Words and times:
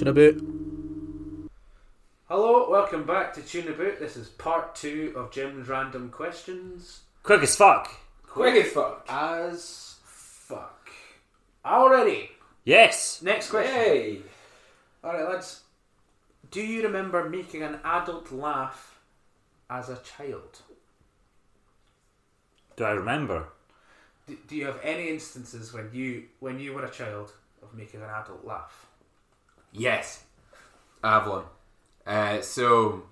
Tune 0.00 0.08
about. 0.08 1.50
Hello, 2.26 2.70
welcome 2.70 3.04
back 3.04 3.34
to 3.34 3.42
Tune 3.42 3.68
About. 3.68 3.98
This 3.98 4.16
is 4.16 4.28
part 4.28 4.74
two 4.74 5.12
of 5.14 5.30
Jim's 5.30 5.68
random 5.68 6.08
questions. 6.08 7.00
Quick 7.22 7.42
as 7.42 7.54
fuck. 7.54 7.94
Quick 8.22 8.64
as 8.64 8.72
fuck. 8.72 9.04
As 9.10 9.96
fuck. 10.02 10.88
Already. 11.66 12.30
Yes. 12.64 13.20
Next 13.20 13.50
question. 13.50 13.74
Hey. 13.74 14.18
All 15.04 15.12
right, 15.12 15.28
lads. 15.28 15.64
Do 16.50 16.62
you 16.62 16.82
remember 16.82 17.28
making 17.28 17.62
an 17.62 17.78
adult 17.84 18.32
laugh 18.32 19.00
as 19.68 19.90
a 19.90 19.98
child? 19.98 20.62
Do 22.76 22.84
I 22.84 22.92
remember? 22.92 23.48
Do, 24.26 24.38
do 24.48 24.56
you 24.56 24.64
have 24.64 24.80
any 24.82 25.10
instances 25.10 25.74
when 25.74 25.90
you 25.92 26.24
when 26.38 26.58
you 26.58 26.72
were 26.72 26.86
a 26.86 26.90
child 26.90 27.32
of 27.62 27.74
making 27.74 28.00
an 28.00 28.08
adult 28.08 28.46
laugh? 28.46 28.86
Yes. 29.72 30.24
I 31.02 31.14
have 31.14 31.26
one. 31.26 31.44
Uh, 32.06 32.40
so, 32.40 33.04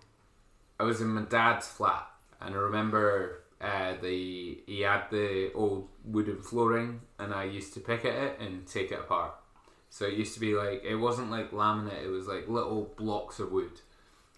I 0.79 0.85
was 0.85 1.01
in 1.01 1.09
my 1.09 1.23
dad's 1.23 1.67
flat, 1.67 2.07
and 2.41 2.55
I 2.55 2.59
remember 2.59 3.43
uh, 3.61 3.95
the 4.01 4.59
he 4.67 4.83
had 4.83 5.11
the 5.11 5.53
old 5.55 5.89
wooden 6.05 6.43
flooring, 6.43 7.01
and 7.19 7.35
I 7.35 7.45
used 7.45 7.75
to 7.75 7.81
pick 7.81 8.05
at 8.05 8.15
it 8.15 8.39
and 8.41 8.67
take 8.67 8.93
it 8.93 9.01
apart. 9.01 9.35
So 9.91 10.05
it 10.07 10.15
used 10.15 10.35
to 10.35 10.41
be 10.41 10.55
like 10.55 10.85
it 10.85 10.97
wasn't 10.97 11.31
like 11.31 11.51
laminate; 11.51 12.05
it 12.05 12.09
was 12.09 12.27
like 12.27 12.49
little 12.49 12.93
blocks 12.97 13.41
of 13.41 13.51
wood, 13.51 13.81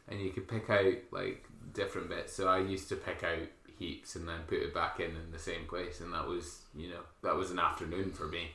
and 0.08 0.20
you 0.20 0.30
could 0.30 0.48
pick 0.48 0.70
out 0.70 0.94
like 1.10 1.44
different 1.74 2.08
bits. 2.08 2.32
So 2.32 2.48
I 2.48 2.58
used 2.60 2.88
to 2.88 2.96
pick 2.96 3.22
out 3.24 3.48
heaps 3.80 4.14
and 4.14 4.28
then 4.28 4.40
put 4.46 4.58
it 4.58 4.74
back 4.74 5.00
in 5.00 5.06
in 5.06 5.32
the 5.32 5.38
same 5.38 5.64
place, 5.66 6.00
and 6.00 6.12
that 6.12 6.28
was 6.28 6.60
you 6.76 6.90
know 6.90 7.00
that 7.22 7.34
was 7.34 7.50
an 7.50 7.58
afternoon 7.58 8.10
for 8.12 8.26
me 8.26 8.50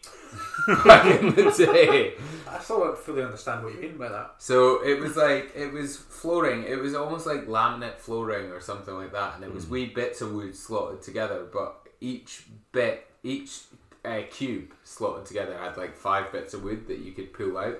back 0.85 1.19
in 1.19 1.33
the 1.35 1.51
day. 1.51 2.13
I 2.47 2.59
still 2.59 2.79
don't 2.79 2.97
fully 2.97 3.23
understand 3.23 3.63
what 3.63 3.73
you 3.73 3.81
mean 3.81 3.97
by 3.97 4.07
that. 4.07 4.35
So 4.37 4.85
it 4.85 4.99
was 4.99 5.17
like 5.17 5.51
it 5.55 5.73
was 5.73 5.97
flooring. 5.97 6.63
It 6.63 6.79
was 6.79 6.93
almost 6.93 7.25
like 7.25 7.47
laminate 7.47 7.97
flooring 7.97 8.51
or 8.51 8.61
something 8.61 8.93
like 8.93 9.11
that, 9.11 9.35
and 9.35 9.43
it 9.43 9.53
was 9.53 9.67
wee 9.67 9.87
bits 9.87 10.21
of 10.21 10.31
wood 10.31 10.55
slotted 10.55 11.01
together. 11.01 11.45
But 11.51 11.75
each 11.99 12.43
bit, 12.71 13.07
each 13.23 13.61
uh, 14.05 14.21
cube 14.29 14.73
slotted 14.83 15.25
together 15.25 15.57
had 15.57 15.75
like 15.75 15.97
five 15.97 16.31
bits 16.31 16.53
of 16.53 16.63
wood 16.63 16.87
that 16.87 16.99
you 16.99 17.11
could 17.11 17.33
pull 17.33 17.57
out. 17.57 17.79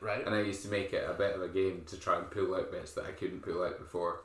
Right. 0.00 0.24
And 0.24 0.34
I 0.34 0.40
used 0.40 0.62
to 0.62 0.70
make 0.70 0.94
it 0.94 1.06
a 1.06 1.12
bit 1.12 1.36
of 1.36 1.42
a 1.42 1.48
game 1.48 1.82
to 1.88 2.00
try 2.00 2.16
and 2.16 2.30
pull 2.30 2.54
out 2.54 2.72
bits 2.72 2.92
that 2.92 3.04
I 3.04 3.10
couldn't 3.10 3.42
pull 3.42 3.62
out 3.62 3.78
before, 3.78 4.22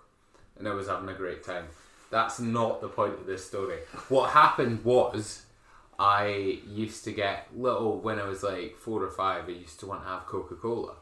and 0.58 0.70
I 0.70 0.74
was 0.74 0.88
having 0.88 1.10
a 1.10 1.14
great 1.14 1.44
time. 1.44 1.66
That's 2.12 2.40
not 2.40 2.82
the 2.82 2.88
point 2.88 3.14
of 3.14 3.26
this 3.26 3.46
story. 3.46 3.80
What 4.10 4.32
happened 4.32 4.84
was. 4.84 5.42
I 5.98 6.60
used 6.68 7.06
to 7.06 7.14
get 7.14 7.48
little 7.56 8.00
when 8.02 8.20
I 8.20 8.28
was 8.28 8.44
like 8.44 8.76
four 8.76 9.02
or 9.02 9.10
five. 9.10 9.48
I 9.48 9.52
used 9.54 9.80
to 9.80 9.86
want 9.86 10.04
to 10.04 10.10
have 10.10 10.26
Coca 10.26 10.56
Cola, 10.56 10.96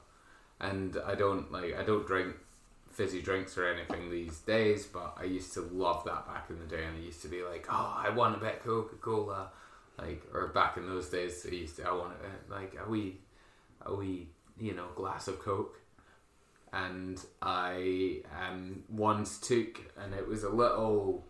and 0.60 0.96
I 1.04 1.16
don't 1.16 1.52
like 1.52 1.76
I 1.76 1.84
don't 1.84 2.06
drink 2.06 2.36
fizzy 2.92 3.20
drinks 3.20 3.58
or 3.58 3.66
anything 3.68 4.12
these 4.12 4.38
days, 4.42 4.86
but 4.86 5.16
I 5.20 5.24
used 5.24 5.52
to 5.54 5.62
love 5.62 6.04
that 6.06 6.28
back 6.28 6.46
in 6.52 6.60
the 6.60 6.66
day, 6.66 6.84
and 6.86 6.96
I 6.96 7.00
used 7.00 7.24
to 7.24 7.28
be 7.28 7.42
like, 7.44 7.66
oh, 7.72 8.02
I 8.06 8.12
want 8.12 8.36
a 8.36 8.40
bit 8.40 8.64
Coca 8.64 8.96
Cola, 8.98 9.50
like 9.98 10.22
or 10.32 10.50
back 10.50 10.78
in 10.78 10.86
those 10.88 11.10
days, 11.10 11.44
I 11.50 11.56
used 11.56 11.78
to 11.78 11.88
I 11.88 11.92
want 11.92 12.14
uh, 12.24 12.54
like 12.54 12.78
a 12.80 12.88
wee, 12.88 13.18
a 13.84 13.96
wee 13.96 14.28
you 14.60 14.76
know 14.76 14.90
glass 14.96 15.28
of 15.28 15.40
Coke, 15.40 15.80
and 16.74 17.24
I 17.42 18.22
um 18.38 18.84
once 18.90 19.38
took 19.40 19.80
and 19.98 20.14
it 20.14 20.28
was 20.28 20.44
a 20.44 20.50
little. 20.50 21.26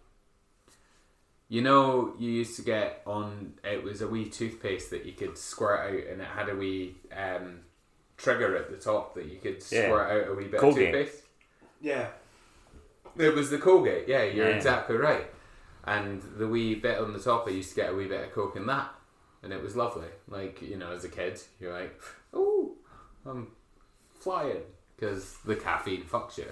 You 1.49 1.61
know, 1.61 2.13
you 2.17 2.31
used 2.31 2.55
to 2.55 2.63
get 2.63 3.03
on. 3.05 3.53
It 3.63 3.83
was 3.83 4.01
a 4.01 4.07
wee 4.07 4.27
toothpaste 4.29 4.89
that 4.89 5.05
you 5.05 5.11
could 5.11 5.37
squirt 5.37 5.79
out, 5.81 6.11
and 6.11 6.21
it 6.21 6.27
had 6.27 6.49
a 6.49 6.55
wee 6.55 6.95
um, 7.15 7.59
trigger 8.17 8.55
at 8.55 8.71
the 8.71 8.77
top 8.77 9.13
that 9.15 9.25
you 9.25 9.37
could 9.37 9.63
Yeah. 9.69 9.85
squirt 9.85 10.11
out 10.11 10.31
a 10.31 10.33
wee 10.33 10.45
bit 10.47 10.59
Colgate. 10.59 10.95
of 10.95 11.01
toothpaste. 11.01 11.23
Yeah. 11.79 12.07
It 13.17 13.35
was 13.35 13.51
the 13.51 13.59
Colgate, 13.59 14.07
yeah, 14.07 14.23
you're 14.23 14.49
Yeah. 14.49 14.55
exactly 14.55 14.95
right. 14.95 15.29
And 15.83 16.23
the 16.37 16.47
wee 16.47 16.73
bit 16.75 16.97
on 16.97 17.13
the 17.13 17.19
top, 17.19 17.45
I 17.47 17.51
used 17.51 17.69
to 17.71 17.75
get 17.75 17.91
a 17.91 17.95
wee 17.95 18.07
bit 18.07 18.23
of 18.29 18.31
Coke 18.31 18.55
in 18.55 18.65
that. 18.67 18.89
And 19.43 19.53
it 19.53 19.61
was 19.61 19.75
lovely. 19.75 20.07
Like, 20.27 20.61
you 20.61 20.77
know, 20.77 20.91
as 20.93 21.03
a 21.03 21.09
kid, 21.09 21.39
you're 21.59 21.73
like, 21.73 22.01
oh, 22.33 22.73
I'm 23.25 23.51
flying. 24.19 24.63
Because 25.03 25.33
the 25.45 25.55
caffeine 25.55 26.03
fucks 26.03 26.37
you. 26.37 26.45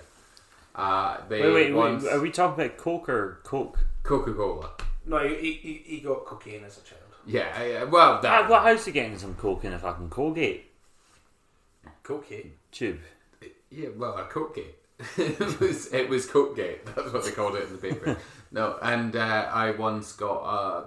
Uh, 0.75 1.17
they 1.29 1.41
Wait, 1.41 1.53
wait, 1.53 1.73
once, 1.73 2.03
wait. 2.03 2.13
Are 2.13 2.19
we 2.19 2.31
talking 2.31 2.65
about 2.65 2.77
Coke 2.77 3.07
or 3.07 3.39
Coke? 3.43 3.79
Coca 4.03 4.33
Cola. 4.33 4.71
No, 5.05 5.19
he, 5.19 5.53
he, 5.53 5.81
he 5.85 5.99
got 5.99 6.25
cocaine 6.25 6.63
as 6.65 6.77
a 6.77 6.81
child. 6.81 7.01
Yeah, 7.25 7.63
yeah, 7.63 7.83
well, 7.85 8.21
that. 8.21 8.45
Ah, 8.45 8.49
what 8.49 8.63
how's 8.63 8.85
he 8.85 8.91
getting 8.91 9.17
some 9.17 9.35
Coke 9.35 9.63
in 9.63 9.73
a 9.73 9.79
fucking 9.79 10.09
Colgate 10.09 10.71
Cocaine? 12.03 12.53
tube? 12.71 12.99
Yeah, 13.69 13.89
well, 13.95 14.17
a 14.17 14.25
Coke-gate. 14.25 14.75
it 15.17 15.59
was 15.59 15.93
it 15.93 16.09
was 16.09 16.25
Coke-gate. 16.25 16.85
That's 16.87 17.13
what 17.13 17.23
they 17.23 17.31
called 17.31 17.55
it 17.55 17.67
in 17.67 17.71
the 17.73 17.77
paper. 17.77 18.17
no, 18.51 18.77
and 18.81 19.15
uh, 19.15 19.49
I 19.53 19.71
once 19.71 20.11
got 20.13 20.43
a 20.43 20.85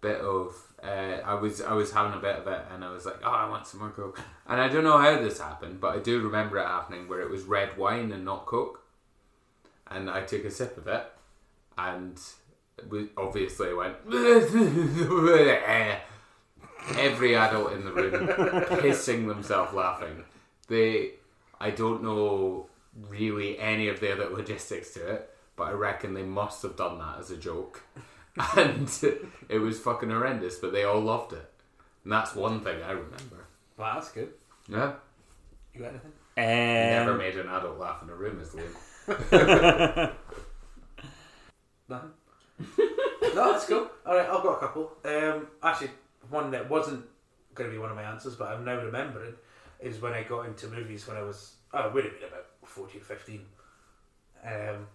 bit 0.00 0.20
of. 0.20 0.54
Uh, 0.82 1.20
I 1.24 1.34
was 1.34 1.60
I 1.60 1.74
was 1.74 1.92
having 1.92 2.18
a 2.18 2.22
bit 2.22 2.36
of 2.36 2.46
it, 2.46 2.62
and 2.72 2.84
I 2.84 2.90
was 2.90 3.04
like, 3.04 3.20
"Oh, 3.22 3.30
I 3.30 3.48
want 3.48 3.66
some 3.66 3.80
more 3.80 3.90
Coke." 3.90 4.20
And 4.48 4.60
I 4.60 4.68
don't 4.68 4.84
know 4.84 4.98
how 4.98 5.16
this 5.16 5.38
happened, 5.38 5.80
but 5.80 5.94
I 5.94 5.98
do 5.98 6.20
remember 6.20 6.58
it 6.58 6.66
happening 6.66 7.06
where 7.06 7.20
it 7.20 7.30
was 7.30 7.42
red 7.42 7.76
wine 7.76 8.12
and 8.12 8.24
not 8.24 8.46
Coke. 8.46 8.82
And 9.88 10.08
I 10.08 10.22
took 10.22 10.44
a 10.44 10.50
sip 10.50 10.78
of 10.78 10.86
it, 10.86 11.04
and 11.76 12.18
was, 12.88 13.06
obviously 13.16 13.74
went. 13.74 13.96
Every 16.96 17.36
adult 17.36 17.72
in 17.72 17.84
the 17.84 17.92
room 17.92 18.26
pissing 18.26 19.28
themselves 19.28 19.74
laughing. 19.74 20.24
They, 20.68 21.12
I 21.60 21.70
don't 21.70 22.02
know 22.02 22.68
really 23.08 23.58
any 23.58 23.88
of 23.88 24.00
the 24.00 24.12
other 24.12 24.30
logistics 24.30 24.94
to 24.94 25.06
it, 25.06 25.30
but 25.56 25.64
I 25.64 25.72
reckon 25.72 26.14
they 26.14 26.22
must 26.22 26.62
have 26.62 26.76
done 26.76 26.98
that 26.98 27.18
as 27.18 27.30
a 27.30 27.36
joke, 27.36 27.82
and 28.56 28.88
it 29.48 29.58
was 29.58 29.78
fucking 29.80 30.10
horrendous. 30.10 30.56
But 30.56 30.72
they 30.72 30.84
all 30.84 31.00
loved 31.00 31.32
it, 31.32 31.50
and 32.04 32.12
that's 32.12 32.34
one 32.34 32.60
thing 32.62 32.82
I 32.82 32.92
remember. 32.92 33.46
Well, 33.76 33.94
that's 33.94 34.10
good. 34.10 34.30
Yeah, 34.68 34.92
You 35.74 35.80
got 35.80 35.90
anything? 35.90 36.12
Um, 36.36 36.44
never 36.44 37.14
made 37.16 37.36
an 37.36 37.48
adult 37.48 37.78
laugh 37.78 38.02
in 38.02 38.10
a 38.10 38.14
room 38.14 38.40
is 38.40 38.50
Liam. 38.50 38.74
Nothing. 41.88 42.10
no, 43.34 43.52
that's 43.52 43.66
cool. 43.66 43.90
All 44.06 44.14
right, 44.14 44.28
I've 44.28 44.42
got 44.42 44.52
a 44.52 44.60
couple. 44.60 44.92
Um, 45.04 45.48
actually, 45.62 45.90
one 46.28 46.50
that 46.52 46.70
wasn't 46.70 47.04
going 47.54 47.68
to 47.68 47.74
be 47.74 47.80
one 47.80 47.90
of 47.90 47.96
my 47.96 48.04
answers, 48.04 48.36
but 48.36 48.48
I'm 48.48 48.64
now 48.64 48.76
remembering, 48.76 49.34
is 49.80 50.00
when 50.00 50.12
I 50.12 50.22
got 50.22 50.46
into 50.46 50.68
movies 50.68 51.06
when 51.08 51.16
I 51.16 51.22
was, 51.22 51.54
oh, 51.72 51.88
it 51.88 51.94
would 51.94 52.04
have 52.04 52.14
been 52.14 52.28
about 52.28 52.46
14, 52.64 53.00
15. 53.00 53.40
Um, 54.44 54.50
and 54.52 54.86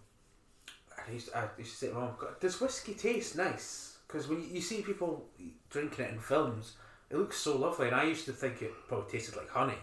I 1.08 1.12
used, 1.12 1.28
to, 1.32 1.38
I 1.38 1.48
used 1.58 1.72
to 1.72 1.78
say 1.78 1.88
to 1.90 1.94
my 1.94 2.00
mum, 2.02 2.16
does 2.40 2.60
whiskey 2.60 2.94
taste 2.94 3.36
nice? 3.38 3.98
Because 4.08 4.28
when 4.28 4.42
you, 4.42 4.48
you 4.56 4.62
see 4.62 4.82
people 4.82 5.26
drinking 5.70 6.06
it 6.06 6.12
in 6.12 6.20
films, 6.20 6.74
it 7.10 7.18
looks 7.18 7.38
so 7.38 7.58
lovely, 7.58 7.88
and 7.88 7.96
I 7.96 8.04
used 8.06 8.26
to 8.26 8.32
think 8.34 8.62
it 8.62 8.72
probably 8.88 9.12
tasted 9.12 9.36
like 9.36 9.50
honey. 9.50 9.78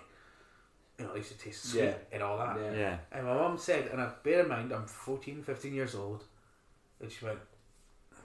You 0.99 1.07
know, 1.07 1.13
it 1.15 1.19
used 1.19 1.33
to 1.33 1.39
taste 1.39 1.65
sweet 1.71 1.83
Yeah. 1.85 1.95
and 2.13 2.23
all 2.23 2.39
that. 2.39 2.57
Yeah. 2.61 2.73
yeah. 2.73 2.97
And 3.13 3.27
my 3.27 3.35
mum 3.35 3.57
said, 3.59 3.89
and 3.93 4.01
I 4.01 4.11
bear 4.23 4.41
in 4.43 4.49
mind 4.49 4.73
I'm 4.73 4.87
14, 4.87 5.43
15 5.43 5.75
years 5.75 5.95
old, 5.95 6.25
and 7.01 7.11
she 7.11 7.25
went, 7.25 7.39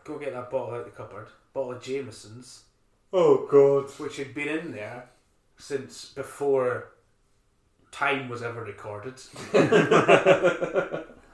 go 0.04 0.18
get 0.18 0.34
that 0.34 0.50
bottle 0.52 0.76
out 0.76 0.86
the 0.86 0.92
cupboard, 0.92 1.28
bottle 1.54 1.74
of 1.74 1.82
Jameson's, 1.82 2.64
Oh 3.14 3.48
God. 3.50 3.90
which 4.00 4.18
had 4.18 4.34
been 4.34 4.48
in 4.50 4.72
there 4.72 5.10
since 5.58 6.06
before 6.14 6.90
time 7.92 8.28
was 8.30 8.44
ever 8.44 8.64
recorded. 8.64 9.16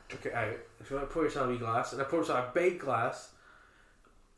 Took 0.10 0.26
it 0.26 0.34
out. 0.34 0.58
She 0.88 0.94
went, 0.94 1.10
pour 1.10 1.24
yourself 1.24 1.48
a 1.48 1.52
wee 1.52 1.58
glass, 1.58 1.94
and 1.94 2.02
I 2.02 2.06
poured 2.06 2.24
myself 2.24 2.50
a 2.50 2.54
big 2.54 2.80
glass. 2.80 3.32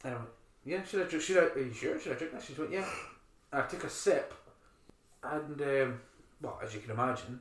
And 0.04 0.14
I 0.14 0.18
went, 0.18 0.30
yeah, 0.66 0.84
should 0.84 1.06
I 1.06 1.10
drink? 1.10 1.24
Should 1.24 1.38
I? 1.38 1.60
Are 1.60 1.64
you 1.64 1.74
sure? 1.74 2.00
Should 2.00 2.14
I 2.14 2.16
drink 2.16 2.34
this? 2.34 2.46
She 2.46 2.54
went, 2.54 2.72
yeah. 2.72 2.88
And 3.52 3.62
I 3.62 3.66
took 3.66 3.84
a 3.84 3.90
sip, 3.90 4.34
and 5.24 5.62
um, 5.62 6.02
well, 6.42 6.60
as 6.64 6.74
you 6.74 6.80
can 6.80 6.92
imagine, 6.92 7.40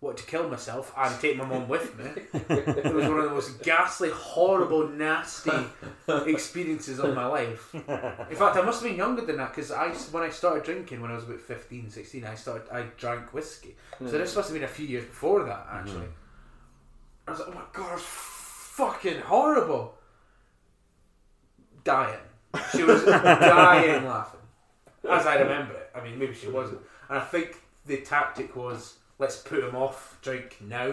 wanted 0.00 0.18
to 0.18 0.26
kill 0.26 0.48
myself 0.48 0.92
and 0.96 1.20
take 1.20 1.36
my 1.36 1.44
mum 1.44 1.68
with 1.68 1.96
me. 1.98 2.04
it 2.32 2.94
was 2.94 3.08
one 3.08 3.18
of 3.18 3.24
the 3.24 3.30
most 3.30 3.62
ghastly, 3.62 4.10
horrible, 4.10 4.88
nasty 4.88 5.50
experiences 6.26 7.00
of 7.00 7.14
my 7.14 7.26
life. 7.26 7.74
In 7.74 8.36
fact, 8.36 8.56
I 8.56 8.62
must 8.62 8.80
have 8.80 8.90
been 8.90 8.96
younger 8.96 9.22
than 9.22 9.38
that 9.38 9.54
because 9.54 9.72
I, 9.72 9.88
when 10.12 10.22
I 10.22 10.30
started 10.30 10.62
drinking 10.62 11.00
when 11.00 11.10
I 11.10 11.14
was 11.14 11.24
about 11.24 11.40
15, 11.40 11.90
16, 11.90 12.24
I 12.24 12.34
started, 12.36 12.68
I 12.72 12.82
drank 12.96 13.34
whiskey. 13.34 13.76
So 13.98 14.18
this 14.18 14.36
must 14.36 14.48
have 14.48 14.54
been 14.54 14.64
a 14.64 14.68
few 14.68 14.86
years 14.86 15.04
before 15.04 15.42
that, 15.44 15.66
actually. 15.70 16.08
I 17.26 17.32
was 17.32 17.40
like, 17.40 17.48
oh 17.50 17.54
my 17.54 17.60
god, 17.72 18.00
fucking 18.78 19.20
horrible. 19.22 19.94
Dying. 21.82 22.20
She 22.72 22.84
was 22.84 23.04
dying 23.04 24.04
laughing. 24.06 24.40
As 25.08 25.26
I 25.26 25.36
remember 25.38 25.74
it. 25.74 25.90
I 25.94 26.00
mean, 26.02 26.18
maybe 26.18 26.34
she 26.34 26.48
wasn't. 26.48 26.80
And 27.08 27.18
I 27.18 27.24
think 27.24 27.56
the 27.86 27.98
tactic 27.98 28.54
was, 28.54 28.98
let's 29.18 29.36
put 29.38 29.64
him 29.64 29.74
off, 29.74 30.18
drink 30.22 30.56
now. 30.60 30.92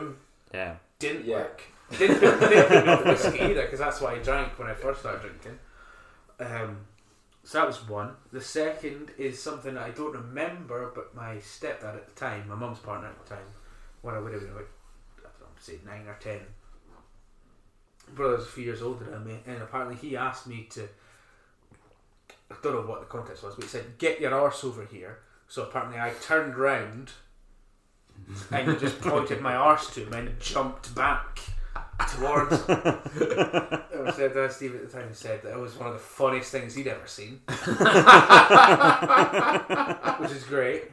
Yeah. 0.54 0.76
Didn't 1.00 1.26
Yeah. 1.26 1.38
work. 1.38 1.62
Didn't 1.98 2.20
put, 2.20 2.40
didn't 2.50 2.98
put 2.98 3.06
whiskey 3.06 3.40
either, 3.42 3.62
because 3.64 3.80
that's 3.80 4.02
what 4.02 4.16
I 4.16 4.18
drank 4.20 4.58
when 4.58 4.68
I 4.68 4.74
first 4.74 5.02
started 5.02 5.22
drinking. 5.22 5.60
Um, 6.40 6.88
So 7.44 7.60
that 7.60 7.68
was 7.68 7.88
one. 7.88 8.16
The 8.32 8.42
second 8.42 9.12
is 9.20 9.40
something 9.42 9.76
that 9.76 9.84
I 9.84 9.92
don't 9.92 10.14
remember, 10.14 10.92
but 10.96 11.14
my 11.14 11.36
stepdad 11.36 11.96
at 11.96 12.08
the 12.08 12.16
time, 12.20 12.48
my 12.50 12.56
mum's 12.56 12.80
partner 12.80 13.10
at 13.10 13.24
the 13.24 13.36
time, 13.36 13.46
when 14.02 14.16
I 14.16 14.20
would 14.20 14.34
have 14.34 14.42
been 14.42 14.50
about, 14.52 14.68
I 15.20 15.30
don't 15.40 15.42
know, 15.42 15.48
say 15.60 15.78
nine 15.86 16.08
or 16.08 16.18
ten, 16.20 16.40
brother's 18.14 18.44
a 18.44 18.48
few 18.48 18.64
years 18.64 18.82
older 18.82 19.06
than 19.06 19.26
me, 19.26 19.40
and 19.46 19.62
apparently 19.62 19.96
he 19.96 20.16
asked 20.16 20.48
me 20.48 20.68
to, 20.72 20.88
I 22.52 22.56
don't 22.62 22.74
know 22.74 22.82
what 22.82 23.00
the 23.02 23.08
context 23.08 23.44
was, 23.44 23.56
but 23.56 23.64
he 23.64 23.70
said, 23.70 23.98
get 23.98 24.20
your 24.20 24.34
arse 24.34 24.64
over 24.64 24.86
here. 24.86 25.20
So 25.48 25.64
apparently 25.64 26.00
I 26.00 26.12
turned 26.22 26.56
round 26.56 27.12
and 28.52 28.80
just 28.80 29.00
pointed 29.02 29.42
my 29.42 29.56
arse 29.56 29.94
to 29.96 30.06
him 30.06 30.14
and 30.14 30.40
jumped 30.40 30.96
back 30.96 31.40
towards 32.10 32.64
I 32.70 34.12
said 34.14 34.36
uh, 34.36 34.50
Steve 34.50 34.76
at 34.76 34.92
the 34.92 34.98
time 34.98 35.14
said 35.14 35.42
that 35.44 35.54
it 35.54 35.60
was 35.60 35.76
one 35.76 35.88
of 35.88 35.94
the 35.94 36.00
funniest 36.00 36.52
things 36.52 36.76
he'd 36.76 36.88
ever 36.88 37.08
seen, 37.08 37.40
which 40.20 40.32
is 40.32 40.44
great. 40.44 40.92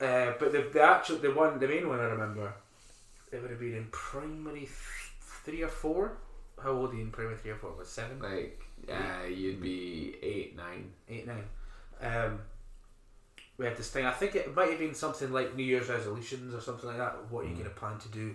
Uh, 0.00 0.32
but 0.38 0.52
the, 0.52 0.68
the 0.72 0.82
actual 0.82 1.16
the 1.16 1.30
one 1.32 1.58
the 1.58 1.68
main 1.68 1.88
one 1.88 2.00
I 2.00 2.04
remember, 2.04 2.54
it 3.32 3.42
would 3.42 3.50
have 3.50 3.60
been 3.60 3.74
in 3.74 3.86
primary 3.90 4.68
three 5.44 5.62
or 5.62 5.68
four. 5.68 6.16
How 6.62 6.70
old 6.70 6.92
are 6.92 6.96
you 6.96 7.02
in 7.02 7.10
primary 7.10 7.36
three 7.36 7.50
or 7.50 7.56
four? 7.56 7.72
Was 7.76 7.88
seven, 7.88 8.20
Like, 8.20 8.62
uh, 8.88 9.26
you'd 9.26 9.60
be 9.60 10.16
eight, 10.22 10.56
nine. 10.56 10.90
eight, 11.08 11.26
nine. 11.26 11.44
Um, 12.00 12.38
we 13.58 13.66
had 13.66 13.76
this 13.76 13.90
thing. 13.90 14.06
I 14.06 14.12
think 14.12 14.34
it 14.34 14.54
might 14.54 14.70
have 14.70 14.78
been 14.78 14.94
something 14.94 15.32
like 15.32 15.54
New 15.54 15.64
Year's 15.64 15.88
resolutions 15.88 16.54
or 16.54 16.60
something 16.60 16.88
like 16.88 16.98
that. 16.98 17.30
What 17.30 17.40
are 17.44 17.48
you're 17.48 17.54
going 17.54 17.64
to 17.68 17.70
plan 17.70 17.98
to 17.98 18.08
do. 18.08 18.34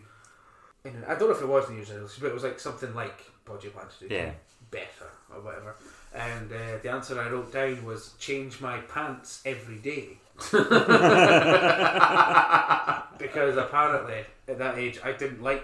And 0.85 1.03
I 1.05 1.15
don't 1.15 1.29
know 1.29 1.35
if 1.35 1.41
it 1.41 1.47
was 1.47 1.69
New 1.69 1.75
Year's 1.77 1.89
resolutions, 1.89 2.19
but 2.21 2.27
it 2.27 2.33
was 2.33 2.43
like 2.43 2.59
something 2.59 2.93
like 2.95 3.21
what 3.45 3.61
do 3.61 3.67
you 3.67 3.73
plan 3.73 3.87
to 3.99 4.07
do? 4.07 4.13
Yeah. 4.13 4.31
better 4.71 5.09
or 5.33 5.41
whatever. 5.41 5.75
And 6.13 6.51
uh, 6.51 6.77
the 6.81 6.91
answer 6.91 7.19
I 7.19 7.29
wrote 7.29 7.51
down 7.51 7.83
was 7.83 8.13
change 8.19 8.61
my 8.61 8.77
pants 8.81 9.41
every 9.45 9.77
day. 9.77 10.17
because 13.17 13.57
apparently 13.57 14.23
at 14.47 14.59
that 14.59 14.77
age 14.77 14.99
I 15.03 15.11
didn't 15.13 15.41
like 15.41 15.63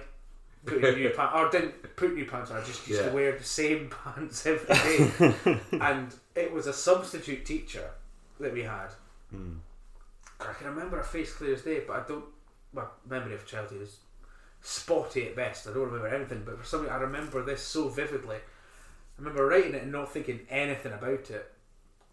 putting 0.65 0.95
new 0.95 1.09
pants 1.09 1.33
or 1.35 1.49
didn't 1.49 1.95
put 1.95 2.13
new 2.15 2.25
pants 2.25 2.51
on. 2.51 2.57
I 2.57 2.63
just 2.63 2.87
used 2.87 3.01
Yeah. 3.01 3.09
to 3.09 3.13
wear 3.15 3.37
the 3.37 3.43
same 3.43 3.89
pants 4.03 4.45
every 4.45 4.75
day. 4.75 5.59
and 5.79 6.13
it 6.35 6.51
was 6.51 6.67
a 6.67 6.73
substitute 6.73 7.45
teacher 7.45 7.89
that 8.39 8.53
we 8.53 8.63
had. 8.63 8.89
Hmm. 9.31 9.53
I 10.39 10.53
can 10.53 10.67
remember 10.67 10.97
her 10.97 11.03
face 11.03 11.33
clear 11.33 11.53
as 11.53 11.61
day, 11.61 11.81
but 11.87 11.95
I 11.97 12.07
don't. 12.07 12.25
My 12.73 12.83
memory 13.07 13.35
of 13.35 13.47
childhood 13.47 13.83
is 13.83 13.97
spotty 14.61 15.27
at 15.27 15.35
best. 15.35 15.67
I 15.67 15.71
don't 15.73 15.85
remember 15.85 16.07
anything, 16.09 16.43
but 16.45 16.59
for 16.59 16.65
some 16.65 16.81
reason 16.81 16.95
I 16.95 16.99
remember 16.99 17.41
this 17.43 17.61
so 17.61 17.87
vividly. 17.87 18.35
I 18.37 18.41
remember 19.21 19.47
writing 19.47 19.75
it 19.75 19.83
and 19.83 19.91
not 19.93 20.11
thinking 20.11 20.41
anything 20.49 20.91
about 20.91 21.29
it, 21.31 21.51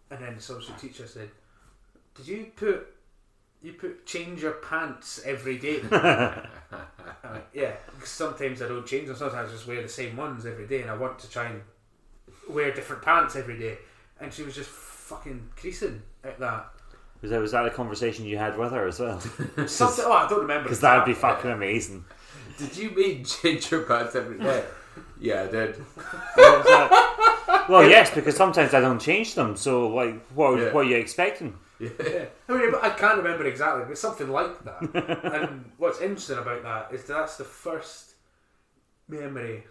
and 0.09 0.23
then 0.23 0.35
the 0.35 0.41
substitute 0.41 0.79
teacher 0.79 1.05
said, 1.07 1.31
"Did 2.15 2.27
you 2.27 2.51
put 2.55 2.92
you 3.63 3.73
put 3.73 4.05
change 4.05 4.41
your 4.43 4.51
pants 4.53 5.21
every 5.25 5.57
day?" 5.57 5.81
Yeah, 7.53 7.73
sometimes 8.03 8.61
I 8.61 8.67
don't 8.67 8.85
change 8.85 9.07
them. 9.07 9.15
Sometimes 9.15 9.49
I 9.49 9.51
just 9.53 9.67
wear 9.67 9.81
the 9.81 9.87
same 9.89 10.15
ones 10.17 10.45
every 10.45 10.67
day, 10.67 10.81
and 10.81 10.89
I 10.91 10.95
want 10.95 11.19
to 11.19 11.29
try 11.29 11.45
and 11.45 11.61
wear 12.49 12.71
different 12.73 13.01
pants 13.01 13.35
every 13.35 13.57
day. 13.59 13.77
And 14.19 14.33
she 14.33 14.43
was 14.43 14.55
just 14.55 14.69
fucking 14.69 15.49
creasing 15.55 16.01
at 16.23 16.39
that. 16.39 16.67
Was 17.21 17.31
that, 17.31 17.39
was 17.39 17.51
that 17.51 17.65
a 17.65 17.69
conversation 17.69 18.25
you 18.25 18.37
had 18.37 18.57
with 18.57 18.71
her 18.71 18.87
as 18.87 18.99
well? 18.99 19.19
Something. 19.67 20.05
Oh, 20.07 20.11
I 20.13 20.27
don't 20.27 20.41
remember. 20.41 20.63
Because 20.63 20.81
that 20.81 20.97
would 20.97 21.05
be 21.05 21.13
fucking 21.13 21.51
amazing. 21.51 22.05
Did 22.57 22.75
you 22.75 22.89
mean 22.91 23.23
change 23.23 23.71
your 23.71 23.83
pants 23.83 24.15
every 24.15 24.37
day? 24.39 24.63
yeah, 25.19 25.43
I 25.43 25.47
did. 25.47 25.75
What 25.77 26.57
was 26.57 26.65
that? 26.67 27.65
well, 27.69 27.87
yes, 27.87 28.13
because 28.13 28.35
sometimes 28.35 28.73
I 28.73 28.81
don't 28.81 28.99
change 28.99 29.35
them. 29.35 29.55
So, 29.55 29.87
like, 29.89 30.25
what, 30.31 30.59
Yeah. 30.59 30.73
what 30.73 30.85
are 30.85 30.89
you 30.89 30.97
expecting? 30.97 31.57
Yeah. 31.99 32.25
I 32.49 32.53
mean, 32.57 32.73
I 32.81 32.89
can't 32.89 33.17
remember 33.17 33.45
exactly, 33.45 33.83
but 33.87 33.97
something 33.97 34.29
like 34.29 34.63
that. 34.65 34.81
and 35.43 35.71
what's 35.77 36.01
interesting 36.01 36.37
about 36.37 36.63
that 36.63 36.93
is 36.93 37.05
that's 37.05 37.37
the 37.37 37.43
first 37.43 38.13
memory, 39.07 39.63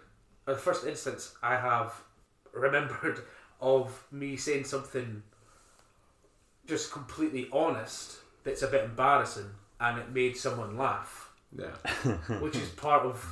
or 0.47 0.53
the 0.53 0.59
first 0.59 0.85
instance 0.85 1.35
I 1.41 1.55
have 1.55 1.93
remembered 2.53 3.19
of 3.61 4.05
me 4.11 4.35
saying 4.37 4.65
something 4.65 5.23
just 6.65 6.91
completely 6.91 7.47
honest 7.51 8.17
that's 8.43 8.61
a 8.61 8.67
bit 8.67 8.83
embarrassing 8.85 9.49
and 9.79 9.99
it 9.99 10.11
made 10.11 10.37
someone 10.37 10.77
laugh, 10.77 11.31
Yeah. 11.57 11.71
which 12.39 12.55
is 12.55 12.69
part 12.69 13.03
of 13.05 13.25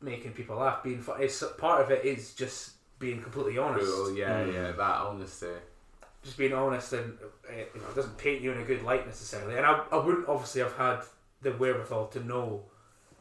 making 0.00 0.32
people 0.32 0.56
laugh. 0.56 0.82
Being 0.82 1.00
fu- 1.00 1.12
it's 1.12 1.42
part 1.58 1.80
of 1.82 1.90
it 1.90 2.04
is 2.04 2.34
just 2.34 2.72
being 2.98 3.20
completely 3.22 3.58
honest 3.58 3.86
Cool. 3.90 4.16
Yeah, 4.16 4.44
Mm. 4.44 4.52
yeah. 4.54 4.72
That 4.72 4.96
honesty. 5.00 5.46
Just 6.24 6.36
being 6.38 6.52
honest 6.54 6.92
and 6.94 7.16
uh, 7.22 7.52
you 7.52 7.80
know, 7.80 7.88
it 7.88 7.94
doesn't 7.94 8.16
paint 8.18 8.40
you 8.40 8.50
in 8.52 8.58
a 8.58 8.64
good 8.64 8.82
light 8.82 9.06
necessarily. 9.06 9.56
And 9.56 9.64
I, 9.66 9.82
I 9.92 9.96
wouldn't 9.98 10.28
obviously 10.28 10.62
have 10.62 10.76
had 10.76 11.00
the 11.42 11.52
wherewithal 11.52 12.06
to 12.08 12.24
know 12.24 12.62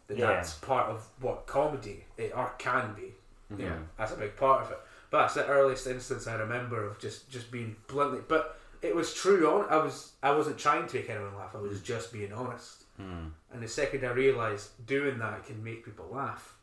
that 0.07 0.17
Yeah. 0.17 0.27
that's 0.27 0.53
part 0.55 0.89
of 0.89 1.05
what 1.19 1.45
comedy 1.45 2.05
it, 2.17 2.31
or 2.35 2.53
can 2.57 2.93
be. 2.93 3.13
Know, 3.49 3.63
Yeah. 3.65 3.77
that's 3.97 4.13
a 4.13 4.15
big 4.17 4.35
part 4.37 4.63
of 4.65 4.71
it. 4.71 4.79
But 5.09 5.21
that's 5.21 5.33
the 5.35 5.45
earliest 5.47 5.85
instance 5.85 6.25
I 6.27 6.35
remember 6.35 6.85
of 6.87 6.97
just 6.99 7.29
just 7.29 7.51
being 7.51 7.75
bluntly. 7.87 8.21
But 8.27 8.57
it 8.81 8.95
was 8.95 9.13
true. 9.13 9.47
On 9.49 9.65
I 9.69 9.77
was 9.77 10.13
I 10.23 10.31
wasn't 10.31 10.57
trying 10.57 10.87
to 10.87 10.95
make 10.97 11.09
anyone 11.09 11.35
laugh. 11.35 11.53
I 11.55 11.59
was 11.59 11.81
just 11.81 12.11
being 12.11 12.33
honest. 12.33 12.83
Hmm. 12.97 13.27
And 13.51 13.61
the 13.61 13.67
second 13.67 14.05
I 14.05 14.11
realised 14.11 14.85
doing 14.87 15.19
that 15.19 15.45
can 15.45 15.63
make 15.63 15.83
people 15.85 16.07
laugh, 16.11 16.55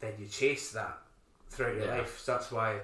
then 0.00 0.12
you 0.18 0.26
chase 0.26 0.70
that 0.72 0.98
throughout 1.50 1.74
your 1.76 1.86
Yeah. 1.86 1.98
life. 1.98 2.18
So 2.20 2.32
that's 2.32 2.52
why 2.52 2.80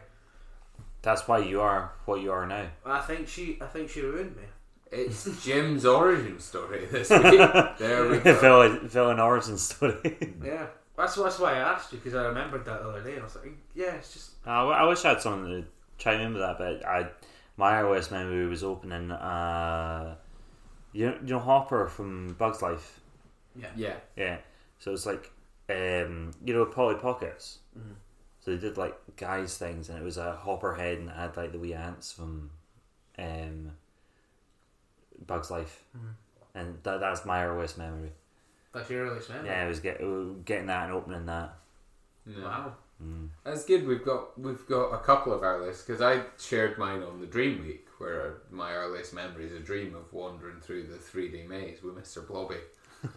That's 1.04 1.28
why 1.28 1.38
you 1.38 1.60
are 1.60 1.92
what 2.06 2.20
you 2.22 2.32
are 2.32 2.46
now. 2.46 2.66
I 2.84 3.00
think 3.00 3.28
she 3.28 3.58
I 3.60 3.66
think 3.66 3.90
she 3.90 4.00
ruined 4.00 4.34
me. 4.36 4.42
It's 4.90 5.24
Jim's 5.44 5.84
origin 5.84 6.38
story 6.40 6.86
this 6.86 7.10
week. 7.30 7.40
There 7.78 8.08
we 8.08 8.18
go. 8.18 8.40
villain, 8.40 8.88
villain 8.88 9.20
origin 9.20 9.58
story. 9.58 10.16
Yeah, 10.44 10.66
that's 10.96 11.14
that's 11.16 11.38
why 11.38 11.54
I 11.54 11.58
asked 11.58 11.92
you 11.92 11.98
because 11.98 12.14
I 12.14 12.24
remembered 12.26 12.64
that 12.64 12.82
the 12.82 12.88
other 12.88 13.02
day. 13.02 13.18
I 13.18 13.22
was 13.24 13.36
like, 13.36 13.52
yeah, 13.74 13.94
it's 13.94 14.12
just 14.12 14.30
I 14.46 14.84
wish 14.86 15.04
I 15.04 15.10
had 15.10 15.20
something 15.20 15.62
to 15.62 15.64
chime 15.98 16.20
in 16.20 16.32
with 16.34 16.42
that, 16.42 16.58
but 16.58 16.86
I 16.86 17.08
my 17.56 17.72
iOS 17.82 18.10
memory 18.10 18.46
was 18.46 18.62
opening. 18.64 19.10
Uh, 19.10 20.14
you 20.92 21.06
know, 21.06 21.16
you 21.24 21.32
know 21.34 21.38
Hopper 21.40 21.88
from 21.88 22.34
Bugs 22.38 22.62
Life. 22.62 23.00
yeah, 23.56 23.66
Yeah. 23.76 23.96
Yeah, 24.16 24.36
so 24.78 24.92
it's 24.92 25.06
like 25.06 25.30
um, 25.70 26.30
you 26.44 26.54
know 26.54 26.64
Polly 26.66 26.94
Pockets. 26.96 27.58
Mhm. 27.76 27.94
So 28.44 28.50
they 28.50 28.58
did 28.58 28.76
like 28.76 28.94
guys 29.17 29.56
things, 29.56 29.88
and 29.88 29.99
it 29.99 30.05
was 30.05 30.19
a 30.19 30.32
Hopper 30.32 30.75
head, 30.75 30.99
and 30.99 31.08
it 31.08 31.17
had 31.17 31.37
like 31.37 31.52
the 31.52 31.58
wee 31.58 31.73
ants 31.75 32.12
from 32.12 32.50
um, 33.19 33.70
Bugs 35.27 35.51
Life, 35.51 35.82
Mhm. 35.96 36.15
and 36.55 36.79
that, 36.82 37.01
that's 37.01 37.24
my 37.24 37.44
earliest 37.46 37.79
memory. 37.79 38.13
that's 38.72 38.91
your 38.91 39.06
earliest 39.06 39.31
memory. 39.31 39.46
Yeah, 39.48 39.65
it 39.65 39.69
was 39.69 39.81
get, 39.81 39.98
getting 40.44 40.67
that 40.67 40.84
and 40.84 40.93
opening 40.93 41.27
that. 41.27 41.56
yeah. 42.27 42.44
Wow. 42.44 42.74
Mm. 43.03 43.29
That's 43.44 43.65
good. 43.65 43.86
We've 43.86 44.05
got 44.05 44.39
we've 44.39 44.67
got 44.69 44.91
a 44.91 44.98
couple 44.98 45.32
of 45.32 45.43
our 45.43 45.60
lists 45.60 45.84
because 45.84 46.01
I 46.03 46.22
shared 46.39 46.77
mine 46.79 47.03
on 47.03 47.20
the 47.20 47.27
Dream 47.27 47.63
Week, 47.63 47.86
where 47.98 48.34
my 48.51 48.72
earliest 48.74 49.13
memory 49.15 49.46
is 49.46 49.53
a 49.53 49.58
dream 49.60 49.94
of 49.96 50.13
wandering 50.13 50.60
through 50.60 50.84
the 50.89 50.96
3D 50.96 51.46
maze 51.48 51.82
with 51.82 51.96
Mr. 51.96 52.27
Blobby. 52.27 52.56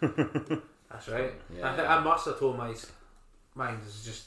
That's 0.90 1.08
right. 1.08 1.32
Yeah. 1.56 1.70
I 1.72 1.76
think 1.76 1.88
I 1.88 2.00
must 2.02 2.24
have 2.26 2.38
told 2.38 2.56
my 2.56 2.74
mine 3.54 3.78
is 3.86 4.04
just 4.04 4.26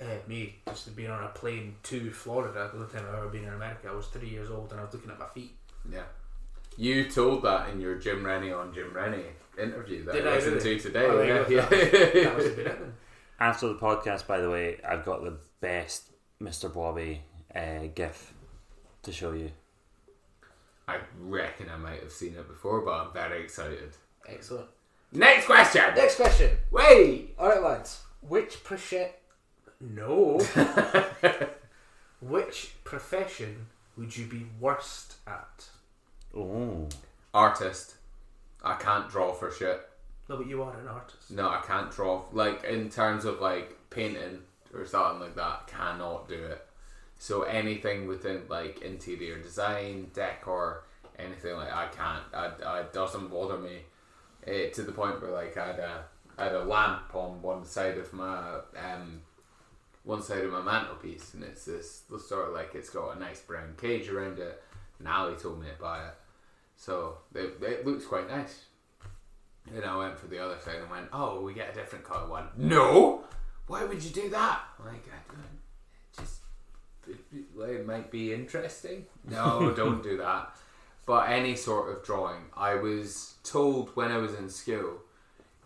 uh, 0.00 0.04
me 0.26 0.56
just 0.68 0.94
being 0.94 1.10
on 1.10 1.24
a 1.24 1.28
plane 1.28 1.76
to 1.84 2.10
Florida. 2.10 2.70
The 2.72 2.78
only 2.78 2.92
time 2.92 3.04
I've 3.08 3.14
ever 3.14 3.28
been 3.28 3.44
in 3.44 3.54
America, 3.54 3.88
I 3.90 3.94
was 3.94 4.06
three 4.06 4.28
years 4.28 4.50
old 4.50 4.70
and 4.72 4.80
I 4.80 4.84
was 4.84 4.92
looking 4.92 5.10
at 5.10 5.18
my 5.18 5.26
feet. 5.28 5.54
Yeah. 5.90 6.02
You 6.76 7.08
told 7.10 7.42
that 7.44 7.70
in 7.70 7.80
your 7.80 7.96
Jim 7.96 8.24
Rennie 8.24 8.52
on 8.52 8.74
Jim 8.74 8.92
Rennie 8.92 9.24
interview 9.58 10.04
that 10.04 10.12
Did 10.12 10.26
I 10.26 10.32
I 10.32 10.34
listened 10.34 10.56
really? 10.56 10.76
to 10.78 10.82
today. 10.82 11.04
Oh, 11.06 11.16
there 11.16 11.26
yeah, 11.26 11.48
you 11.48 11.56
yeah. 11.56 12.24
That 12.24 12.36
was 12.36 12.46
a 12.46 12.50
bit 12.50 12.66
it 12.66 12.78
then. 12.78 12.92
After 13.40 13.68
the 13.68 13.74
podcast, 13.74 14.26
by 14.26 14.38
the 14.38 14.50
way, 14.50 14.78
I've 14.86 15.04
got 15.04 15.24
the 15.24 15.38
best 15.60 16.10
Mr. 16.42 16.72
Blobby 16.72 17.22
uh, 17.54 17.88
gif 17.94 18.34
to 19.02 19.12
show 19.12 19.32
you. 19.32 19.50
I 20.88 20.98
reckon 21.18 21.68
I 21.70 21.76
might 21.76 22.00
have 22.00 22.12
seen 22.12 22.34
it 22.34 22.46
before, 22.46 22.82
but 22.82 22.92
I'm 22.92 23.12
very 23.12 23.42
excited. 23.42 23.96
Excellent. 24.28 24.68
Next 25.12 25.46
question. 25.46 25.82
Next 25.94 26.16
question. 26.16 26.50
Wait. 26.70 27.34
All 27.38 27.48
right, 27.48 27.62
lads. 27.62 28.00
Which 28.20 28.62
profession? 28.62 29.08
No. 29.80 30.38
Which 32.20 32.74
profession 32.84 33.66
would 33.96 34.16
you 34.16 34.26
be 34.26 34.46
worst 34.58 35.16
at? 35.26 35.66
Oh, 36.34 36.88
Artist. 37.32 37.96
I 38.62 38.74
can't 38.74 39.08
draw 39.08 39.32
for 39.32 39.50
shit. 39.50 39.88
No, 40.28 40.36
but 40.38 40.46
you 40.48 40.62
are 40.62 40.76
an 40.78 40.88
artist. 40.88 41.30
No, 41.30 41.48
I 41.48 41.62
can't 41.64 41.90
draw. 41.90 42.22
Like 42.32 42.64
in 42.64 42.88
terms 42.88 43.24
of 43.24 43.40
like 43.40 43.76
painting 43.90 44.40
or 44.74 44.84
something 44.86 45.20
like 45.20 45.36
that, 45.36 45.68
cannot 45.68 46.28
do 46.28 46.34
it. 46.34 46.66
So 47.18 47.42
anything 47.42 48.08
within 48.08 48.42
like 48.48 48.82
interior 48.82 49.38
design, 49.38 50.10
decor, 50.12 50.84
anything 51.18 51.54
like 51.56 51.72
I 51.72 51.86
can't. 51.86 52.24
I, 52.34 52.50
I 52.64 52.80
it 52.80 52.92
doesn't 52.92 53.28
bother 53.28 53.58
me. 53.58 53.82
Eh, 54.46 54.70
to 54.70 54.82
the 54.82 54.92
point 54.92 55.20
where 55.22 55.30
like 55.30 55.56
I 55.56 55.66
had 55.68 55.78
a 55.78 56.04
I 56.38 56.44
had 56.44 56.54
a 56.54 56.64
lamp 56.64 57.14
on 57.14 57.40
one 57.40 57.64
side 57.64 57.98
of 57.98 58.12
my 58.12 58.58
um 58.76 59.20
one 60.06 60.22
side 60.22 60.44
of 60.44 60.52
my 60.52 60.62
mantelpiece, 60.62 61.34
and 61.34 61.42
it's 61.42 61.64
this 61.64 62.02
sort 62.26 62.48
of 62.48 62.54
like 62.54 62.74
it's 62.74 62.90
got 62.90 63.16
a 63.16 63.20
nice 63.20 63.40
brown 63.40 63.74
cage 63.76 64.08
around 64.08 64.38
it. 64.38 64.62
And 64.98 65.08
Ali 65.08 65.34
told 65.34 65.60
me 65.60 65.66
to 65.66 65.82
buy 65.82 66.06
it, 66.06 66.14
so 66.76 67.18
it, 67.34 67.58
it 67.60 67.86
looks 67.86 68.06
quite 68.06 68.30
nice. 68.30 68.64
And 69.74 69.84
I 69.84 69.96
went 69.96 70.16
for 70.16 70.28
the 70.28 70.38
other 70.38 70.56
side 70.64 70.76
and 70.76 70.88
went, 70.88 71.08
"Oh, 71.12 71.42
we 71.42 71.52
get 71.52 71.70
a 71.70 71.74
different 71.74 72.04
color 72.04 72.28
one." 72.28 72.48
No, 72.56 73.24
why 73.66 73.84
would 73.84 74.02
you 74.02 74.10
do 74.10 74.30
that? 74.30 74.60
Like, 74.78 75.04
I, 75.12 75.32
I 75.32 76.22
just 76.22 76.40
it, 77.08 77.18
it, 77.34 77.60
it 77.60 77.86
might 77.86 78.10
be 78.10 78.32
interesting. 78.32 79.06
No, 79.28 79.72
don't 79.76 80.04
do 80.04 80.16
that. 80.18 80.54
But 81.04 81.30
any 81.30 81.56
sort 81.56 81.90
of 81.90 82.04
drawing, 82.04 82.44
I 82.56 82.76
was 82.76 83.34
told 83.42 83.90
when 83.96 84.12
I 84.12 84.18
was 84.18 84.34
in 84.34 84.48
school 84.48 85.02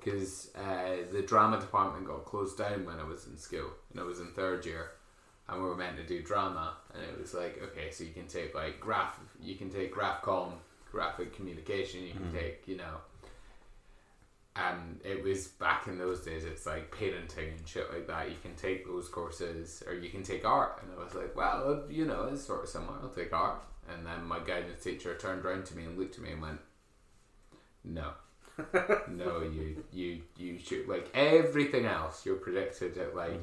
because 0.03 0.51
uh, 0.57 0.97
the 1.13 1.23
drama 1.23 1.61
department 1.61 2.07
got 2.07 2.25
closed 2.25 2.59
down 2.59 2.85
when 2.85 2.99
I 2.99 3.05
was 3.05 3.27
in 3.27 3.37
school 3.37 3.71
and 3.91 4.01
I 4.01 4.05
was 4.05 4.21
in 4.21 4.29
third 4.33 4.65
year 4.65 4.93
and 5.49 5.63
we 5.63 5.69
were 5.69 5.77
meant 5.77 5.97
to 5.97 6.07
do 6.07 6.23
drama 6.23 6.75
and 6.95 7.03
it 7.03 7.21
was 7.21 7.35
like 7.35 7.61
okay 7.63 7.91
so 7.91 8.05
you 8.05 8.13
can 8.13 8.27
take 8.27 8.55
like 8.55 8.81
graph 8.81 9.19
you 9.41 9.57
can 9.57 9.71
take 9.71 9.93
graph 9.93 10.23
com 10.23 10.55
graphic 10.91 11.35
communication 11.35 12.03
you 12.03 12.13
can 12.13 12.33
take 12.33 12.67
you 12.67 12.77
know 12.77 12.97
and 14.57 15.01
it 15.05 15.23
was 15.23 15.47
back 15.47 15.87
in 15.87 15.99
those 15.99 16.21
days 16.21 16.45
it's 16.45 16.67
like 16.67 16.91
parenting 16.91 17.57
and 17.57 17.67
shit 17.67 17.93
like 17.93 18.07
that 18.07 18.29
you 18.29 18.37
can 18.43 18.55
take 18.57 18.87
those 18.87 19.09
courses 19.09 19.83
or 19.87 19.95
you 19.95 20.11
can 20.11 20.23
take 20.23 20.45
art 20.45 20.83
and 20.83 20.91
I 20.97 21.03
was 21.03 21.15
like 21.15 21.37
well 21.37 21.85
you 21.89 22.07
know 22.07 22.29
it's 22.33 22.45
sort 22.45 22.65
of 22.65 22.69
similar 22.69 22.99
I'll 23.03 23.09
take 23.09 23.33
art 23.33 23.63
and 23.93 24.07
then 24.07 24.25
my 24.25 24.39
guidance 24.41 24.83
teacher 24.83 25.17
turned 25.17 25.45
around 25.45 25.67
to 25.67 25.77
me 25.77 25.85
and 25.85 25.99
looked 25.99 26.17
at 26.17 26.23
me 26.23 26.33
and 26.33 26.43
went 26.43 26.61
no 27.85 28.11
no, 29.09 29.43
you 29.43 29.85
you 29.93 30.23
you 30.37 30.59
should 30.59 30.89
like 30.89 31.09
everything 31.15 31.87
else. 31.87 32.25
You're 32.27 32.37
predicted 32.37 32.97
at 32.99 33.15
like 33.15 33.41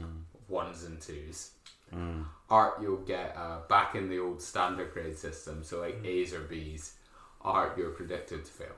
ones 0.48 0.84
and 0.84 1.00
twos. 1.02 1.52
Mm. 1.94 2.26
Art, 2.50 2.82
you'll 2.82 2.98
get 2.98 3.36
uh, 3.38 3.60
back 3.70 3.96
in 3.96 4.10
the 4.10 4.20
old 4.20 4.42
standard 4.42 4.94
grade 4.94 5.18
system, 5.18 5.64
so 5.64 5.80
like 5.82 6.04
A's 6.04 6.34
or 6.34 6.42
B's. 6.42 6.94
Art, 7.42 7.78
you're 7.78 7.92
predicted 7.92 8.46
to 8.46 8.52
fail. 8.52 8.76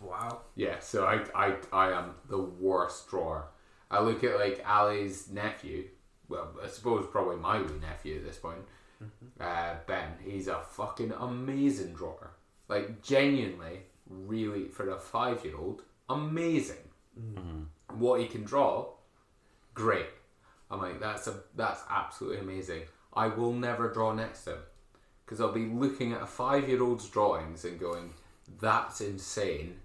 Wow. 0.00 0.40
Yeah, 0.56 0.80
so 0.80 1.06
I 1.06 1.24
I 1.34 1.56
I 1.72 1.92
am 1.92 2.14
the 2.28 2.38
worst 2.38 3.08
drawer. 3.08 3.46
I 3.90 4.00
look 4.00 4.24
at 4.24 4.38
like 4.38 4.64
Ali's 4.66 5.30
nephew. 5.30 5.88
Well, 6.28 6.48
I 6.62 6.68
suppose 6.68 7.06
probably 7.10 7.36
my 7.36 7.60
wee 7.60 7.78
nephew 7.80 8.16
at 8.16 8.24
this 8.24 8.38
point. 8.38 8.62
Uh, 9.40 9.74
ben, 9.86 10.14
he's 10.24 10.48
a 10.48 10.60
fucking 10.60 11.12
amazing 11.12 11.92
drawer. 11.92 12.30
Like 12.68 13.02
genuinely, 13.02 13.80
really 14.26 14.68
for 14.68 14.90
a 14.90 14.98
five 14.98 15.44
year 15.44 15.56
old, 15.56 15.82
amazing. 16.08 16.76
Mm-hmm. 17.18 17.98
What 17.98 18.20
he 18.20 18.26
can 18.26 18.44
draw, 18.44 18.86
great. 19.74 20.06
I'm 20.70 20.80
like, 20.80 21.00
that's 21.00 21.26
a 21.26 21.34
that's 21.54 21.82
absolutely 21.90 22.38
amazing. 22.38 22.82
I 23.12 23.28
will 23.28 23.52
never 23.52 23.92
draw 23.92 24.12
next 24.12 24.44
to 24.44 24.52
him 24.52 24.58
because 25.24 25.40
I'll 25.40 25.52
be 25.52 25.66
looking 25.66 26.12
at 26.12 26.22
a 26.22 26.26
five 26.26 26.68
year 26.68 26.82
old's 26.82 27.08
drawings 27.08 27.64
and 27.64 27.78
going, 27.78 28.14
that's 28.60 29.00
insane. 29.00 29.76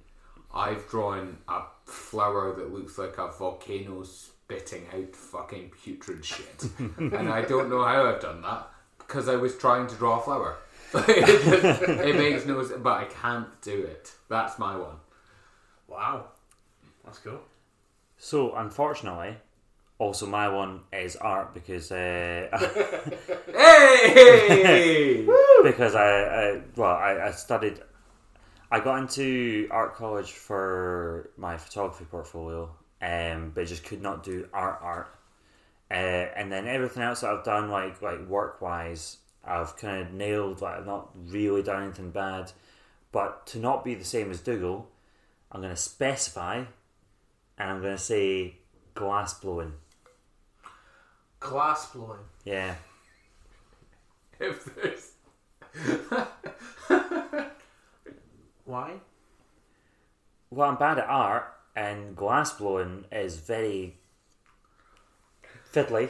I've 0.54 0.88
drawn 0.90 1.38
a 1.48 1.64
flower 1.86 2.56
that 2.56 2.74
looks 2.74 2.98
like 2.98 3.18
a 3.18 3.32
volcano 3.32 4.04
spitting 4.04 4.86
out 4.94 5.16
fucking 5.16 5.72
putrid 5.84 6.24
shit, 6.24 6.66
and 6.98 7.30
I 7.30 7.42
don't 7.42 7.70
know 7.70 7.84
how 7.84 8.08
I've 8.08 8.22
done 8.22 8.42
that 8.42 8.70
because 8.98 9.28
I 9.28 9.36
was 9.36 9.58
trying 9.58 9.88
to 9.88 9.96
draw 9.96 10.20
a 10.20 10.24
flower. 10.24 10.58
It, 10.94 11.26
just- 11.44 11.82
it 11.90 12.16
makes 12.16 12.46
no 12.46 12.64
sense, 12.64 12.80
but 12.82 12.94
I 13.02 13.06
can't 13.06 13.48
do 13.62 13.84
it. 13.84 14.14
That's 14.30 14.58
my 14.60 14.76
one. 14.76 14.98
Wow. 15.88 16.26
That's 17.06 17.20
cool. 17.20 17.40
So, 18.18 18.56
unfortunately, 18.56 19.38
also 20.00 20.26
my 20.26 20.50
one 20.50 20.82
is 20.92 21.16
art 21.16 21.54
because 21.54 21.92
uh, 21.92 22.48
Hey! 23.48 25.26
because 25.64 25.96
I, 25.96 26.10
I 26.22 26.62
well 26.76 26.92
I, 26.96 27.28
I 27.28 27.32
studied 27.32 27.80
I 28.72 28.80
got 28.80 29.00
into 29.00 29.68
art 29.72 29.96
college 29.96 30.32
for 30.34 31.32
my 31.38 31.58
photography 31.58 32.06
portfolio 32.06 32.70
um, 33.02 33.52
but 33.56 33.66
just 33.68 33.84
could 33.86 34.02
not 34.02 34.24
do 34.24 34.48
art 34.54 34.80
art 34.82 35.08
uh, 35.90 35.94
and 35.94 36.52
then 36.52 36.68
everything 36.68 37.02
else 37.04 37.22
that 37.22 37.32
I've 37.32 37.44
done 37.44 37.70
like 37.70 38.02
like 38.02 38.28
work 38.28 38.62
wise 38.62 39.18
I've 39.48 39.78
kind 39.78 40.02
of 40.02 40.14
nailed 40.14 40.62
like 40.62 40.78
I've 40.78 40.86
not 40.86 41.12
really 41.16 41.64
done 41.64 41.84
anything 41.84 42.12
bad 42.12 42.52
but 43.12 43.48
to 43.48 43.60
not 43.60 43.84
be 43.84 43.96
the 43.96 44.06
same 44.06 44.32
as 44.32 44.42
Dougal 44.42 44.90
I'm 45.52 45.62
going 45.62 45.74
to 45.74 45.80
specify 45.82 46.64
and 47.58 47.70
I'm 47.72 47.82
going 47.82 47.96
to 47.98 48.02
say 48.04 48.56
glass 48.94 49.34
blowing 49.34 49.74
Glass 51.40 51.92
blowing. 51.92 52.20
yeah 52.46 52.76
if 54.40 54.66
there's 54.76 55.12
Why? 58.66 58.96
Well, 60.50 60.70
I'm 60.70 60.76
bad 60.76 61.00
at 61.00 61.08
art, 61.08 61.54
and 61.76 62.16
glass 62.16 62.52
blowing 62.52 63.06
is 63.12 63.38
very 63.38 63.96
fiddly. 65.74 66.10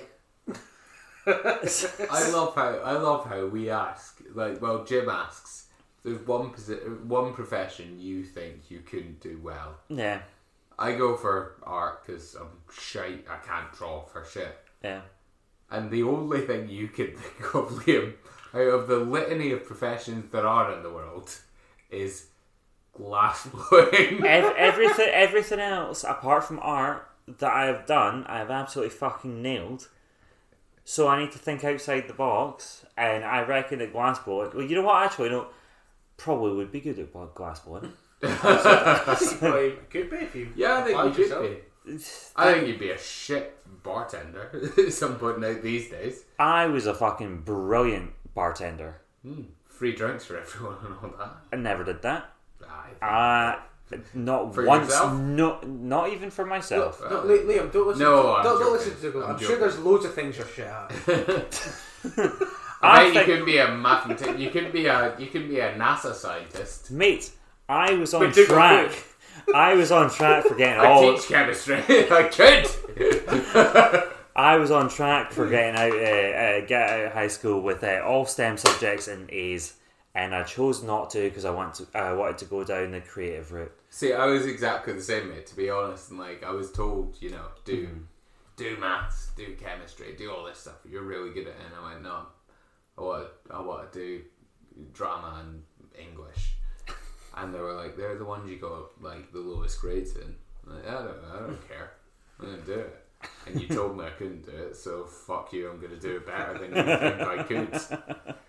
I 1.28 2.30
love 2.32 2.56
how 2.56 2.70
I 2.84 2.94
love 2.94 3.26
how 3.26 3.46
we 3.48 3.70
ask 3.70 4.20
like 4.34 4.62
well 4.62 4.84
Jim 4.84 5.10
asks 5.10 5.66
there's 6.04 6.26
one 6.26 6.50
posi- 6.52 7.04
one 7.04 7.34
profession 7.34 8.00
you 8.00 8.24
think 8.24 8.70
you 8.72 8.80
couldn't 8.80 9.20
do 9.20 9.40
well 9.44 9.76
Yeah, 9.90 10.20
I 10.80 10.94
go 10.94 11.16
for 11.18 11.56
art 11.64 12.06
because 12.06 12.36
I'm 12.36 12.48
shite 12.72 13.26
I 13.30 13.38
can't 13.46 13.72
draw 13.74 14.02
for 14.06 14.24
shit 14.26 14.58
yeah. 14.84 15.02
and 15.70 15.92
the 15.92 16.04
only 16.04 16.42
thing 16.42 16.70
you 16.70 16.88
can 16.88 17.08
think 17.18 17.56
of 17.56 17.70
Liam 17.86 18.14
out 18.54 18.62
of 18.62 18.88
the 18.88 18.98
litany 18.98 19.52
of 19.52 19.66
professions 19.66 20.32
there 20.32 20.48
are 20.48 20.72
in 20.74 20.84
the 20.84 20.90
world 20.92 21.36
is 21.90 22.28
glass 22.94 23.48
blowing 23.48 24.24
Ev- 24.26 24.54
everything, 24.58 25.10
everything 25.12 25.60
else 25.60 26.04
apart 26.04 26.44
from 26.46 26.60
art 26.62 27.10
that 27.28 27.52
I 27.54 27.66
have 27.66 27.86
done, 27.86 28.24
I 28.28 28.38
have 28.38 28.50
absolutely 28.50 28.96
fucking 28.96 29.42
nailed. 29.42 29.90
So 30.90 31.10
I 31.10 31.20
need 31.20 31.34
to 31.34 31.38
think 31.38 31.66
outside 31.66 32.08
the 32.08 32.14
box, 32.14 32.86
and 32.96 33.26
I 33.26 33.42
reckon 33.42 33.80
that 33.80 33.92
glass 33.92 34.20
blowing. 34.20 34.52
Well, 34.56 34.66
you 34.66 34.74
know 34.74 34.84
what? 34.84 35.04
Actually, 35.04 35.28
no, 35.32 35.48
probably 36.16 36.54
would 36.56 36.72
be 36.72 36.80
good 36.80 36.98
at 36.98 37.12
blo- 37.12 37.30
glass 37.36 37.60
blowing. 37.60 37.92
well, 38.24 39.62
you 39.64 39.78
could 39.90 40.10
be 40.10 40.16
if 40.16 40.34
you. 40.34 40.50
yeah 40.56 40.78
I 40.78 40.84
think 40.84 40.98
applied 40.98 41.18
you 41.18 41.28
could 41.28 41.42
be 41.86 41.98
I 42.38 42.54
think 42.54 42.68
you'd 42.68 42.80
be 42.80 42.90
a 42.92 42.98
shit 42.98 43.58
bartender 43.84 44.72
at 44.78 44.94
some 44.94 45.18
point 45.20 45.40
now 45.40 45.56
these 45.62 45.90
days 45.90 46.24
I 46.40 46.66
was 46.68 46.86
a 46.88 46.94
fucking 46.94 47.42
brilliant 47.42 48.12
bartender. 48.34 49.02
free 49.68 49.94
drinks 49.94 50.26
for 50.26 50.38
everyone 50.38 50.78
and 50.86 50.96
all 51.04 51.18
that 51.20 51.32
I 51.54 51.56
never 51.58 51.84
did 51.84 52.02
that. 52.04 52.32
I 52.68 52.84
think 52.88 53.04
Uh, 53.04 53.56
not 54.14 54.54
For 54.54 54.66
once. 54.66 54.88
yourself? 54.90 55.14
No, 55.20 55.60
not 55.62 56.12
even 56.12 56.30
for 56.30 56.46
myself. 56.46 57.02
No, 57.10 57.22
Li- 57.24 57.40
Liam, 57.40 57.72
don't 57.72 57.88
listen. 57.88 58.04
No, 58.04 58.24
to, 58.24 58.30
I'm 58.30 58.44
don't, 58.44 58.60
don't 58.60 58.60
joking. 58.60 58.74
listen 58.74 58.96
to 58.96 59.02
Dougal. 59.02 59.24
I'm, 59.24 59.32
I'm 59.36 59.40
sure 59.40 59.58
there's 59.58 59.80
loads 59.80 60.06
of 60.06 60.14
things 60.14 60.38
you're 60.38 60.48
shit 60.48 60.66
at. 60.68 60.92
I, 62.82 63.08
I 63.08 63.12
think- 63.12 63.28
you 63.28 63.36
could 63.36 63.46
be 63.46 63.58
a 63.58 63.72
mathematician. 63.72 64.40
You 64.40 64.50
could 64.50 64.72
be 64.72 64.86
a 64.88 65.16
you 65.18 65.28
could 65.28 65.48
be 65.50 65.60
a 65.60 65.74
NASA 65.74 66.14
scientist. 66.14 66.92
Mate, 66.92 67.32
I 67.70 67.94
was 67.94 68.14
on 68.14 68.32
But 68.32 68.46
track. 68.46 68.92
I 69.56 69.74
was 69.76 69.92
on 69.92 70.10
track 70.10 70.44
for 70.46 70.56
getting 70.56 70.80
I 70.82 70.86
all. 70.86 71.14
teach 71.16 71.28
chemistry. 71.28 71.78
I 71.78 72.24
could. 72.32 74.04
I 74.36 74.58
was 74.58 74.70
on 74.70 74.90
track 74.90 75.32
for 75.32 75.50
getting 75.50 75.76
out, 75.76 75.92
uh, 75.92 75.96
uh, 75.96 76.66
get 76.68 76.90
out 76.90 77.06
of 77.08 77.12
high 77.14 77.28
school 77.28 77.62
with 77.62 77.84
uh, 77.84 78.02
all 78.06 78.26
STEM 78.26 78.58
subjects 78.58 79.08
and 79.08 79.28
A's, 79.32 79.74
and 80.18 80.34
I 80.34 80.42
chose 80.44 80.82
not 80.84 81.12
to 81.12 81.22
because 81.22 81.46
I 81.46 81.52
want 81.52 81.76
to. 81.76 81.88
I 81.94 82.12
wanted 82.14 82.40
to 82.40 82.46
go 82.46 82.64
down 82.64 82.92
the 82.92 83.02
creative 83.02 83.52
route. 83.52 83.72
See, 83.92 84.14
I 84.14 84.26
was 84.26 84.46
exactly 84.46 84.94
the 84.94 85.02
same, 85.02 85.30
mate. 85.30 85.46
To 85.48 85.56
be 85.56 85.70
honest, 85.70 86.10
and 86.10 86.20
like 86.20 86.44
I 86.44 86.52
was 86.52 86.72
told, 86.72 87.16
you 87.22 87.30
know, 87.30 87.46
do 87.64 87.86
Mm-hmm. 87.86 88.02
do 88.58 88.78
maths, 88.80 89.30
do 89.38 89.56
chemistry, 89.56 90.16
do 90.18 90.32
all 90.32 90.44
this 90.46 90.58
stuff. 90.58 90.80
You're 90.90 91.04
really 91.04 91.30
good 91.30 91.48
at 91.48 91.54
it. 91.54 91.62
And 91.68 91.76
I 91.80 91.90
went, 91.92 92.04
no, 92.04 92.24
I 92.98 93.02
want 93.02 93.28
I 93.52 93.62
want 93.62 93.94
to 93.94 94.00
do 94.00 94.22
drama 94.94 95.44
and 95.46 95.62
English. 95.98 96.56
And 97.36 97.54
they 97.54 97.60
were 97.60 97.74
like, 97.74 97.96
they're 97.96 98.18
the 98.18 98.26
ones 98.26 98.50
you 98.50 98.58
got 98.58 99.00
like 99.02 99.32
the 99.32 99.40
lowest 99.40 99.80
grades 99.80 100.16
in. 100.16 100.36
I'm 100.66 100.76
like, 100.76 100.88
I 100.88 100.94
don't, 101.04 101.18
I 101.32 101.40
don't 101.46 101.68
care. 101.68 101.92
I'm 102.40 102.46
gonna 102.48 102.62
do 102.64 102.74
it. 102.74 103.04
And 103.46 103.62
you 103.62 103.68
told 103.68 103.98
me 103.98 104.06
I 104.06 104.10
couldn't 104.12 104.46
do 104.46 104.52
it, 104.52 104.76
so 104.76 105.06
fuck 105.06 105.54
you. 105.54 105.70
I'm 105.70 105.80
gonna 105.80 106.00
do 106.00 106.18
it 106.18 106.26
better 106.26 106.58
than 106.58 106.70
you 106.76 106.98
think 106.98 107.22
I 107.22 107.44
could. 107.44 108.36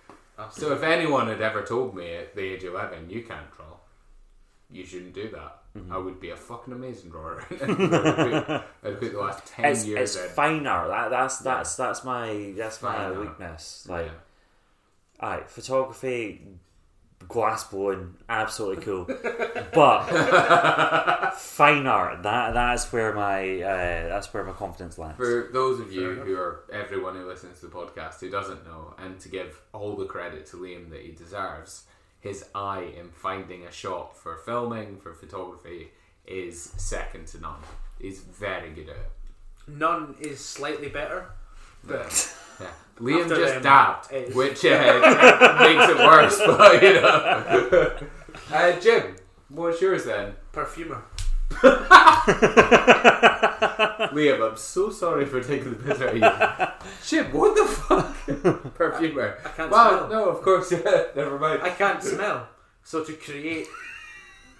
So 0.51 0.73
if 0.73 0.83
anyone 0.83 1.27
had 1.29 1.41
ever 1.41 1.63
told 1.63 1.95
me 1.97 2.13
at 2.15 2.35
the 2.35 2.43
age 2.43 2.65
of 2.65 2.75
11, 2.75 3.11
you 3.11 3.23
can't 3.23 3.51
draw, 3.57 3.67
you 4.71 4.85
shouldn't 4.85 5.15
do 5.15 5.29
that, 5.31 5.55
Mm-hmm. 5.77 5.93
I 5.93 5.99
would 5.99 6.19
be 6.19 6.31
a 6.31 6.37
fucking 6.37 6.73
amazing 6.73 7.11
drawer. 7.11 7.45
I'd, 7.51 7.59
put, 7.59 8.51
I'd 8.83 8.99
put 8.99 9.13
the 9.13 9.19
last 9.21 9.47
10 9.47 9.65
It's, 9.67 9.85
years 9.87 10.17
it's 10.17 10.25
in. 10.25 10.31
fine 10.31 10.67
art. 10.67 10.89
That, 10.89 11.11
that's 11.11 11.39
that's 11.41 11.77
that's 11.77 12.05
my 12.05 12.55
that's 12.57 12.81
my 12.83 13.11
weakness. 13.13 13.87
Like, 13.89 14.07
Yeah. 14.07 15.25
alright, 15.25 15.49
photography, 15.51 16.43
glass 17.27 17.65
blowing, 17.65 18.15
absolutely 18.29 18.85
cool. 18.85 19.05
but 19.75 21.33
fine 21.35 21.87
art, 21.87 22.23
that 22.23 22.55
that's 22.55 22.91
where 22.93 23.13
my 23.13 23.61
uh, 23.61 24.09
that's 24.09 24.33
where 24.33 24.45
my 24.45 24.53
confidence 24.53 24.99
lands. 24.99 25.17
For 25.17 25.51
those 25.53 25.81
of 25.81 25.93
you 25.93 26.01
Fair 26.03 26.13
enough. 26.13 26.27
who 26.27 26.37
are 26.37 26.65
everyone 26.73 27.17
who 27.17 27.27
listens 27.27 27.61
to 27.61 27.67
the 27.67 27.73
podcast 27.75 28.21
who 28.21 28.31
doesn't 28.31 28.65
know, 28.65 28.95
and 28.99 29.19
to 29.21 29.29
give 29.29 29.61
all 29.73 29.97
the 29.97 30.07
credit 30.07 30.47
to 30.47 30.57
Liam 30.57 30.91
that 30.91 31.01
he 31.01 31.13
deserves, 31.13 31.85
his 32.21 32.45
eye 32.55 32.93
in 32.99 33.11
finding 33.11 33.65
a 33.65 33.73
shot 33.73 34.17
for 34.17 34.37
filming, 34.37 34.99
for 34.99 35.13
photography, 35.13 35.89
is 36.27 36.63
second 36.77 37.27
to 37.29 37.41
none. 37.41 37.61
He's 38.01 38.21
very 38.21 38.71
good 38.71 38.89
at 38.91 38.97
it. 38.97 39.11
None 39.67 40.15
is 40.21 40.43
slightly 40.45 40.89
better. 40.89 41.27
But 41.85 42.35
Yeah. 42.61 42.67
Liam 43.01 43.23
After 43.23 43.37
just 43.37 43.55
them, 43.55 43.63
dabbed, 43.63 44.13
it's- 44.13 44.35
which 44.35 44.65
uh, 44.65 45.59
makes 45.61 45.89
it 45.89 45.97
worse. 45.99 46.39
But 46.47 46.83
you 46.83 46.93
know, 46.95 47.97
uh, 48.53 48.81
Jim, 48.81 49.17
what's 49.49 49.81
yours 49.81 50.05
then? 50.05 50.35
perfumer. 50.53 51.03
Liam, 54.13 54.51
I'm 54.51 54.57
so 54.57 54.91
sorry 54.91 55.25
for 55.27 55.41
taking 55.43 55.71
the 55.71 55.77
piss 55.77 56.01
out 56.01 56.09
of 56.09 56.17
you. 56.17 56.87
Jim, 57.07 57.33
what 57.33 57.55
the 57.57 57.65
fuck? 57.65 58.75
Perfumer. 58.75 59.39
I 59.45 59.49
can't 59.49 59.71
Well, 59.71 59.89
smell. 59.91 60.09
no, 60.11 60.29
of 60.31 60.43
course, 60.43 60.73
yeah, 60.73 61.05
never 61.17 61.39
mind. 61.39 61.63
I 61.63 61.71
can't 61.71 62.03
smell. 62.03 62.49
So 62.85 63.05
to 63.05 63.13
create 63.13 63.67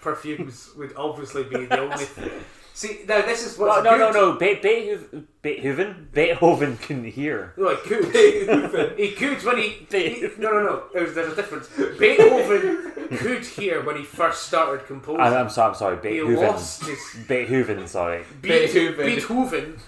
perfumes 0.01 0.69
would 0.77 0.93
obviously 0.95 1.43
be 1.43 1.65
the 1.65 1.79
only 1.79 2.05
thing. 2.05 2.31
See, 2.79 2.99
now 3.09 3.21
this 3.23 3.45
is 3.45 3.57
what's 3.57 3.83
Well, 3.83 3.83
no, 3.83 3.97
no, 3.97 4.13
good. 4.13 4.19
no. 4.21 4.33
Be- 4.37 4.55
Beethoven, 4.61 5.27
Beethoven, 5.41 6.07
Beethoven 6.13 6.77
can 6.77 7.03
hear. 7.03 7.53
No, 7.57 7.75
he 7.75 7.89
could. 7.89 8.13
Beethoven. 8.13 8.93
He 8.95 9.11
could 9.11 9.43
when 9.43 9.57
he, 9.57 9.85
he. 9.91 10.29
No, 10.37 10.49
no, 10.51 10.63
no. 10.63 10.83
There's, 10.93 11.13
there's 11.13 11.33
a 11.33 11.35
difference. 11.35 11.67
Beethoven 11.99 13.17
could 13.17 13.43
hear 13.45 13.83
when 13.83 13.97
he 13.97 14.03
first 14.05 14.43
started 14.43 14.85
composing. 14.87 15.19
I'm, 15.19 15.33
I'm 15.33 15.49
sorry, 15.49 15.69
I'm 15.71 15.75
sorry. 15.75 15.95
he 15.97 16.01
Beethoven. 16.21 16.35
lost 16.35 16.85
his. 16.85 16.99
Beethoven, 17.27 17.85
sorry. 17.85 18.23
Beethoven. 18.41 19.05
Beethoven 19.05 19.79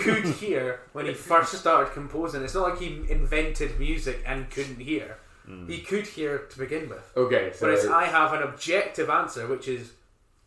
could 0.00 0.26
hear 0.26 0.80
when 0.92 1.06
he 1.06 1.14
first 1.14 1.54
started 1.54 1.94
composing. 1.94 2.42
It's 2.42 2.52
not 2.54 2.68
like 2.68 2.78
he 2.78 3.06
invented 3.08 3.80
music 3.80 4.22
and 4.26 4.50
couldn't 4.50 4.80
hear. 4.80 5.16
Hmm. 5.46 5.66
He 5.66 5.78
could 5.80 6.06
hear 6.06 6.38
to 6.50 6.58
begin 6.58 6.90
with. 6.90 7.10
Okay, 7.16 7.52
so 7.54 7.66
Whereas 7.68 7.86
I 7.86 8.04
have 8.04 8.34
an 8.34 8.42
objective 8.42 9.08
answer, 9.08 9.46
which 9.46 9.66
is 9.66 9.92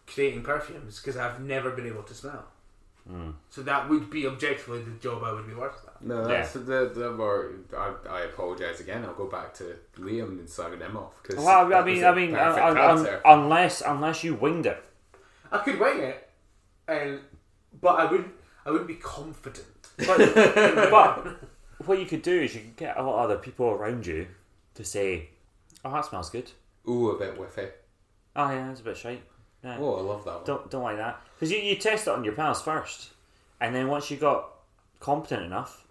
creating 0.07 0.41
perfumes, 0.43 0.99
because 0.99 1.17
I've 1.17 1.39
never 1.41 1.71
been 1.71 1.85
able 1.87 2.03
to 2.03 2.13
smell. 2.13 2.45
Hmm. 3.07 3.31
So 3.49 3.61
that 3.61 3.89
would 3.89 4.09
be 4.09 4.27
objectively 4.27 4.81
the 4.83 4.91
job 4.99 5.23
I 5.23 5.31
would 5.31 5.47
be 5.47 5.53
worse 5.53 5.77
at. 5.87 6.01
no, 6.03 6.27
that's 6.27 6.51
the, 6.53 6.91
the 6.93 7.11
more. 7.11 7.51
I, 7.75 7.93
I 8.09 8.21
apologise 8.23 8.81
again. 8.81 9.05
I'll 9.05 9.13
go 9.13 9.27
back 9.27 9.53
to 9.55 9.75
Liam 9.97 10.29
and 10.39 10.47
slagging 10.47 10.81
him 10.81 10.97
off. 10.97 11.13
'cause 11.23 11.37
Well, 11.37 11.47
I 11.65 11.69
that 11.69 11.85
mean, 11.85 11.95
was 11.95 12.03
I 12.03 12.09
a 12.11 12.15
mean, 12.15 12.31
perfect 12.33 12.65
un- 12.65 12.77
un- 12.77 13.21
unless 13.25 13.81
unless 13.81 14.23
you 14.25 14.33
winged 14.35 14.65
it. 14.65 14.83
I 15.51 15.59
could 15.59 15.79
wing 15.79 15.99
it, 15.99 16.29
and 16.89 17.21
but 17.79 17.97
I 17.99 18.11
wouldn't. 18.11 18.33
I 18.65 18.71
wouldn't 18.71 18.87
be 18.89 18.95
confident. 18.95 19.65
But, 20.05 20.17
but 20.91 21.87
what 21.87 21.99
you 21.99 22.05
could 22.05 22.21
do 22.21 22.41
is 22.41 22.53
you 22.53 22.61
could 22.61 22.75
get 22.75 22.97
a 22.97 23.01
lot 23.03 23.15
of 23.23 23.31
other 23.31 23.37
people 23.37 23.67
around 23.69 24.05
you 24.05 24.27
to 24.75 24.83
say, 24.83 25.29
"Oh, 25.85 25.91
that 25.93 26.03
smells 26.05 26.29
good." 26.29 26.51
Ooh, 26.89 27.11
a 27.11 27.17
bit 27.17 27.37
whiffy. 27.39 27.69
Oh 28.35 28.51
yeah, 28.51 28.69
it's 28.71 28.81
a 28.81 28.83
bit 28.83 28.97
shite. 28.97 29.23
Yeah. 29.67 29.77
Oh, 29.79 29.95
I 29.95 30.01
love 30.01 30.23
that 30.25 30.35
one. 30.35 30.43
Don't 30.45 30.69
don't 30.71 30.83
like 30.83 30.97
that 30.97 31.21
because 31.35 31.51
you, 31.51 31.57
you 31.59 31.75
test 31.75 32.07
it 32.07 32.11
on 32.11 32.23
your 32.23 32.33
pals 32.33 32.61
first, 32.61 33.09
and 33.61 33.73
then 33.75 33.87
once 33.87 34.09
you 34.09 34.17
got 34.17 34.49
competent 34.99 35.43
enough 35.43 35.85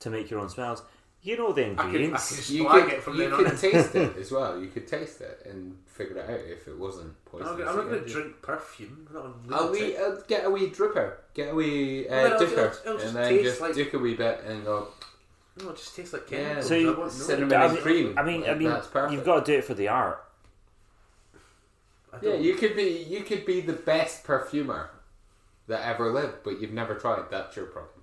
to 0.00 0.10
make 0.10 0.30
your 0.30 0.40
own 0.40 0.48
smells, 0.48 0.82
you 1.22 1.36
know 1.36 1.52
the 1.52 1.62
I 1.62 1.68
could, 1.68 1.78
I 1.78 1.82
could 1.82 2.00
ingredients. 2.00 2.50
you 2.50 2.66
could, 2.68 2.88
it 2.92 3.02
from 3.02 3.16
you 3.20 3.28
could 3.30 3.58
taste 3.58 3.94
it 3.94 4.16
as 4.18 4.30
well. 4.32 4.58
You 4.60 4.68
could 4.68 4.86
taste 4.88 5.20
it 5.20 5.42
and 5.48 5.76
figure 5.86 6.16
it 6.16 6.24
out 6.30 6.40
if 6.40 6.66
it 6.66 6.76
wasn't 6.78 7.08
I'm 7.08 7.14
poisonous. 7.30 7.68
I'm 7.68 7.76
not 7.76 7.88
going 7.88 8.04
to 8.04 8.08
drink 8.10 8.42
perfume. 8.42 9.06
I'm 9.14 9.48
not 9.48 9.60
a 9.60 9.64
I'll 9.64 9.70
wee, 9.72 9.96
uh, 9.96 10.16
get 10.26 10.44
a 10.46 10.50
wee 10.50 10.68
dripper, 10.70 11.12
get 11.34 11.52
a 11.52 11.54
wee 11.54 12.08
uh, 12.08 12.10
Well, 12.10 12.22
then 12.24 12.32
it'll- 12.32 12.46
dipper, 12.46 12.60
it'll- 12.60 12.80
it'll 12.86 12.94
just 12.94 13.06
and 13.06 13.16
then 13.16 13.28
taste 13.28 13.44
just 13.44 13.60
like- 13.60 13.74
dick 13.74 13.94
a 13.94 13.98
wee 13.98 14.14
bit 14.14 14.42
and 14.46 14.64
go. 14.64 14.88
No, 15.62 15.70
it 15.70 15.76
just 15.76 15.94
tastes 15.94 16.12
like 16.14 16.30
Yeah. 16.30 16.60
So 16.62 16.74
you- 16.74 17.02
I 17.04 17.08
cinnamon 17.08 17.52
I 17.52 17.64
and 17.64 17.72
mean, 17.74 17.82
cream. 17.82 18.18
I 18.18 18.22
mean, 18.22 18.44
I 18.44 18.54
mean, 18.54 18.68
that's 18.70 18.88
you've 19.12 19.24
got 19.24 19.44
to 19.44 19.52
do 19.52 19.58
it 19.58 19.64
for 19.64 19.74
the 19.74 19.88
art. 19.88 20.24
I 22.12 22.18
Yeah, 22.22 22.34
you 22.34 22.54
could 22.54 22.74
be 22.76 23.04
you 23.08 23.22
could 23.22 23.44
be 23.46 23.60
the 23.60 23.72
best 23.72 24.24
perfumer 24.24 24.90
that 25.68 25.86
ever 25.86 26.12
lived, 26.12 26.38
but 26.44 26.60
you've 26.60 26.72
never 26.72 26.94
tried. 26.94 27.24
That's 27.30 27.54
your 27.56 27.66
problem. 27.66 28.02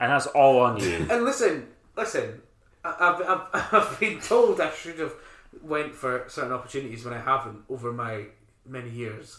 And 0.00 0.10
that's 0.10 0.26
all 0.26 0.58
on 0.60 0.78
you. 0.78 1.06
And 1.10 1.24
listen, 1.24 1.68
listen. 1.96 2.42
I- 2.84 2.96
I've, 2.98 3.22
I've, 3.22 3.72
I've 3.92 4.00
been 4.00 4.20
told 4.20 4.60
I 4.60 4.70
should 4.70 4.98
have 4.98 5.14
went 5.62 5.94
for 5.94 6.24
certain 6.28 6.52
opportunities 6.52 7.04
when 7.04 7.14
I 7.14 7.20
haven't 7.20 7.62
over 7.70 7.92
my 7.92 8.24
many 8.66 8.90
years. 8.90 9.38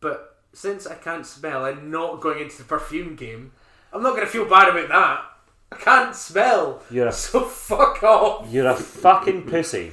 But 0.00 0.36
since 0.54 0.86
I 0.86 0.94
can't 0.94 1.26
smell 1.26 1.66
and 1.66 1.90
not 1.90 2.20
going 2.22 2.40
into 2.40 2.56
the 2.58 2.64
perfume 2.64 3.14
game, 3.16 3.52
I'm 3.92 4.02
not 4.02 4.14
going 4.14 4.24
to 4.24 4.30
feel 4.32 4.46
bad 4.48 4.68
about 4.70 4.88
that. 4.88 5.24
I 5.72 5.76
can't 5.76 6.14
smell. 6.14 6.82
You're 6.90 7.08
a- 7.08 7.12
so 7.12 7.40
fuck 7.44 8.02
off. 8.02 8.48
You're 8.50 8.68
a 8.68 8.74
fucking 8.76 9.42
pussy. 9.42 9.92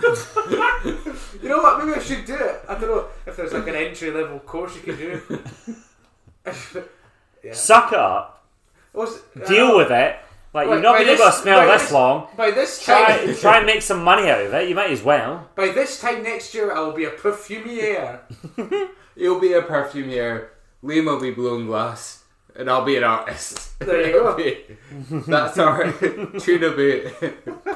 You 1.42 1.48
know 1.48 1.58
what? 1.58 1.84
Maybe 1.84 1.98
I 1.98 2.02
should 2.02 2.24
do 2.24 2.36
it. 2.36 2.62
I 2.68 2.74
don't 2.78 2.88
know 2.88 3.06
if 3.26 3.36
there's 3.36 3.52
like 3.52 3.66
an 3.66 3.74
entry 3.74 4.10
level 4.12 4.38
course 4.40 4.76
you 4.76 4.82
can 4.82 4.96
do. 4.96 5.20
yeah. 7.42 7.52
Suck 7.52 7.92
it 7.92 7.98
up. 7.98 8.44
Deal 9.48 9.68
uh, 9.68 9.76
with 9.78 9.90
it. 9.90 10.16
Like 10.54 10.68
Right, 10.68 10.74
you've 10.74 10.82
not 10.82 10.98
been 10.98 11.08
able 11.08 11.24
to 11.24 11.32
smell 11.32 11.66
this 11.66 11.82
this- 11.82 11.92
long. 11.92 12.28
By 12.36 12.50
this 12.50 12.84
time, 12.84 13.24
Try 13.24 13.34
try 13.40 13.56
and 13.56 13.66
make 13.66 13.82
some 13.82 14.04
money 14.04 14.28
out 14.28 14.40
of 14.42 14.52
it. 14.54 14.68
You 14.68 14.74
might 14.74 14.90
as 14.90 15.02
well. 15.02 15.48
by 15.56 15.68
this 15.68 15.98
time 16.00 16.22
next 16.22 16.54
year, 16.54 16.72
I 16.72 16.80
will 16.80 16.92
be 16.92 17.06
a 17.06 17.10
perfumier. 17.10 18.20
You'll 19.16 19.40
be 19.40 19.54
a 19.54 19.62
perfumier. 19.62 20.48
Liam 20.84 21.06
will 21.06 21.20
be 21.20 21.30
blowing 21.30 21.66
glass, 21.66 22.24
and 22.54 22.68
I'll 22.68 22.84
be 22.84 22.96
an 22.96 23.04
artist. 23.04 23.78
There 23.78 24.06
you 24.06 24.12
go. 25.10 25.22
That's 25.26 25.58
our 25.58 25.90
tuna 26.38 26.70
boot 26.70 27.14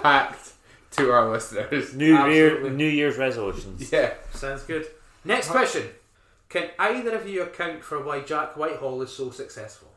packed 0.03 0.46
to 0.93 1.11
our 1.13 1.31
listeners. 1.31 1.95
New 1.95 2.07
year, 2.29 2.51
Absolutely. 2.53 2.71
New 2.71 2.89
Year's 2.89 3.17
resolutions. 3.17 3.93
Yeah. 3.93 4.15
Sounds 4.33 4.63
good. 4.63 4.87
Next 5.25 5.49
question. 5.51 5.85
Can 6.49 6.71
either 6.79 7.15
of 7.17 7.29
you 7.29 7.43
account 7.43 7.83
for 7.83 8.03
why 8.03 8.21
Jack 8.21 8.57
Whitehall 8.57 9.03
is 9.03 9.11
so 9.13 9.31
successful? 9.31 9.89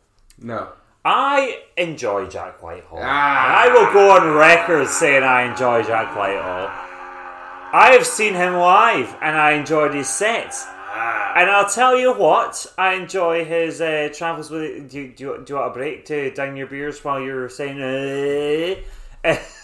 No. 0.41 0.69
I 1.06 1.62
enjoy 1.78 2.28
Jack 2.28 2.62
Whitehall. 2.62 2.99
Ah. 3.02 3.63
And 3.63 3.71
I 3.71 3.73
will 3.73 3.93
go 3.93 4.12
on 4.12 4.36
record 4.36 4.88
saying 4.88 5.23
I 5.23 5.43
enjoy 5.43 5.84
Jack 5.84 6.15
Whitehall. 6.15 6.67
I 7.71 7.91
have 7.93 8.06
seen 8.06 8.34
him 8.34 8.54
live 8.56 9.15
and 9.21 9.38
I 9.38 9.52
enjoyed 9.52 9.93
his 9.93 10.10
sets. 10.10 10.65
And 11.36 11.49
I'll 11.49 11.69
tell 11.69 11.95
you 11.95 12.13
what, 12.13 12.65
I 12.78 12.95
enjoy 12.95 13.45
his 13.45 13.80
uh, 13.80 14.10
travels 14.13 14.49
with. 14.49 14.89
Do 14.89 14.99
you, 14.99 15.08
do, 15.10 15.43
do 15.45 15.54
you 15.54 15.60
want 15.60 15.71
a 15.71 15.73
break 15.73 16.06
to 16.06 16.32
down 16.32 16.58
your 16.58 16.65
beers 16.67 17.04
while 17.04 17.21
you're 17.21 17.47
saying. 17.47 17.80
Uh, 17.82 18.75
Do 19.23 19.38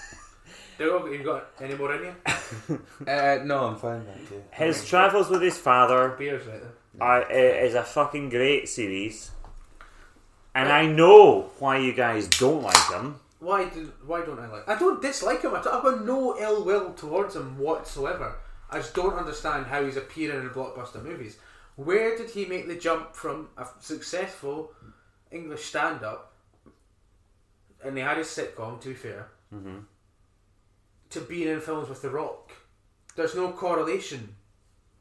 you 0.79 1.21
got 1.23 1.47
any 1.61 1.75
more 1.75 1.93
in 1.95 2.03
you? 2.03 2.79
Uh, 3.07 3.39
no, 3.43 3.65
I'm 3.67 3.75
fine. 3.77 4.03
Thank 4.05 4.31
you. 4.31 4.43
his 4.51 4.85
travels 4.87 5.29
with 5.29 5.41
his 5.41 5.57
father 5.57 6.09
Beers 6.17 6.45
right 6.47 6.61
there. 6.61 6.71
I, 7.07 7.21
uh, 7.23 7.65
is 7.65 7.73
a 7.75 7.83
fucking 7.83 8.29
great 8.29 8.69
series. 8.69 9.31
And 10.53 10.69
I 10.69 10.85
know 10.85 11.51
why 11.59 11.77
you 11.77 11.93
guys 11.93 12.27
don't 12.29 12.63
like 12.63 12.91
him. 12.91 13.19
Why 13.39 13.65
do, 13.65 13.91
Why 14.05 14.21
don't 14.25 14.39
I 14.39 14.47
like? 14.47 14.67
I 14.69 14.79
don't 14.79 15.01
dislike 15.01 15.41
him. 15.41 15.53
I 15.53 15.61
don't- 15.61 15.73
I've 15.75 15.83
got 15.83 16.05
no 16.05 16.37
ill 16.39 16.63
will 16.63 16.93
towards 16.93 17.35
him 17.35 17.57
whatsoever. 17.57 18.37
I 18.69 18.77
just 18.77 18.95
don't 18.95 19.13
understand 19.15 19.65
how 19.67 19.83
he's 19.83 19.97
appearing 19.97 20.41
in 20.41 20.49
blockbuster 20.49 21.03
movies. 21.03 21.37
Where 21.75 22.17
did 22.17 22.29
he 22.29 22.45
make 22.45 22.67
the 22.67 22.75
jump 22.75 23.13
from 23.15 23.49
a 23.57 23.67
successful 23.81 24.71
English 25.31 25.65
stand-up, 25.65 26.31
and 27.83 27.97
he 27.97 28.03
had 28.03 28.17
his 28.17 28.27
sitcom, 28.27 28.79
to 28.81 28.87
be 28.89 28.93
fair, 28.95 29.27
to 31.11 31.21
being 31.21 31.47
in 31.47 31.61
films 31.61 31.89
with 31.89 32.01
The 32.01 32.09
Rock? 32.09 32.51
There's 33.15 33.35
no 33.35 33.51
correlation. 33.51 34.35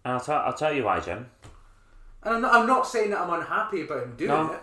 And 0.04 0.14
I'll, 0.14 0.20
tell 0.20 0.38
I'll 0.40 0.54
tell 0.54 0.72
you 0.72 0.84
why, 0.84 1.00
Jim. 1.00 1.26
And 2.22 2.34
I'm 2.36 2.42
not, 2.42 2.54
I'm 2.54 2.66
not 2.66 2.86
saying 2.86 3.10
that 3.10 3.20
I'm 3.20 3.32
unhappy 3.40 3.82
about 3.82 4.02
him 4.04 4.16
doing 4.16 4.30
No. 4.30 4.52
it. 4.52 4.60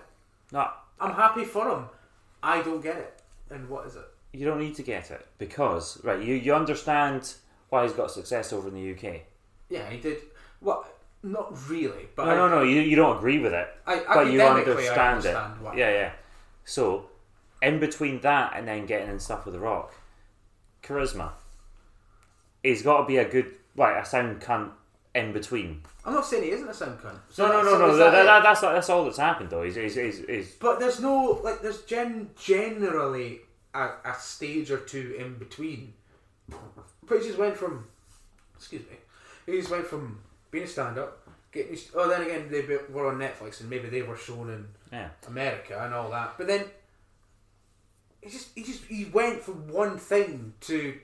No, 0.52 0.68
I'm 1.00 1.14
happy 1.14 1.46
for 1.46 1.70
him. 1.70 1.86
I 2.44 2.62
don't 2.62 2.82
get 2.82 2.98
it. 2.98 3.22
And 3.50 3.70
what 3.70 3.86
is 3.88 3.96
it? 3.96 4.06
you 4.34 4.46
don't 4.46 4.60
need 4.60 4.74
to 4.76 4.82
get 4.84 5.12
it 5.12 5.28
because 5.40 6.02
right, 6.06 6.22
you 6.24 6.36
you 6.36 6.54
understand 6.56 7.34
why 7.68 7.84
he's 7.84 7.92
got 7.92 8.10
success 8.10 8.54
over 8.54 8.70
in 8.70 8.74
the 8.74 8.92
UK. 8.94 9.22
Yeah, 9.70 9.90
he 9.90 10.00
did. 10.00 10.20
Well, 10.62 10.86
not 11.22 11.54
really, 11.70 12.08
but 12.16 12.26
No, 12.26 12.32
I, 12.32 12.36
no, 12.36 12.48
no. 12.48 12.64
You 12.64 12.80
you 12.80 12.96
don't 12.96 13.18
agree 13.18 13.40
with 13.40 13.54
it, 13.54 13.68
I, 13.86 14.02
but 14.08 14.32
you 14.32 14.42
understand, 14.42 15.18
understand 15.18 15.54
it. 15.60 15.64
why. 15.64 15.76
Yeah, 15.76 15.90
yeah. 15.92 16.12
So, 16.64 17.10
in 17.62 17.80
between 17.82 18.22
that 18.22 18.54
and 18.56 18.66
then 18.68 18.86
getting 18.86 19.10
in 19.10 19.20
stuff 19.20 19.44
with 19.46 19.54
the 19.54 19.60
Rock, 19.60 19.94
charisma. 20.84 21.32
He's 22.64 22.82
got 22.82 23.02
to 23.02 23.06
be 23.08 23.18
a 23.18 23.30
good, 23.30 23.52
like 23.76 23.96
a 23.96 24.06
sound 24.06 24.42
cunt 24.42 24.72
in 25.16 25.34
between. 25.34 25.82
I'm 26.06 26.14
not 26.14 26.26
saying 26.26 26.44
he 26.44 26.52
isn't 26.52 26.68
a 26.70 26.74
sound 26.74 27.00
cunt. 27.00 27.18
So 27.30 27.48
No, 27.48 27.62
no, 27.62 27.78
no, 27.78 27.88
no. 27.88 27.96
That, 27.98 28.12
that 28.12 28.24
that, 28.24 28.44
that's 28.44 28.62
that's 28.62 28.90
all 28.90 29.04
that's 29.06 29.18
happened 29.18 29.50
though. 29.50 29.64
He's 29.64 29.76
he's, 29.76 29.96
he's, 29.96 30.26
he's 30.26 30.52
But 30.56 30.80
there's 30.80 31.00
no 31.00 31.40
like. 31.44 31.62
There's 31.62 31.82
gen 31.84 32.30
generally 32.40 33.42
a, 33.74 33.90
a 34.06 34.16
stage 34.20 34.72
or 34.72 34.78
two 34.78 35.16
in 35.20 35.36
between. 35.36 35.94
But 37.08 37.20
he 37.20 37.28
just 37.28 37.38
went 37.38 37.58
from 37.58 37.86
excuse 38.56 38.82
me, 38.84 38.96
he 39.46 39.54
just 39.60 39.72
went 39.72 39.88
from 39.88 40.20
being 40.52 40.66
a 40.66 40.68
stand-up, 40.68 41.28
getting. 41.52 41.78
Oh, 41.96 42.08
then 42.08 42.22
again, 42.22 42.48
they 42.50 42.62
were 42.92 43.08
on 43.08 43.18
Netflix, 43.18 43.62
and 43.62 43.70
maybe 43.70 43.90
they 43.90 44.02
were 44.04 44.18
shown 44.18 44.50
in 44.50 44.66
Yeah. 44.92 45.10
America 45.28 45.82
and 45.84 45.94
all 45.94 46.10
that. 46.12 46.36
But 46.38 46.48
then 46.48 46.66
he 48.22 48.30
just 48.30 48.50
he 48.56 48.64
just 48.64 48.84
he 48.86 49.06
went 49.06 49.42
from 49.42 49.68
one 49.68 49.98
thing 49.98 50.54
to 50.62 50.98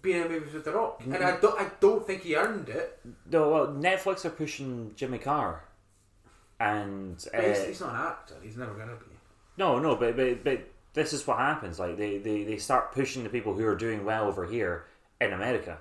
being 0.00 0.22
in 0.22 0.28
movies 0.28 0.54
with 0.54 0.64
The 0.64 0.72
Rock, 0.72 1.02
and 1.04 1.16
I 1.16 1.36
don't 1.38 1.60
I 1.60 1.70
don't 1.80 2.06
think 2.06 2.22
he 2.22 2.34
earned 2.36 2.68
it. 2.68 2.98
No, 3.30 3.50
well, 3.50 3.66
Netflix 3.68 4.24
are 4.24 4.30
pushing 4.30 4.92
Jimmy 4.96 5.18
Carr, 5.18 5.64
and 6.60 7.16
But 7.32 7.44
he's, 7.44 7.58
uh, 7.58 7.64
he's 7.66 7.80
not 7.80 7.90
an 7.94 8.00
actor. 8.00 8.34
He's 8.42 8.56
never 8.56 8.74
gonna 8.74 8.96
be. 8.96 9.16
no, 9.58 9.78
no, 9.78 9.96
but 9.96 10.16
but 10.16 10.44
but 10.44 10.68
this 10.94 11.12
is 11.12 11.26
what 11.26 11.38
happens. 11.38 11.78
Like 11.78 11.96
they, 11.96 12.18
they 12.18 12.44
they 12.44 12.56
start 12.56 12.92
pushing 12.92 13.22
the 13.22 13.30
people 13.30 13.54
who 13.54 13.66
are 13.66 13.76
doing 13.76 14.04
well 14.04 14.26
over 14.26 14.46
here 14.46 14.84
in 15.20 15.32
America. 15.32 15.78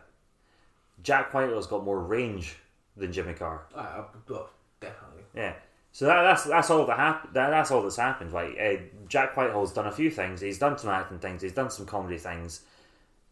Jack 1.04 1.34
Whitehall's 1.34 1.68
got 1.68 1.84
more 1.84 2.00
range 2.00 2.58
than 2.96 3.12
Jimmy 3.12 3.34
Carr. 3.34 3.64
Uh, 3.74 4.04
well, 4.30 4.50
definitely. 4.80 5.24
Yeah. 5.36 5.54
So 5.94 6.06
that, 6.06 6.22
that's 6.22 6.46
that's 6.46 6.70
all 6.70 6.86
that 6.86 6.98
hap- 6.98 7.34
that, 7.34 7.50
That's 7.50 7.70
all 7.72 7.82
that's 7.82 7.98
happened. 7.98 8.32
Like 8.32 8.58
uh, 8.60 8.76
Jack 9.08 9.36
Whitehall's 9.36 9.74
done 9.74 9.88
a 9.88 9.92
few 9.92 10.10
things. 10.10 10.40
He's 10.42 10.58
done 10.58 10.78
some 10.78 10.90
acting 10.90 11.20
things. 11.20 11.42
He's 11.42 11.54
done 11.54 11.70
some 11.70 11.86
comedy 11.86 12.18
things, 12.18 12.62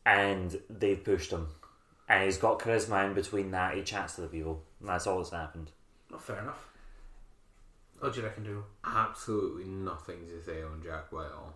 and 0.05 0.59
they've 0.69 1.01
pushed 1.01 1.31
him. 1.31 1.47
And 2.09 2.23
he's 2.23 2.37
got 2.37 2.59
charisma 2.59 3.05
in 3.05 3.13
between 3.13 3.51
that. 3.51 3.75
He 3.75 3.83
chats 3.83 4.15
to 4.15 4.21
the 4.21 4.27
people. 4.27 4.63
And 4.79 4.89
that's 4.89 5.05
all 5.05 5.17
that's 5.17 5.29
happened. 5.29 5.71
Not 6.09 6.23
fair 6.23 6.39
enough. 6.39 6.67
What 7.99 8.13
do 8.13 8.21
you 8.21 8.25
reckon, 8.25 8.43
do? 8.43 8.63
Absolutely 8.83 9.65
nothing 9.65 10.25
to 10.27 10.43
say 10.43 10.63
on 10.63 10.81
Jack 10.83 11.11
Whitehall. 11.11 11.53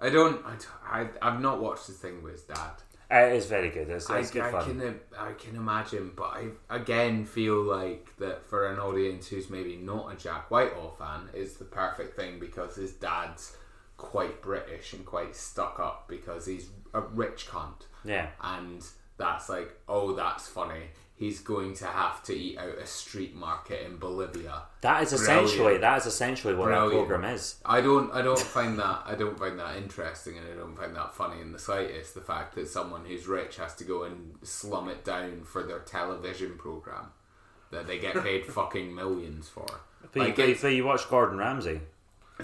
I 0.00 0.10
don't. 0.10 0.44
I, 0.46 1.00
I, 1.00 1.08
I've 1.20 1.40
not 1.40 1.60
watched 1.60 1.86
the 1.88 1.94
thing 1.94 2.22
with 2.22 2.32
his 2.34 2.42
dad. 2.42 2.72
It 3.12 3.32
is 3.34 3.46
very 3.46 3.68
good. 3.70 3.90
It's, 3.90 4.08
I, 4.08 4.20
it's 4.20 4.30
good 4.30 4.42
I 4.42 4.50
fun. 4.52 4.64
can 4.80 5.00
I 5.18 5.32
can 5.32 5.54
imagine, 5.56 6.12
but 6.16 6.24
I 6.30 6.46
again 6.70 7.24
feel 7.26 7.62
like 7.62 8.16
that 8.18 8.44
for 8.46 8.68
an 8.72 8.78
audience 8.78 9.28
who's 9.28 9.50
maybe 9.50 9.76
not 9.76 10.12
a 10.12 10.16
Jack 10.16 10.50
Whitehall 10.50 10.96
fan, 10.98 11.28
is 11.34 11.54
the 11.58 11.64
perfect 11.66 12.16
thing 12.16 12.38
because 12.40 12.76
his 12.76 12.92
dad's 12.92 13.56
quite 13.98 14.40
British 14.40 14.94
and 14.94 15.04
quite 15.04 15.36
stuck 15.36 15.78
up 15.78 16.08
because 16.08 16.46
he's 16.46 16.70
a 16.94 17.00
rich 17.02 17.46
cunt, 17.48 17.82
Yeah. 18.04 18.28
and 18.42 18.84
that's 19.18 19.48
like, 19.48 19.70
oh, 19.88 20.14
that's 20.14 20.48
funny. 20.48 20.84
He's 21.22 21.38
going 21.38 21.74
to 21.74 21.86
have 21.86 22.20
to 22.24 22.34
eat 22.34 22.58
out 22.58 22.78
a 22.78 22.84
street 22.84 23.32
market 23.36 23.86
in 23.86 23.96
Bolivia. 23.96 24.62
That 24.80 25.04
is 25.04 25.10
Brilliant. 25.10 25.44
essentially 25.46 25.78
that 25.78 25.98
is 25.98 26.06
essentially 26.06 26.52
what 26.52 26.64
Brilliant. 26.64 26.90
that 26.90 26.96
program 26.96 27.24
is. 27.32 27.60
I 27.64 27.80
don't 27.80 28.12
I 28.12 28.22
don't 28.22 28.40
find 28.40 28.76
that 28.80 29.02
I 29.06 29.14
don't 29.14 29.38
find 29.38 29.56
that 29.60 29.76
interesting 29.76 30.36
and 30.36 30.48
I 30.52 30.56
don't 30.56 30.76
find 30.76 30.96
that 30.96 31.14
funny 31.14 31.40
in 31.40 31.52
the 31.52 31.60
slightest. 31.60 32.14
The 32.14 32.22
fact 32.22 32.56
that 32.56 32.68
someone 32.68 33.04
who's 33.04 33.28
rich 33.28 33.58
has 33.58 33.76
to 33.76 33.84
go 33.84 34.02
and 34.02 34.34
slum 34.42 34.88
it 34.88 35.04
down 35.04 35.44
for 35.44 35.62
their 35.62 35.78
television 35.78 36.58
program 36.58 37.12
that 37.70 37.86
they 37.86 38.00
get 38.00 38.20
paid 38.20 38.44
fucking 38.58 38.92
millions 38.92 39.48
for. 39.48 39.66
But, 40.12 40.16
Like, 40.16 40.38
it's, 40.40 40.62
but 40.62 40.74
you 40.74 40.84
watch 40.84 41.08
Gordon 41.08 41.38
Ramsay. 41.38 41.82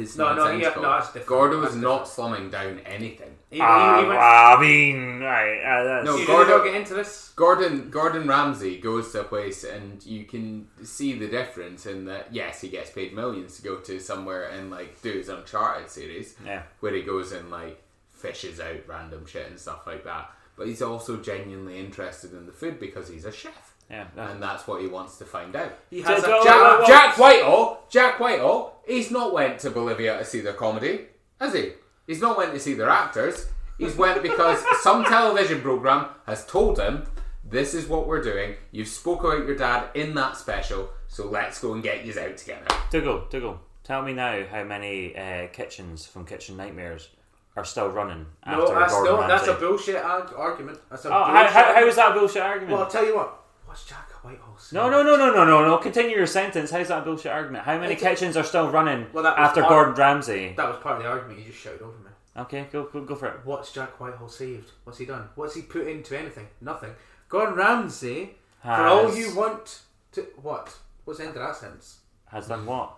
It's 0.01 0.17
No, 0.17 0.35
no, 0.35 0.45
yeah, 0.47 0.53
nonsensical. 0.53 0.83
no, 0.83 0.91
that's 0.91 1.07
different. 1.09 1.27
Gordon 1.27 1.61
was 1.61 1.71
That's 1.73 1.83
not 1.83 2.09
slumming 2.09 2.51
down 2.51 2.81
anything. 2.81 3.35
He, 3.51 3.57
he, 3.57 3.63
Ah, 3.63 4.01
he 4.03 4.07
went, 4.09 4.19
I 4.21 4.61
mean, 4.61 5.21
right, 5.21 5.63
uh, 5.63 5.85
that's, 5.85 6.05
No, 6.07 6.17
you 6.17 6.27
Gordon- 6.27 6.49
don't 6.49 6.65
get 6.65 6.75
into 6.75 6.95
this. 6.95 7.33
Gordon 7.37 7.89
Gordon 7.91 8.27
Ramsay 8.29 8.81
goes 8.81 9.13
to 9.13 9.21
a 9.21 9.25
place 9.25 9.65
and 9.65 10.05
you 10.05 10.25
can 10.25 10.69
see 10.83 11.19
the 11.19 11.29
difference 11.29 11.87
in 11.87 12.05
that 12.07 12.29
yes 12.33 12.61
he 12.61 12.69
gets 12.69 12.91
paid 12.91 13.15
millions 13.15 13.57
to 13.57 13.63
go 13.63 13.77
to 13.77 14.01
somewhere 14.01 14.49
and 14.49 14.71
like 14.71 15.01
do 15.03 15.13
his 15.13 15.29
Uncharted 15.29 15.89
series 15.89 16.35
yeah. 16.45 16.63
where 16.81 16.93
he 16.95 17.03
goes 17.03 17.33
and 17.33 17.51
like 17.51 17.81
fishes 18.13 18.59
out 18.61 18.81
random 18.89 19.25
shit 19.27 19.47
and 19.49 19.59
stuff 19.59 19.87
like 19.87 20.05
that. 20.05 20.31
But 20.57 20.67
he's 20.67 20.83
also 20.83 21.17
genuinely 21.19 21.79
interested 21.79 22.33
in 22.33 22.45
the 22.47 22.53
food 22.53 22.81
because 22.81 23.09
he's 23.09 23.25
a 23.25 23.31
chef, 23.33 23.68
Yeah, 23.91 24.05
that- 24.17 24.31
and 24.31 24.43
that's 24.43 24.67
what 24.67 24.81
he 24.83 24.87
wants 24.87 25.17
to 25.19 25.25
find 25.25 25.55
out. 25.57 25.73
He 25.91 26.03
has 26.03 26.23
So- 26.23 26.41
a 26.41 26.45
Jack, 26.45 26.57
well, 26.61 26.79
well- 26.79 26.87
Jack 26.87 27.19
Whitehall, 27.19 27.87
Jack 27.89 28.21
Whitehall, 28.21 28.83
he's 28.87 29.11
not 29.11 29.33
went 29.33 29.59
to 29.61 29.71
Bolivia 29.71 30.19
to 30.19 30.25
see 30.25 30.41
their 30.41 30.53
comedy, 30.53 31.07
has 31.41 31.55
he? 31.55 31.73
He's 32.07 32.21
not 32.21 32.37
went 32.37 32.53
to 32.53 32.61
see 32.61 32.75
their 32.75 32.91
actors. 32.91 33.47
He's 33.79 33.97
went 33.97 34.23
because 34.23 34.63
some 34.83 35.05
television 35.05 35.61
program 35.63 36.07
has 36.27 36.45
told 36.47 36.79
him 36.79 37.07
this 37.45 37.73
is 37.75 37.87
what 37.87 38.07
we're 38.07 38.23
doing. 38.23 38.57
You've 38.73 38.89
spoke 38.89 39.25
about 39.25 39.47
your 39.47 39.57
dad 39.57 39.89
in 39.95 40.15
that 40.17 40.37
special, 40.37 40.91
so 41.07 41.27
let's 41.27 41.61
go 41.61 41.73
and 41.73 41.83
get 41.83 42.05
you 42.05 42.13
out 42.21 42.37
together. 42.37 42.67
Dougal, 42.91 43.25
Dougal, 43.31 43.59
tell 43.85 44.03
me 44.03 44.13
now 44.13 44.45
how 44.51 44.65
many 44.65 45.17
uh, 45.17 45.47
kitchens 45.49 46.05
from 46.07 46.27
Kitchen 46.27 46.57
Nightmares 46.59 47.09
are 47.57 47.65
still 47.65 47.89
running 47.89 48.27
No, 48.47 48.73
that's, 48.75 48.93
Gordon 48.93 49.15
no, 49.21 49.27
that's 49.29 49.49
a 49.49 49.55
bullshit 49.55 49.97
arg- 49.97 50.33
argument. 50.37 50.79
That's 50.91 51.05
a 51.07 51.09
Oh, 51.09 51.13
how, 51.13 51.27
bullshit 51.33 51.51
how, 51.53 51.61
how 51.63 51.65
argument. 51.69 51.89
is 51.89 51.97
that 51.97 52.11
a 52.11 52.15
bullshit 52.19 52.43
argument? 52.43 52.73
Well, 52.73 52.83
I'll 52.85 52.91
tell 52.91 53.05
you 53.07 53.17
what. 53.17 53.35
What's 53.69 53.85
Jack 53.85 54.11
Whitehall 54.25 54.57
saying? 54.57 54.83
no, 54.83 54.89
no, 54.91 55.03
no, 55.03 55.15
no, 55.17 55.31
no, 55.35 55.45
no, 55.45 55.63
no. 55.67 55.77
Continue 55.77 56.17
your 56.17 56.27
sentence. 56.27 56.71
How's 56.71 56.89
that 56.89 57.03
a 57.03 57.05
bullshit 57.05 57.31
argument? 57.31 57.65
How 57.65 57.79
many 57.79 57.93
It's- 57.93 58.01
kitchens 58.03 58.35
are 58.35 58.43
still 58.43 58.71
running 58.71 59.09
Well, 59.13 59.23
that 59.25 59.39
was 59.39 59.49
after 59.51 59.61
part- 59.61 59.71
Gordon 59.71 59.95
Ramsay? 59.95 60.55
That 60.57 60.69
was 60.69 60.79
part 60.79 60.97
of 60.97 61.03
the 61.03 61.09
argument. 61.11 61.39
You 61.41 61.45
just 61.53 61.59
shouted 61.59 61.83
over 61.83 61.99
me. 61.99 62.11
Okay, 62.35 62.67
go, 62.73 62.85
go, 62.85 63.03
go 63.03 63.15
for 63.15 63.27
it. 63.27 63.41
What's 63.45 63.71
Jack 63.71 64.01
Whitehall 64.01 64.31
saved? 64.31 64.71
What's 64.85 64.99
he 64.99 65.05
done? 65.05 65.29
What's 65.35 65.55
he 65.55 65.61
put 65.61 65.87
into 65.87 66.19
anything? 66.19 66.49
Nothing. 66.63 66.95
Gordon 67.29 67.57
Ramsay, 67.57 68.37
for 68.63 68.71
all 68.71 69.09
Has- 69.09 69.19
you 69.19 69.35
want 69.35 69.81
to. 70.13 70.23
What? 70.41 70.75
What's 71.05 71.19
the 71.21 71.27
end 71.27 71.37
of 71.37 71.43
that 71.43 71.57
sentence? 71.57 71.99
Has 72.33 72.49
done 72.49 72.65
what? 72.65 72.95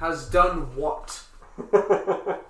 Has 0.00 0.30
done 0.30 0.74
what? 0.76 1.20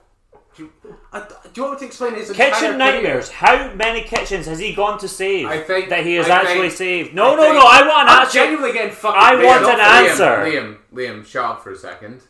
do, 0.56 0.62
you, 0.64 0.72
I, 1.12 1.20
do 1.20 1.26
you 1.54 1.62
want 1.62 1.74
me 1.74 1.78
to 1.80 1.86
explain 1.86 2.14
his 2.14 2.30
Kitchen? 2.32 2.78
Nightmares. 2.78 3.30
How 3.30 3.72
many 3.74 4.02
kitchens 4.02 4.46
has 4.46 4.58
he 4.58 4.74
gone 4.74 4.98
to 5.00 5.08
save 5.08 5.46
I 5.46 5.60
think- 5.60 5.88
that 5.90 6.04
he 6.04 6.14
has 6.14 6.28
I 6.28 6.40
actually 6.42 6.68
think- 6.68 6.72
saved? 6.72 7.14
No, 7.14 7.32
I 7.34 7.36
no, 7.36 7.52
no. 7.52 7.58
I 7.60 7.80
want 7.86 8.08
an 8.08 8.14
I'm 8.14 8.20
answer. 8.22 8.32
genuinely 8.38 8.72
getting 8.72 8.92
fucking. 8.94 9.20
I 9.20 9.34
want 9.44 9.64
an 9.64 9.80
answer. 9.80 10.24
Liam, 10.24 10.76
Liam, 10.92 11.18
Liam, 11.20 11.26
shut 11.26 11.44
up 11.44 11.62
for 11.62 11.72
a 11.72 11.76
second. 11.76 12.22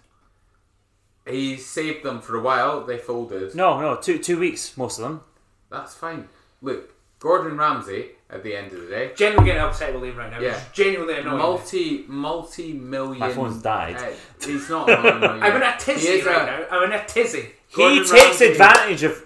He 1.26 1.56
saved 1.56 2.04
them 2.04 2.20
for 2.20 2.36
a 2.36 2.40
while. 2.40 2.84
They 2.84 2.98
folded. 2.98 3.54
No, 3.54 3.80
no. 3.80 3.96
Two 3.96 4.18
two 4.18 4.38
weeks, 4.38 4.76
most 4.76 4.98
of 4.98 5.04
them. 5.04 5.22
That's 5.70 5.94
fine. 5.94 6.28
Look, 6.62 6.92
Gordon 7.18 7.56
Ramsay. 7.58 8.10
At 8.28 8.42
the 8.42 8.56
end 8.56 8.72
of 8.72 8.80
the 8.80 8.88
day, 8.88 9.12
Genuinely 9.14 9.46
getting 9.52 9.62
upset 9.62 9.94
with 9.94 10.02
Liam 10.02 10.16
right 10.16 10.28
now. 10.28 10.40
Yeah. 10.40 10.60
Genuinely 10.72 11.14
annoying. 11.20 11.38
multi 11.38 12.04
multi 12.08 12.72
million. 12.72 13.20
My 13.20 13.32
phone's 13.32 13.62
died. 13.62 13.94
Uh, 13.94 14.10
he's 14.44 14.68
not. 14.68 14.90
I'm 14.90 15.54
in 15.54 15.62
a 15.62 15.76
tizzy 15.78 16.22
right 16.22 16.42
a- 16.42 16.46
now. 16.46 16.66
I'm 16.72 16.90
in 16.90 16.98
a 16.98 17.06
tizzy. 17.06 17.52
He 17.68 17.98
takes 17.98 18.10
Ramsay- 18.12 18.46
advantage 18.52 19.02
of, 19.02 19.22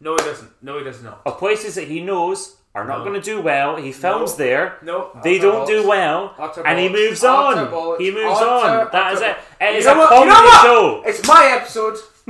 No, 0.00 0.12
he 0.12 0.18
doesn't. 0.18 0.50
No, 0.62 0.78
he 0.78 0.84
does 0.84 1.02
not. 1.02 1.22
of 1.26 1.38
places 1.38 1.74
that 1.76 1.88
he 1.88 2.00
knows 2.00 2.56
are 2.74 2.84
not 2.84 2.98
No. 2.98 3.04
going 3.04 3.20
to 3.20 3.24
do 3.24 3.40
well. 3.40 3.76
He 3.76 3.90
films 3.92 4.32
No. 4.32 4.36
there. 4.44 4.78
No, 4.82 5.10
They 5.24 5.38
utter 5.38 5.48
don't 5.50 5.66
do 5.66 5.88
well, 5.88 6.34
Utter 6.38 6.64
and 6.66 6.78
he 6.78 6.88
bollocks. 6.88 6.92
moves 6.92 7.24
Utter 7.24 7.60
on. 7.60 7.68
bollocks. 7.72 8.00
He 8.00 8.10
moves 8.12 8.38
Utter- 8.40 8.48
on. 8.80 8.88
That 8.92 9.12
is 9.14 9.20
utter- 9.20 9.30
it. 9.30 9.64
It 9.64 9.72
You 9.72 9.78
is 9.78 9.86
a 9.86 9.94
what? 9.96 10.08
comedy 10.10 10.30
You 10.30 10.42
know 10.44 10.62
show. 10.62 11.02
It's 11.06 11.26
my 11.26 11.46
episode. 11.46 11.98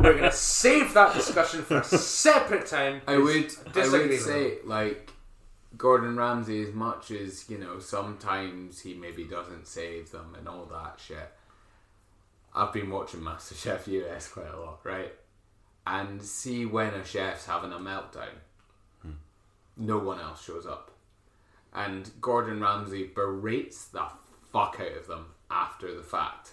We're 0.00 0.14
gonna 0.14 0.32
save 0.32 0.94
that 0.94 1.14
discussion 1.14 1.62
for 1.62 1.78
a 1.78 1.84
separate 1.84 2.66
time. 2.66 3.02
I 3.06 3.18
would. 3.18 3.52
I 3.76 3.88
would 3.88 4.08
with 4.08 4.20
say 4.22 4.58
like 4.64 5.10
Gordon 5.76 6.16
Ramsay. 6.16 6.62
As 6.66 6.72
much 6.72 7.10
as 7.10 7.48
you 7.50 7.58
know, 7.58 7.78
sometimes 7.78 8.80
he 8.80 8.94
maybe 8.94 9.24
doesn't 9.24 9.66
save 9.68 10.10
them 10.12 10.34
and 10.38 10.48
all 10.48 10.64
that 10.72 10.98
shit. 11.06 11.30
I've 12.54 12.72
been 12.72 12.90
watching 12.90 13.20
MasterChef 13.20 13.86
US 13.88 14.28
quite 14.28 14.52
a 14.52 14.60
lot, 14.60 14.80
right? 14.84 15.12
And 15.86 16.22
see 16.22 16.64
when 16.64 16.94
a 16.94 17.04
chef's 17.04 17.46
having 17.46 17.72
a 17.72 17.78
meltdown, 17.78 18.38
hmm. 19.02 19.12
no 19.76 19.98
one 19.98 20.20
else 20.20 20.44
shows 20.44 20.66
up. 20.66 20.92
And 21.74 22.10
Gordon 22.20 22.60
Ramsay 22.60 23.10
berates 23.14 23.86
the 23.86 24.06
fuck 24.52 24.78
out 24.80 24.96
of 24.96 25.08
them 25.08 25.26
after 25.50 25.94
the 25.94 26.02
fact. 26.02 26.52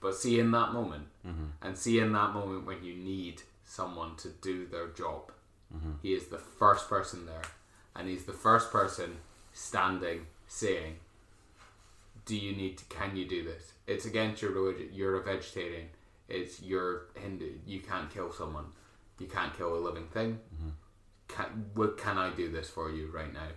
But 0.00 0.14
see 0.14 0.38
in 0.38 0.50
that 0.52 0.72
moment, 0.72 1.06
mm-hmm. 1.26 1.46
and 1.62 1.76
see 1.76 1.98
in 1.98 2.12
that 2.12 2.32
moment 2.32 2.66
when 2.66 2.84
you 2.84 2.94
need 2.94 3.42
someone 3.64 4.14
to 4.16 4.28
do 4.28 4.66
their 4.66 4.88
job, 4.88 5.32
mm-hmm. 5.74 5.92
he 6.02 6.12
is 6.12 6.26
the 6.26 6.38
first 6.38 6.88
person 6.88 7.26
there. 7.26 7.42
And 7.96 8.08
he's 8.08 8.24
the 8.24 8.32
first 8.32 8.70
person 8.70 9.16
standing 9.52 10.26
saying, 10.46 10.98
Do 12.28 12.36
you 12.36 12.54
need 12.54 12.76
to, 12.76 12.84
can 12.84 13.16
you 13.16 13.26
do 13.26 13.42
this? 13.42 13.72
It's 13.86 14.04
against 14.04 14.42
your 14.42 14.50
religion. 14.52 14.90
You're 14.92 15.16
a 15.16 15.22
vegetarian. 15.24 15.86
It's 16.28 16.60
your 16.60 17.06
Hindu. 17.14 17.52
You 17.66 17.80
can't 17.80 18.12
kill 18.12 18.30
someone. 18.30 18.66
You 19.18 19.26
can't 19.28 19.56
kill 19.56 19.74
a 19.74 19.80
living 19.80 20.08
thing. 20.08 20.38
Mm-hmm. 20.54 20.68
Can, 21.28 21.46
what, 21.74 21.96
can 21.96 22.18
I 22.18 22.28
do 22.30 22.50
this 22.50 22.68
for 22.68 22.90
you 22.90 23.10
right 23.10 23.32
now? 23.32 23.48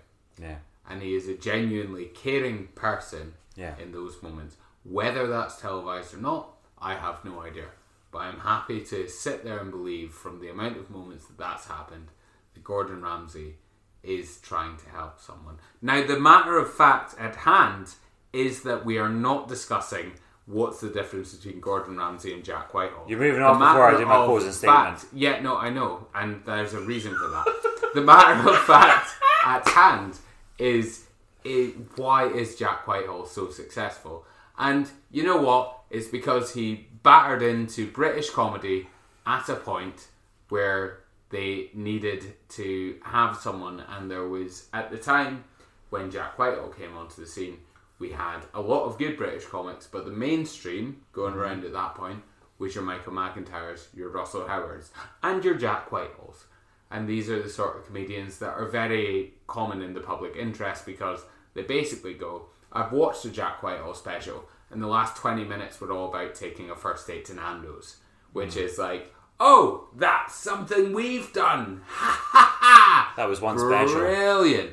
Yeah, 0.41 0.55
and 0.89 1.01
he 1.01 1.13
is 1.15 1.27
a 1.27 1.35
genuinely 1.35 2.05
caring 2.05 2.67
person 2.73 3.33
Yeah. 3.57 3.75
in 3.77 3.91
those 3.91 4.23
moments. 4.23 4.55
Whether 4.83 5.27
that's 5.27 5.59
televised 5.59 6.13
or 6.13 6.17
not, 6.17 6.53
I 6.81 6.95
have 6.95 7.25
no 7.25 7.41
idea. 7.41 7.65
But 8.09 8.19
I'm 8.19 8.39
happy 8.39 8.79
to 8.85 9.07
sit 9.09 9.43
there 9.43 9.59
and 9.59 9.69
believe 9.69 10.13
from 10.13 10.39
the 10.39 10.49
amount 10.49 10.77
of 10.77 10.89
moments 10.89 11.25
that 11.25 11.37
that's 11.37 11.67
happened 11.67 12.07
that 12.53 12.63
Gordon 12.63 13.01
Ramsay 13.01 13.55
is 14.01 14.37
trying 14.39 14.77
to 14.77 14.89
help 14.89 15.19
someone. 15.19 15.57
Now, 15.81 16.05
the 16.07 16.19
matter 16.19 16.57
of 16.57 16.73
fact 16.73 17.15
at 17.19 17.35
hand 17.35 17.95
is 18.33 18.63
that 18.63 18.85
we 18.85 18.97
are 18.97 19.09
not 19.09 19.47
discussing 19.47 20.13
what's 20.45 20.81
the 20.81 20.89
difference 20.89 21.33
between 21.33 21.59
Gordon 21.61 21.97
Ramsay 21.97 22.33
and 22.33 22.43
Jack 22.43 22.73
Whitehall. 22.73 23.05
You're 23.07 23.19
moving 23.19 23.39
The 23.41 23.45
on 23.47 23.59
before 23.59 23.87
I 23.95 23.97
do 23.97 24.05
my 24.05 24.25
closing 24.25 24.51
fact- 24.51 24.99
statement. 25.01 25.21
Yeah, 25.21 25.39
no, 25.41 25.57
I 25.57 25.69
know, 25.69 26.07
and 26.15 26.41
there's 26.45 26.73
a 26.73 26.79
reason 26.81 27.15
for 27.15 27.27
that. 27.29 27.91
the 27.93 28.01
matter 28.01 28.49
of 28.49 28.57
fact 28.59 29.09
at 29.45 29.67
hand 29.67 30.17
is 30.57 31.05
it, 31.43 31.75
why 31.97 32.27
is 32.27 32.55
Jack 32.55 32.87
Whitehall 32.87 33.25
so 33.25 33.49
successful? 33.49 34.25
And 34.57 34.89
you 35.11 35.23
know 35.23 35.41
what? 35.41 35.79
It's 35.89 36.07
because 36.07 36.53
he 36.53 36.87
battered 37.03 37.41
into 37.41 37.89
British 37.91 38.29
comedy 38.29 38.87
at 39.25 39.49
a 39.49 39.55
point 39.55 40.07
where 40.49 40.99
they 41.29 41.69
needed 41.73 42.33
to 42.49 42.97
have 43.03 43.37
someone, 43.37 43.83
and 43.89 44.11
there 44.11 44.27
was 44.27 44.67
at 44.73 44.91
the 44.91 44.97
time 44.97 45.43
when 45.89 46.11
Jack 46.11 46.37
Whitehall 46.37 46.69
came 46.69 46.95
onto 46.95 47.21
the 47.21 47.27
scene, 47.27 47.57
we 48.01 48.11
had 48.11 48.39
a 48.55 48.59
lot 48.59 48.85
of 48.85 48.97
good 48.97 49.15
British 49.15 49.45
comics, 49.45 49.87
but 49.87 50.05
the 50.05 50.11
mainstream 50.11 51.03
going 51.13 51.33
mm-hmm. 51.33 51.41
around 51.41 51.63
at 51.63 51.71
that 51.71 51.93
point 51.93 52.23
was 52.57 52.73
your 52.73 52.83
Michael 52.83 53.13
McIntyres, 53.13 53.85
your 53.95 54.09
Russell 54.09 54.47
Howards, 54.47 54.91
and 55.23 55.45
your 55.45 55.53
Jack 55.53 55.89
Whitehalls. 55.89 56.45
And 56.89 57.07
these 57.07 57.29
are 57.29 57.41
the 57.41 57.49
sort 57.49 57.77
of 57.77 57.85
comedians 57.85 58.39
that 58.39 58.55
are 58.55 58.65
very 58.65 59.35
common 59.47 59.81
in 59.81 59.93
the 59.93 60.01
public 60.01 60.35
interest 60.35 60.85
because 60.85 61.21
they 61.53 61.61
basically 61.61 62.15
go, 62.15 62.47
I've 62.73 62.91
watched 62.91 63.23
the 63.23 63.29
Jack 63.29 63.61
Whitehall 63.61 63.93
special, 63.93 64.45
and 64.71 64.81
the 64.81 64.87
last 64.87 65.15
20 65.17 65.43
minutes 65.45 65.79
were 65.79 65.91
all 65.91 66.09
about 66.09 66.35
taking 66.35 66.69
a 66.69 66.75
first 66.75 67.05
date 67.07 67.25
to 67.25 67.35
Nando's, 67.35 67.97
which 68.33 68.51
mm-hmm. 68.51 68.65
is 68.65 68.77
like, 68.79 69.13
oh, 69.39 69.89
that's 69.95 70.35
something 70.35 70.91
we've 70.91 71.31
done. 71.33 71.81
Ha 71.91 72.29
ha 72.33 72.57
ha! 72.59 73.13
That 73.15 73.29
was 73.29 73.41
one 73.41 73.59
special. 73.59 73.99
Brilliant. 73.99 74.71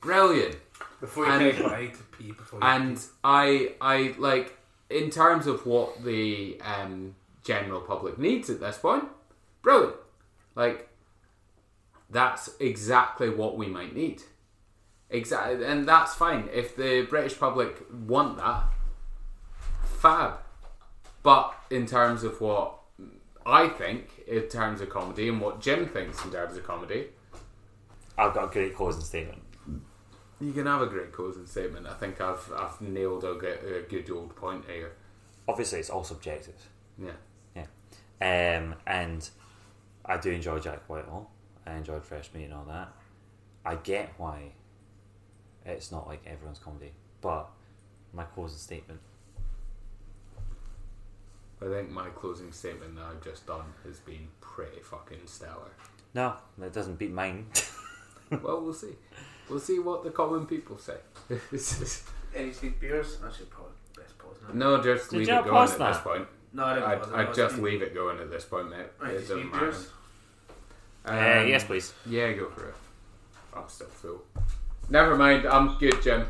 Brilliant. 0.00 0.56
Before 1.00 1.26
you 1.26 1.32
And- 1.32 1.40
take 1.40 1.62
what 1.62 1.72
I 1.72 1.80
need 1.82 1.94
to 1.94 2.09
pee 2.20 2.32
before 2.32 2.60
you 2.60 2.66
And 2.66 3.02
I, 3.24 3.74
I 3.80 4.14
like 4.18 4.56
in 4.88 5.10
terms 5.10 5.46
of 5.46 5.66
what 5.66 6.04
the 6.04 6.60
um, 6.62 7.14
general 7.44 7.80
public 7.80 8.18
needs 8.18 8.50
at 8.50 8.60
this 8.60 8.78
point, 8.78 9.04
brilliant. 9.62 9.96
Like 10.54 10.88
that's 12.10 12.50
exactly 12.58 13.30
what 13.30 13.56
we 13.56 13.66
might 13.66 13.94
need. 13.94 14.22
Exactly, 15.08 15.64
and 15.64 15.88
that's 15.88 16.14
fine 16.14 16.48
if 16.52 16.76
the 16.76 17.02
British 17.02 17.38
public 17.38 17.84
want 18.06 18.36
that. 18.38 18.64
Fab, 19.98 20.38
but 21.22 21.54
in 21.70 21.86
terms 21.86 22.22
of 22.22 22.40
what 22.40 22.78
I 23.44 23.68
think 23.68 24.08
in 24.26 24.42
terms 24.42 24.80
of 24.80 24.88
comedy 24.88 25.28
and 25.28 25.40
what 25.40 25.60
Jim 25.60 25.86
thinks 25.86 26.24
in 26.24 26.30
terms 26.30 26.56
of 26.56 26.64
comedy, 26.64 27.08
I've 28.16 28.34
got 28.34 28.44
a 28.44 28.52
great 28.52 28.74
closing 28.74 29.02
statement. 29.02 29.42
You 30.40 30.52
can 30.52 30.66
have 30.66 30.82
a 30.82 30.86
great 30.86 31.12
closing 31.12 31.46
statement. 31.46 31.86
I 31.86 31.94
think 31.94 32.20
I've 32.20 32.50
I've 32.56 32.80
nailed 32.80 33.24
a 33.24 33.34
good, 33.34 33.58
a 33.64 33.82
good 33.88 34.10
old 34.10 34.34
point 34.34 34.64
here. 34.66 34.92
Obviously, 35.46 35.80
it's 35.80 35.90
all 35.90 36.04
subjective. 36.04 36.68
Yeah. 36.98 37.12
Yeah. 37.54 38.58
Um, 38.58 38.74
and 38.86 39.28
I 40.04 40.16
do 40.16 40.30
enjoy 40.30 40.58
Jack 40.60 40.88
Whitehall. 40.88 41.30
I 41.66 41.74
enjoyed 41.74 42.04
Fresh 42.04 42.30
Meat 42.34 42.44
and 42.44 42.54
all 42.54 42.64
that. 42.64 42.92
I 43.64 43.76
get 43.76 44.14
why 44.16 44.52
it's 45.66 45.92
not 45.92 46.06
like 46.06 46.22
everyone's 46.26 46.58
comedy, 46.58 46.92
but 47.20 47.50
my 48.12 48.24
closing 48.24 48.58
statement. 48.58 49.00
I 51.62 51.66
think 51.66 51.90
my 51.90 52.08
closing 52.08 52.52
statement 52.52 52.96
that 52.96 53.04
I've 53.04 53.22
just 53.22 53.46
done 53.46 53.74
has 53.84 53.98
been 53.98 54.28
pretty 54.40 54.80
fucking 54.80 55.26
stellar. 55.26 55.72
No, 56.14 56.34
that 56.56 56.72
doesn't 56.72 56.98
beat 56.98 57.12
mine. 57.12 57.46
well, 58.30 58.62
we'll 58.62 58.72
see. 58.72 58.96
We'll 59.50 59.58
see 59.58 59.78
what 59.80 60.04
the 60.04 60.10
common 60.10 60.46
people 60.46 60.78
say. 60.78 60.96
Any 62.34 62.52
sweet 62.52 62.80
beers? 62.80 63.18
I 63.26 63.32
should 63.36 63.50
probably 63.50 63.72
best 63.96 64.16
pause 64.18 64.36
now. 64.48 64.54
no, 64.76 64.82
just 64.82 65.10
Did 65.10 65.18
leave 65.18 65.28
you 65.28 65.34
it 65.34 65.38
going 65.44 65.50
pause 65.50 65.72
at 65.72 65.78
that? 65.80 65.92
this 65.94 66.02
point. 66.02 66.28
No, 66.52 66.64
I 66.64 66.74
didn't. 66.74 66.88
I'd, 66.88 66.98
pause 67.02 67.08
it. 67.12 67.14
I'd 67.16 67.28
was 67.28 67.36
just 67.36 67.58
leave 67.58 67.82
it 67.82 67.94
going 67.94 68.18
at 68.20 68.30
this 68.30 68.44
point, 68.44 68.70
mate. 68.70 68.86
Right, 69.00 69.14
it 69.14 69.20
doesn't 69.20 69.40
sweet 69.40 69.52
matter. 69.52 69.66
beers. 69.72 69.88
Um, 71.04 71.14
uh, 71.18 71.42
yes, 71.42 71.64
please. 71.64 71.92
Yeah, 72.06 72.32
go 72.32 72.48
for 72.50 72.68
it. 72.68 72.74
I'm 73.56 73.68
still 73.68 73.88
full. 73.88 74.22
Never 74.88 75.16
mind, 75.16 75.46
I'm 75.46 75.76
good, 75.78 76.00
Jim. 76.02 76.26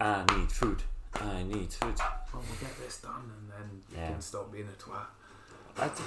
I 0.00 0.24
need 0.36 0.50
food. 0.50 0.82
I 1.14 1.42
need 1.42 1.72
food. 1.72 1.98
Well, 1.98 2.42
we'll 2.48 2.58
get 2.60 2.78
this 2.82 2.98
done 3.02 3.30
and 3.38 3.50
then 3.50 3.70
you 3.90 3.96
Yeah. 3.98 4.08
can 4.12 4.20
stop 4.20 4.50
being 4.52 4.66
a 4.68 4.82
twat. 4.82 5.04
I 5.78 5.88
d- 5.88 6.02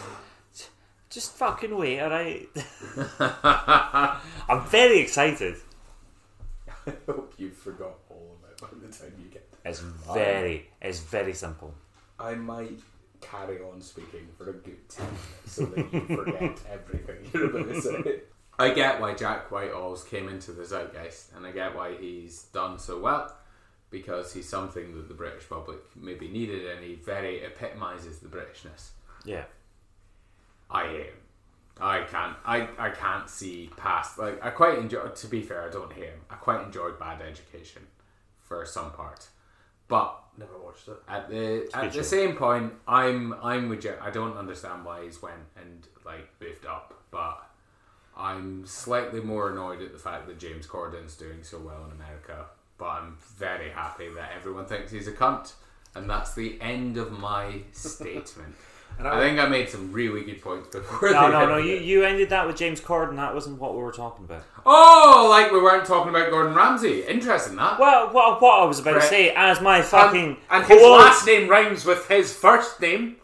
just 1.14 1.34
fucking 1.34 1.78
wait, 1.78 2.02
alright? 2.02 2.50
I'm 4.50 4.66
very 4.68 5.00
excited. 5.00 5.56
I 6.88 6.94
hope 7.06 7.34
you 7.38 7.52
forgot 7.52 7.96
all 8.10 8.38
of 8.38 8.50
it 8.50 8.60
by 8.60 8.68
the 8.88 8.92
time 8.92 9.14
you 9.22 9.30
get 9.30 9.50
there. 9.52 9.72
It's 9.72 9.80
very, 9.80 10.70
it's 10.82 11.00
very 11.00 11.34
simple. 11.34 11.74
I 12.20 12.34
might 12.36 12.80
carry 13.22 13.60
on 13.62 13.82
speaking 13.82 14.28
for 14.38 14.50
a 14.50 14.54
good 14.54 14.90
10 14.90 15.06
minutes 15.06 15.22
so 15.46 15.66
that 15.66 15.94
you 15.94 16.18
forget 16.18 16.60
everything 16.72 17.30
you're 17.34 17.50
about 17.50 17.74
to 17.74 17.82
say. 17.82 18.22
I 18.60 18.72
get 18.72 19.00
why 19.00 19.14
Jack 19.14 19.50
Whitehall's 19.50 20.04
came 20.04 20.30
into 20.30 20.52
the 20.52 20.64
zeitgeist, 20.64 21.36
and 21.36 21.46
I 21.46 21.52
get 21.52 21.76
why 21.76 21.96
he's 21.96 22.44
done 22.54 22.78
so 22.80 23.00
well 23.00 23.36
because 23.90 24.34
he's 24.34 24.50
something 24.50 24.96
that 24.96 25.08
the 25.08 25.14
British 25.14 25.48
public 25.48 25.78
maybe 25.96 26.28
needed, 26.28 26.66
and 26.66 26.84
he 26.84 26.96
very 26.96 27.46
epitomises 27.46 28.20
the 28.20 28.28
Britishness. 28.28 28.90
Yeah. 29.24 29.44
I 30.70 30.84
hate 30.88 31.06
him. 31.08 31.14
I 31.82 32.02
can't. 32.02 32.36
I, 32.46 32.68
I 32.78 32.90
can't 32.92 33.30
see 33.30 33.70
past. 33.78 34.20
Like 34.20 34.44
I 34.46 34.50
quite 34.52 34.78
enjoy. 34.78 35.08
To 35.08 35.28
be 35.28 35.42
fair, 35.42 35.68
I 35.68 35.70
don't 35.72 35.92
hate 35.92 36.06
him. 36.06 36.20
I 36.30 36.36
quite 36.36 36.64
enjoyed 36.64 37.00
Bad 37.00 37.22
Education 37.22 37.84
for 38.40 38.66
some 38.66 38.92
part, 38.92 39.28
but 39.88 40.20
Never 40.38 40.58
watched 40.60 40.88
it. 40.88 40.98
at 41.08 41.30
the 41.30 41.70
at 41.74 41.92
the 41.92 41.98
show. 42.00 42.02
same 42.04 42.36
point, 42.36 42.74
I'm 42.88 43.34
I'm 43.42 43.70
with 43.70 43.84
you. 43.84 43.94
I 44.02 44.10
don't 44.12 44.38
understand 44.38 44.86
why 44.86 45.04
he's 45.04 45.22
went 45.22 45.42
and 45.56 45.88
like 46.06 46.40
beefed 46.40 46.66
up, 46.66 46.94
but 47.12 47.42
I'm 48.16 48.66
slightly 48.68 49.22
more 49.22 49.50
annoyed 49.52 49.82
at 49.82 49.92
the 49.94 50.00
fact 50.00 50.28
that 50.28 50.38
James 50.40 50.68
Corden's 50.68 51.16
doing 51.16 51.42
so 51.44 51.58
well 51.60 51.84
in 51.86 51.92
America. 51.92 52.46
But 52.78 52.86
I'm 52.90 53.18
very 53.38 53.70
happy 53.72 54.10
that 54.14 54.32
everyone 54.36 54.66
thinks 54.66 54.92
he's 54.92 55.08
a 55.08 55.12
cunt, 55.12 55.54
and 55.96 56.08
that's 56.10 56.34
the 56.36 56.60
end 56.62 56.98
of 56.98 57.12
my 57.12 57.62
statement. 57.72 58.56
And 59.00 59.08
I 59.08 59.20
think 59.20 59.40
I 59.40 59.48
made 59.48 59.70
some 59.70 59.92
really 59.92 60.24
good 60.24 60.42
points 60.42 60.70
before. 60.70 61.12
No, 61.12 61.30
no, 61.30 61.46
no. 61.46 61.58
You, 61.58 61.76
you 61.76 62.04
ended 62.04 62.30
that 62.30 62.48
with 62.48 62.56
James 62.56 62.80
Corden. 62.80 63.16
That 63.16 63.34
wasn't 63.34 63.60
what 63.60 63.74
we 63.74 63.82
were 63.82 63.92
talking 63.92 64.26
about. 64.26 64.44
Oh, 64.66 65.28
like 65.30 65.52
we 65.52 65.62
weren't 65.62 65.86
talking 65.86 66.10
about 66.10 66.30
Gordon 66.32 66.54
Ramsay. 66.54 67.02
Interesting 67.02 67.56
that. 67.58 67.80
Well, 67.80 68.14
what, 68.14 68.42
what 68.42 68.62
I 68.62 68.66
was 68.66 68.80
about 68.80 69.02
to 69.02 69.02
say, 69.02 69.32
as 69.36 69.60
my 69.62 69.82
fucking 69.82 70.38
and, 70.50 70.64
and 70.64 70.66
his 70.66 70.82
last 70.82 71.26
name 71.26 71.50
rhymes 71.50 71.86
with 71.86 72.08
his 72.08 72.34
first 72.34 72.80
name. 72.80 73.18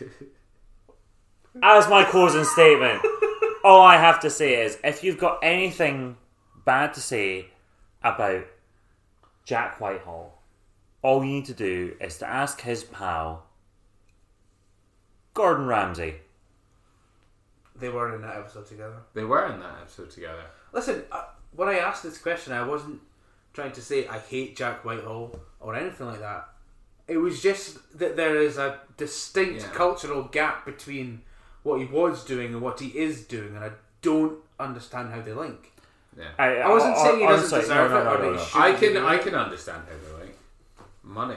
as 1.62 1.88
my 1.88 2.04
closing 2.04 2.44
statement, 2.44 3.02
all 3.64 3.80
I 3.80 3.96
have 3.96 4.20
to 4.20 4.30
say 4.30 4.62
is 4.64 4.78
if 4.82 5.04
you've 5.04 5.18
got 5.18 5.38
anything 5.42 6.16
bad 6.64 6.94
to 6.94 7.00
say 7.00 7.46
about 8.02 8.44
Jack 9.44 9.80
Whitehall, 9.80 10.42
all 11.02 11.24
you 11.24 11.32
need 11.32 11.44
to 11.46 11.54
do 11.54 11.96
is 12.00 12.18
to 12.18 12.28
ask 12.28 12.60
his 12.60 12.84
pal, 12.84 13.46
Gordon 15.34 15.66
Ramsay. 15.66 16.14
They 17.76 17.88
were 17.88 18.14
in 18.14 18.22
that 18.22 18.36
episode 18.36 18.66
together. 18.66 18.96
They 19.14 19.24
were 19.24 19.46
in 19.52 19.60
that 19.60 19.78
episode 19.82 20.10
together. 20.10 20.42
Listen, 20.72 21.02
uh, 21.10 21.24
when 21.54 21.68
I 21.68 21.78
asked 21.78 22.02
this 22.02 22.18
question, 22.18 22.52
I 22.52 22.62
wasn't 22.64 23.00
trying 23.54 23.72
to 23.72 23.82
say 23.82 24.06
I 24.06 24.18
hate 24.18 24.56
Jack 24.56 24.84
Whitehall 24.84 25.38
or 25.60 25.74
anything 25.74 26.06
like 26.06 26.20
that. 26.20 26.48
It 27.08 27.16
was 27.16 27.42
just 27.42 27.98
that 27.98 28.16
there 28.16 28.36
is 28.36 28.58
a 28.58 28.78
distinct 28.96 29.62
Yeah. 29.62 29.68
cultural 29.70 30.24
gap 30.24 30.64
between 30.64 31.22
what 31.62 31.80
he 31.80 31.86
was 31.86 32.24
doing 32.24 32.52
and 32.52 32.60
what 32.62 32.80
he 32.80 32.88
is 32.88 33.24
doing, 33.24 33.54
and 33.56 33.64
I 33.64 33.70
don't 34.02 34.38
understand 34.60 35.12
how 35.12 35.20
they 35.20 35.32
link. 35.32 35.72
Yeah. 36.16 36.28
I, 36.38 36.56
I 36.58 36.68
wasn't 36.68 36.96
saying 36.98 37.20
he 37.20 37.26
doesn't 37.26 37.38
honestly, 37.52 37.60
deserve 37.62 37.90
no, 37.90 38.00
it 38.00 38.04
no, 38.04 38.10
or 38.14 38.18
no, 38.18 38.30
no, 38.32 38.36
no. 38.36 38.46
I 38.54 38.72
can 38.74 38.96
I 38.98 39.18
can 39.18 39.34
understand 39.34 39.82
how 39.88 40.18
they 40.18 40.24
like 40.24 40.36
money. 41.02 41.36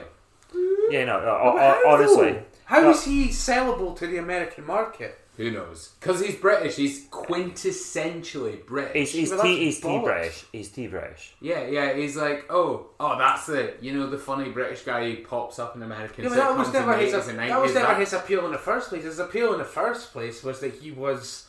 Yeah, 0.90 1.04
no, 1.06 1.18
no, 1.20 1.52
But 1.56 1.60
how, 1.60 1.82
honestly. 1.94 2.38
Though? 2.68 2.74
how 2.74 2.80
no. 2.82 2.90
is 2.90 3.04
he 3.04 3.28
sellable 3.28 3.96
to 3.98 4.06
the 4.06 4.18
American 4.18 4.66
market? 4.66 5.18
Who 5.36 5.50
knows? 5.50 5.92
Because 6.00 6.24
he's 6.24 6.36
British. 6.36 6.76
He's 6.76 7.06
quintessentially 7.08 8.64
British. 8.64 9.12
He's, 9.12 9.12
he's, 9.12 9.30
Well, 9.30 9.42
T, 9.42 9.58
he's 9.58 9.80
T. 9.80 9.98
British. 9.98 10.44
He's 10.50 10.70
T 10.70 10.86
British. 10.86 11.34
yeah, 11.42 11.66
yeah. 11.66 11.92
He's 11.92 12.16
like, 12.16 12.46
oh, 12.48 12.86
oh, 12.98 13.18
that's 13.18 13.44
the 13.46 13.74
you 13.82 13.92
know 13.92 14.08
the 14.08 14.16
funny 14.16 14.48
British 14.48 14.82
guy 14.82 15.10
who 15.10 15.24
pops 15.24 15.58
up 15.58 15.76
in 15.76 15.82
American 15.82 16.24
Yeah, 16.24 16.30
but 16.30 16.36
that 16.36 16.56
was 16.56 16.72
never 16.72 16.94
in 16.94 16.98
the 17.00 17.04
his. 17.04 17.14
80s 17.14 17.28
and 17.28 17.38
That 17.38 17.60
was 17.60 17.74
never 17.74 17.86
That- 17.88 18.00
his 18.00 18.12
appeal 18.14 18.46
in 18.46 18.52
the 18.52 18.58
first 18.58 18.88
place. 18.88 19.04
His 19.04 19.18
appeal 19.18 19.52
in 19.52 19.58
the 19.58 19.64
first 19.66 20.12
place 20.12 20.42
was 20.42 20.60
that 20.60 20.72
he 20.74 20.90
was 20.90 21.46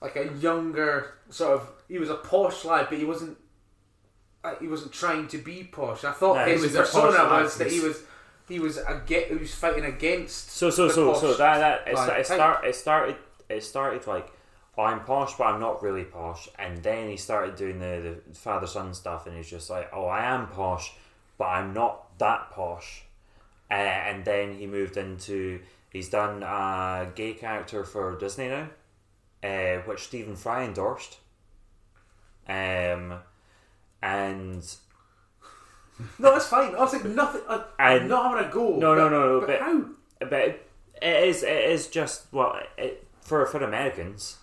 like 0.00 0.14
a 0.14 0.32
younger 0.34 1.14
sort 1.28 1.60
of. 1.60 1.68
He 1.88 1.98
was 1.98 2.10
a 2.10 2.16
posh 2.16 2.64
lad, 2.64 2.86
but 2.88 2.98
he 2.98 3.04
wasn't. 3.04 3.38
Like, 4.44 4.60
he 4.60 4.68
wasn't 4.68 4.92
trying 4.92 5.26
to 5.28 5.38
be 5.38 5.64
posh. 5.64 6.04
I 6.04 6.12
thought 6.12 6.36
No, 6.36 6.44
his 6.44 6.62
was 6.62 6.74
a 6.76 6.78
posh 6.82 6.92
persona 6.92 7.24
was 7.28 7.58
that 7.58 7.72
he 7.72 7.80
was. 7.80 8.02
He 8.48 8.58
was 8.60 8.78
ag- 8.78 9.28
he 9.28 9.34
was 9.34 9.54
fighting 9.54 9.84
against. 9.84 10.50
So 10.50 10.70
so 10.70 10.88
so 10.88 11.14
so 11.14 11.34
that 11.34 11.58
that 11.58 11.88
it, 11.88 11.94
like, 11.94 12.20
it 12.20 12.26
start 12.26 12.64
it 12.64 12.74
started 12.74 13.16
it 13.48 13.62
started 13.62 14.06
like 14.06 14.32
oh, 14.78 14.82
I'm 14.82 15.00
posh 15.00 15.34
but 15.36 15.44
I'm 15.44 15.60
not 15.60 15.82
really 15.82 16.04
posh. 16.04 16.48
And 16.58 16.82
then 16.82 17.08
he 17.08 17.16
started 17.16 17.56
doing 17.56 17.78
the, 17.78 18.20
the 18.28 18.34
father 18.34 18.66
son 18.66 18.92
stuff 18.94 19.26
and 19.26 19.36
he's 19.36 19.50
just 19.50 19.70
like 19.70 19.90
oh 19.92 20.06
I 20.06 20.24
am 20.26 20.48
posh 20.48 20.92
but 21.38 21.46
I'm 21.46 21.72
not 21.72 22.18
that 22.18 22.50
posh. 22.50 23.02
Uh, 23.70 23.74
and 23.74 24.24
then 24.24 24.54
he 24.54 24.66
moved 24.66 24.96
into 24.96 25.60
he's 25.90 26.08
done 26.08 26.42
a 26.42 27.10
gay 27.14 27.32
character 27.32 27.84
for 27.84 28.16
Disney 28.16 28.48
now 28.48 28.68
uh, 29.42 29.78
which 29.84 30.04
Stephen 30.04 30.36
Fry 30.36 30.64
endorsed. 30.64 31.18
Um, 32.48 33.14
and 34.02 34.76
No, 36.18 36.32
that's 36.32 36.46
fine. 36.48 36.74
I 36.74 36.78
was 36.80 36.92
like 36.92 37.04
nothing. 37.04 37.40
I, 37.48 37.64
I- 37.78 37.94
I'm 37.94 38.08
not 38.08 38.30
having 38.32 38.50
a 38.50 38.52
go. 38.52 38.76
No, 38.76 38.94
no, 38.94 39.08
no, 39.08 39.38
no, 39.38 39.40
But, 39.40 39.46
but- 39.46 39.60
how? 39.60 39.84
but 40.20 40.32
it, 40.32 40.68
it 41.02 41.28
is 41.28 41.42
it 41.42 41.70
is 41.70 41.88
just 41.88 42.26
well 42.32 42.58
it, 42.78 43.06
for 43.20 43.44
for 43.46 43.62
Americans 43.62 44.36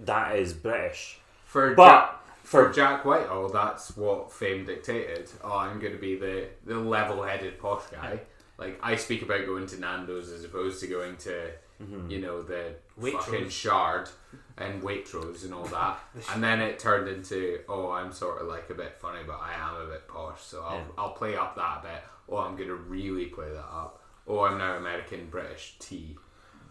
that 0.00 0.36
is 0.36 0.52
British, 0.52 1.18
For 1.44 1.74
but 1.74 1.86
Jack, 1.86 2.20
for 2.42 2.66
for 2.68 2.72
Jack 2.72 3.04
Whitehall, 3.04 3.48
that's 3.50 3.96
what 3.96 4.32
fame 4.32 4.64
dictated. 4.66 5.30
Oh, 5.44 5.56
I'm 5.58 5.78
going 5.80 5.92
to 5.92 5.98
be 5.98 6.16
the 6.16 6.48
the 6.66 6.76
level-headed 6.78 7.58
posh 7.58 7.84
guy. 7.90 8.20
Like 8.58 8.78
I 8.82 8.96
speak 8.96 9.22
about 9.22 9.46
going 9.46 9.66
to 9.68 9.80
Nando's 9.80 10.30
as 10.30 10.44
opposed 10.44 10.80
to 10.80 10.86
going 10.86 11.16
to 11.18 11.50
mm-hmm. 11.82 12.10
you 12.10 12.20
know 12.20 12.42
the 12.42 12.74
Waitrose. 13.00 13.12
fucking 13.12 13.48
Shard 13.48 14.08
and 14.56 14.82
Waitrose 14.82 15.44
and 15.44 15.54
all 15.54 15.64
that. 15.64 15.98
and 16.32 16.42
then 16.42 16.60
it 16.60 16.78
turned 16.78 17.08
into 17.08 17.60
oh, 17.68 17.90
I'm 17.90 18.12
sort 18.12 18.40
of 18.40 18.48
like 18.48 18.70
a 18.70 18.74
bit 18.74 18.96
funny, 19.00 19.20
but 19.26 19.40
I 19.40 19.54
am 19.54 19.88
a 19.88 19.90
bit 19.90 20.08
posh, 20.08 20.42
so 20.42 20.62
I'll 20.62 20.76
Yeah. 20.76 20.84
I'll 20.98 21.12
play 21.12 21.36
up 21.36 21.56
that 21.56 21.80
a 21.80 21.82
bit. 21.82 22.02
Oh, 22.28 22.38
I'm 22.38 22.56
going 22.56 22.68
to 22.68 22.76
really 22.76 23.26
play 23.26 23.50
that 23.50 23.58
up. 23.58 24.02
Oh, 24.26 24.40
I'm 24.40 24.58
now 24.58 24.76
American 24.76 25.26
British 25.28 25.74
tea. 25.78 26.16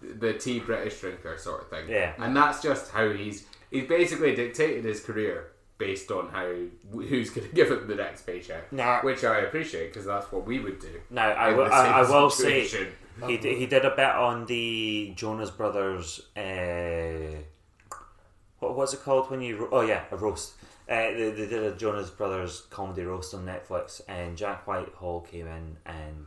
The 0.02 0.34
tea 0.34 0.60
British 0.60 1.00
drinker 1.00 1.38
sort 1.38 1.64
of 1.64 1.70
thing. 1.70 1.90
Yeah. 1.90 2.14
And 2.18 2.36
that's 2.36 2.62
just 2.62 2.92
how 2.92 3.10
he's 3.12 3.46
he's 3.70 3.88
basically 3.88 4.36
dictated 4.36 4.86
his 4.86 5.02
career 5.02 5.51
based 5.82 6.12
on 6.12 6.30
how 6.30 6.48
who's 6.92 7.32
going 7.32 7.48
to 7.50 7.56
give 7.56 7.72
him 7.72 7.88
the 7.88 7.96
next 7.96 8.22
paycheck. 8.28 8.72
Nah. 8.72 9.02
Which 9.02 9.24
I 9.24 9.40
appreciate 9.40 9.88
because 9.92 10.06
that's 10.06 10.32
what 10.32 10.46
we 10.46 10.60
would 10.60 10.80
do. 10.80 11.02
No, 11.10 11.22
I 11.24 11.52
will 11.54 11.66
the 11.66 11.72
I, 11.74 12.02
I 12.02 12.10
will 12.10 12.30
say 12.30 12.68
he 13.28 13.38
d- 13.38 13.56
he 13.56 13.66
did 13.66 13.84
a 13.84 13.90
bit 13.90 14.06
on 14.30 14.46
the 14.46 15.14
Jonas 15.16 15.50
Brothers. 15.50 16.22
Uh, 16.38 17.38
what 18.60 18.76
was 18.76 18.94
it 18.94 19.02
called 19.04 19.30
when 19.32 19.42
you? 19.42 19.58
ro- 19.58 19.70
Oh 19.72 19.82
yeah, 19.82 20.04
a 20.12 20.16
roast. 20.18 20.54
Uh, 20.88 21.12
they, 21.18 21.32
they 21.32 21.48
did 21.48 21.64
a 21.64 21.76
Jonas 21.76 22.10
Brothers 22.10 22.62
comedy 22.70 23.04
roast 23.04 23.34
on 23.34 23.46
Netflix, 23.46 24.02
and 24.08 24.38
Jack 24.38 24.68
Whitehall 24.68 25.22
came 25.22 25.48
in 25.48 25.78
and 25.86 26.26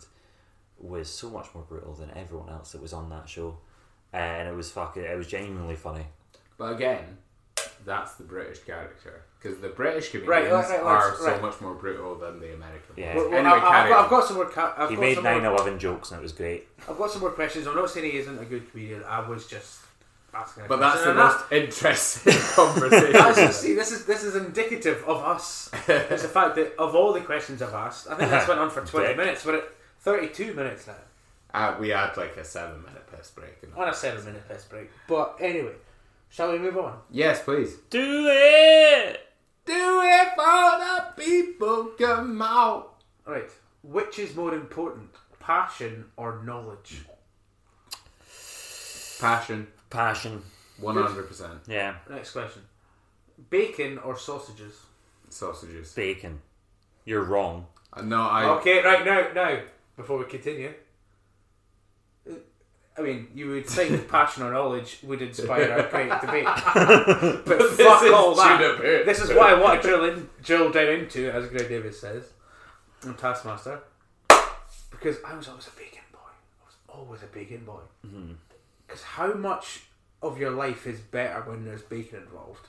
was 0.78 1.08
so 1.08 1.30
much 1.30 1.46
more 1.54 1.64
brutal 1.64 1.92
than 1.94 2.10
everyone 2.16 2.48
else 2.48 2.72
that 2.72 2.82
was 2.82 2.92
on 2.92 3.08
that 3.10 3.28
show, 3.28 3.58
uh, 4.12 4.16
and 4.16 4.48
it 4.48 4.54
was 4.54 4.70
fucking. 4.70 5.04
It 5.04 5.16
was 5.16 5.28
genuinely 5.28 5.76
funny. 5.76 6.06
But 6.58 6.72
again, 6.74 7.18
that's 7.84 8.14
the 8.14 8.24
British 8.24 8.60
character 8.60 9.22
because 9.40 9.58
the 9.60 9.68
British 9.68 10.10
comedians 10.10 10.28
Right, 10.28 10.50
right, 10.50 10.68
right, 10.70 10.80
are 10.82 11.08
right, 11.10 11.18
so 11.36 11.40
much 11.42 11.60
more 11.60 11.74
brutal 11.74 12.14
than 12.14 12.40
the 12.40 12.54
American. 12.54 12.94
Yeah. 12.96 13.14
ones. 13.16 13.28
Well, 13.30 13.42
well, 13.42 13.54
Anyway, 13.54 13.68
I, 13.68 13.80
have 13.80 13.88
got. 13.90 14.04
I've 14.04 14.10
got 14.10 14.24
some 14.24 14.36
more. 14.36 14.46
Ca- 14.46 14.74
I've 14.76 14.88
He 14.90 14.96
got 14.96 15.00
made 15.02 15.14
some 15.16 15.24
more- 15.24 15.58
9-11 15.58 15.78
jokes, 15.78 16.10
and 16.10 16.20
it 16.20 16.22
was 16.22 16.32
great. 16.32 16.68
I've 16.88 16.96
got 16.98 17.10
some 17.10 17.20
more 17.20 17.30
questions. 17.30 17.66
I'm 17.66 17.74
not 17.74 17.90
saying 17.90 18.10
he 18.10 18.18
isn't 18.18 18.38
a 18.38 18.44
good 18.44 18.70
comedian. 18.70 19.04
I 19.04 19.28
was 19.28 19.46
just 19.46 19.80
asking. 20.34 20.64
A 20.64 20.68
But 20.68 20.80
that's 20.80 21.02
question. 21.02 21.16
the 21.16 21.22
And 21.22 21.32
most 21.32 21.52
interesting 21.52 22.32
conversation. 22.54 23.12
Just, 23.46 23.60
see, 23.60 23.74
this 23.74 23.92
is 23.92 24.04
this 24.06 24.24
is 24.24 24.34
indicative 24.36 25.04
of 25.06 25.18
us. 25.22 25.70
It's 25.88 26.22
the 26.22 26.28
fact 26.28 26.56
that 26.56 26.74
of 26.78 26.94
all 26.94 27.12
the 27.12 27.20
questions 27.20 27.60
I've 27.62 27.74
asked, 27.74 28.08
I 28.10 28.14
think 28.14 28.30
this 28.30 28.48
went 28.48 28.60
on 28.60 28.70
for 28.70 28.80
twenty 28.86 29.08
Dick. 29.08 29.16
minutes. 29.16 29.44
We're 29.44 29.56
at 29.58 29.64
thirty-two 30.00 30.54
minutes 30.54 30.86
now 30.86 30.94
uh, 31.52 31.76
we 31.78 31.90
had 31.90 32.16
like 32.16 32.36
a 32.36 32.44
seven-minute 32.44 33.06
piss 33.16 33.30
break. 33.30 33.54
And 33.62 33.72
on 33.74 33.88
a 33.88 33.94
seven-minute 33.94 34.48
piss 34.48 34.64
break. 34.64 34.90
But 35.06 35.36
anyway, 35.38 35.74
shall 36.34 36.50
we 36.52 36.58
move 36.58 36.76
on? 36.76 36.98
yes, 37.10 37.42
please. 37.42 37.72
Do 37.90 38.26
it. 38.28 39.20
Do 39.64 40.00
it 40.02 40.28
for 40.36 40.68
the 40.84 41.04
people. 41.16 41.92
Come 41.98 42.42
out. 42.42 42.96
Right, 43.24 43.50
which 43.82 44.18
is 44.18 44.34
more 44.36 44.52
important, 44.54 45.10
passion 45.40 46.04
or 46.16 46.42
knowledge? 46.44 47.02
Passion. 49.20 49.66
Passion. 49.90 50.42
One 50.80 50.96
hundred 50.96 51.28
percent. 51.28 51.60
Yeah. 51.68 51.94
Next 52.10 52.32
question: 52.32 52.62
bacon 53.48 53.98
or 53.98 54.18
sausages? 54.18 54.74
Sausages. 55.30 55.92
Bacon. 55.92 56.40
You're 57.04 57.22
wrong. 57.22 57.66
Uh, 57.92 58.02
No, 58.02 58.22
I. 58.22 58.44
Okay, 58.58 58.82
right 58.82 59.04
now, 59.06 59.28
now 59.34 59.60
before 59.96 60.18
we 60.18 60.24
continue. 60.24 60.72
I 62.96 63.02
mean, 63.02 63.28
you 63.34 63.50
would 63.50 63.66
think 63.66 64.08
passion 64.10 64.44
or 64.44 64.52
knowledge 64.52 64.98
would 65.02 65.20
inspire 65.20 65.78
a 65.78 65.90
great 65.90 66.10
debate, 66.20 66.44
but 67.44 67.46
This 67.46 67.76
fuck 67.76 68.02
is 68.04 68.12
all 68.12 68.34
that. 68.36 68.60
Juniper. 68.60 69.04
This 69.04 69.20
is 69.20 69.30
what 69.30 69.50
I 69.50 69.60
want 69.60 69.82
to 69.82 69.88
drill 69.88 70.04
in, 70.04 70.28
drill 70.42 70.70
down 70.70 70.88
into, 70.88 71.30
as 71.30 71.48
Greg 71.48 71.68
Davies 71.68 71.98
says, 71.98 72.30
on 73.04 73.16
Taskmaster, 73.16 73.80
because 74.90 75.16
I 75.26 75.34
was 75.34 75.48
always 75.48 75.66
a 75.66 75.70
bacon 75.72 76.02
boy. 76.12 76.18
I 76.18 76.66
was 76.66 76.76
always 76.88 77.22
a 77.22 77.26
bacon 77.26 77.64
boy. 77.64 77.80
Mm-hmm. 78.06 78.32
Because 78.86 79.02
how 79.02 79.34
much 79.34 79.82
of 80.22 80.38
your 80.38 80.52
life 80.52 80.86
is 80.86 81.00
better 81.00 81.42
when 81.42 81.64
there's 81.64 81.82
bacon 81.82 82.20
involved? 82.20 82.68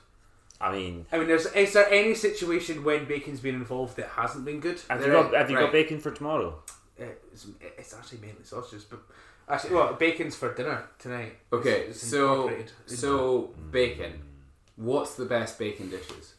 I 0.60 0.72
mean, 0.72 1.06
I 1.12 1.18
mean, 1.18 1.28
there's 1.28 1.46
is 1.46 1.74
there 1.74 1.88
any 1.90 2.14
situation 2.14 2.82
when 2.82 3.04
bacon's 3.04 3.40
been 3.40 3.54
involved 3.54 3.96
that 3.98 4.08
hasn't 4.08 4.44
been 4.44 4.60
good? 4.60 4.80
have 4.88 5.04
you 5.04 5.12
got 5.12 5.34
have 5.34 5.50
you 5.50 5.56
right. 5.56 5.64
got 5.64 5.72
bacon 5.72 6.00
for 6.00 6.10
tomorrow? 6.10 6.62
It's, 6.98 7.46
it's 7.60 7.92
actually 7.92 8.18
mainly 8.18 8.42
sausages, 8.42 8.84
but 8.84 9.00
actually, 9.48 9.74
well, 9.74 9.94
bacon's 9.94 10.34
for 10.36 10.52
dinner 10.54 10.88
tonight. 10.98 11.36
Okay, 11.52 11.80
It's- 11.82 11.96
it's 12.02 12.10
so 12.10 12.32
incorporated 12.32 12.72
into 12.84 12.96
so 12.96 13.38
bacon. 13.70 14.22
What's 14.76 15.14
the 15.14 15.24
best 15.24 15.58
bacon 15.58 15.90
dishes? 15.90 16.34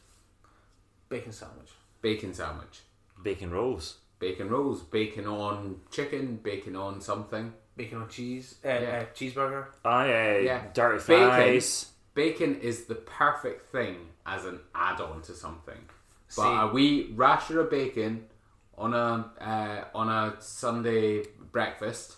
bacon 1.08 1.32
sandwich. 1.32 1.70
Bacon 2.02 2.34
sandwich, 2.34 2.82
Bacon 3.22 3.50
rolls. 3.50 3.96
bacon 4.18 4.48
rolls, 4.50 4.82
bacon 4.82 5.26
on 5.26 5.80
chicken, 5.90 6.36
bacon 6.36 6.76
on 6.76 7.00
something. 7.00 7.54
Bacon 7.76 8.02
on 8.02 8.08
cheese, 8.08 8.56
uh, 8.64 8.68
Yeah. 8.68 8.74
uh, 8.76 9.04
cheeseburger. 9.14 9.66
Oh 9.84 10.04
yeah, 10.04 10.36
Yeah. 10.38 10.66
dirty 10.74 10.98
Bacon. 11.06 11.28
fries. 11.30 11.92
Bacon 12.14 12.60
is 12.60 12.84
the 12.86 12.94
perfect 12.96 13.70
thing 13.70 14.08
as 14.26 14.44
an 14.44 14.60
add-on 14.74 15.22
to 15.22 15.32
something. 15.34 15.88
But 16.36 16.42
See- 16.42 16.42
a 16.42 16.66
wee 16.66 17.12
rasher 17.14 17.60
of 17.60 17.70
bacon 17.70 18.28
on 18.76 18.92
a 18.94 19.32
uh, 19.40 19.84
on 19.96 20.08
a 20.10 20.36
Sunday 20.40 21.24
breakfast, 21.52 22.16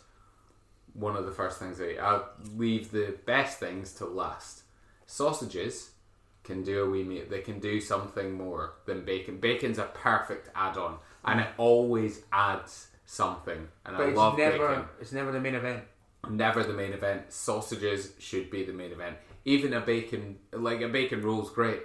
one 0.94 1.16
of 1.16 1.24
the 1.26 1.32
first 1.32 1.58
things 1.58 1.80
I 1.80 1.90
eat. 1.90 1.98
I'll 1.98 2.28
leave 2.56 2.90
the 2.90 3.16
best 3.26 3.58
things 3.58 3.92
to 3.94 4.06
last. 4.06 4.62
Sausages 5.06 5.90
can 6.44 6.62
do 6.62 6.84
a 6.84 6.88
wee 6.90 7.02
meat. 7.04 7.28
They 7.30 7.40
can 7.40 7.58
do 7.60 7.80
something 7.80 8.32
more 8.32 8.74
than 8.86 9.04
bacon. 9.04 9.38
Bacon's 9.38 9.78
a 9.78 9.84
perfect 9.84 10.48
add-on, 10.54 10.96
and 11.24 11.40
it 11.40 11.48
always 11.58 12.22
adds 12.32 12.88
something. 13.06 13.68
And 13.84 13.96
But 13.96 14.06
I 14.06 14.08
it's 14.10 14.16
love 14.16 14.38
never 14.38 14.68
bacon 14.68 14.84
it's 15.00 15.12
never 15.12 15.32
the 15.32 15.40
main 15.40 15.54
event. 15.54 15.82
never 16.28 16.62
the 16.62 16.72
main 16.72 16.92
event. 16.92 17.32
Sausages 17.32 18.12
should 18.18 18.50
be 18.50 18.64
the 18.64 18.72
main 18.72 18.92
event. 18.92 19.16
Even 19.44 19.72
a 19.74 19.80
bacon, 19.80 20.38
like 20.52 20.80
a 20.80 20.88
bacon 20.88 21.22
roll's 21.22 21.50
great, 21.50 21.82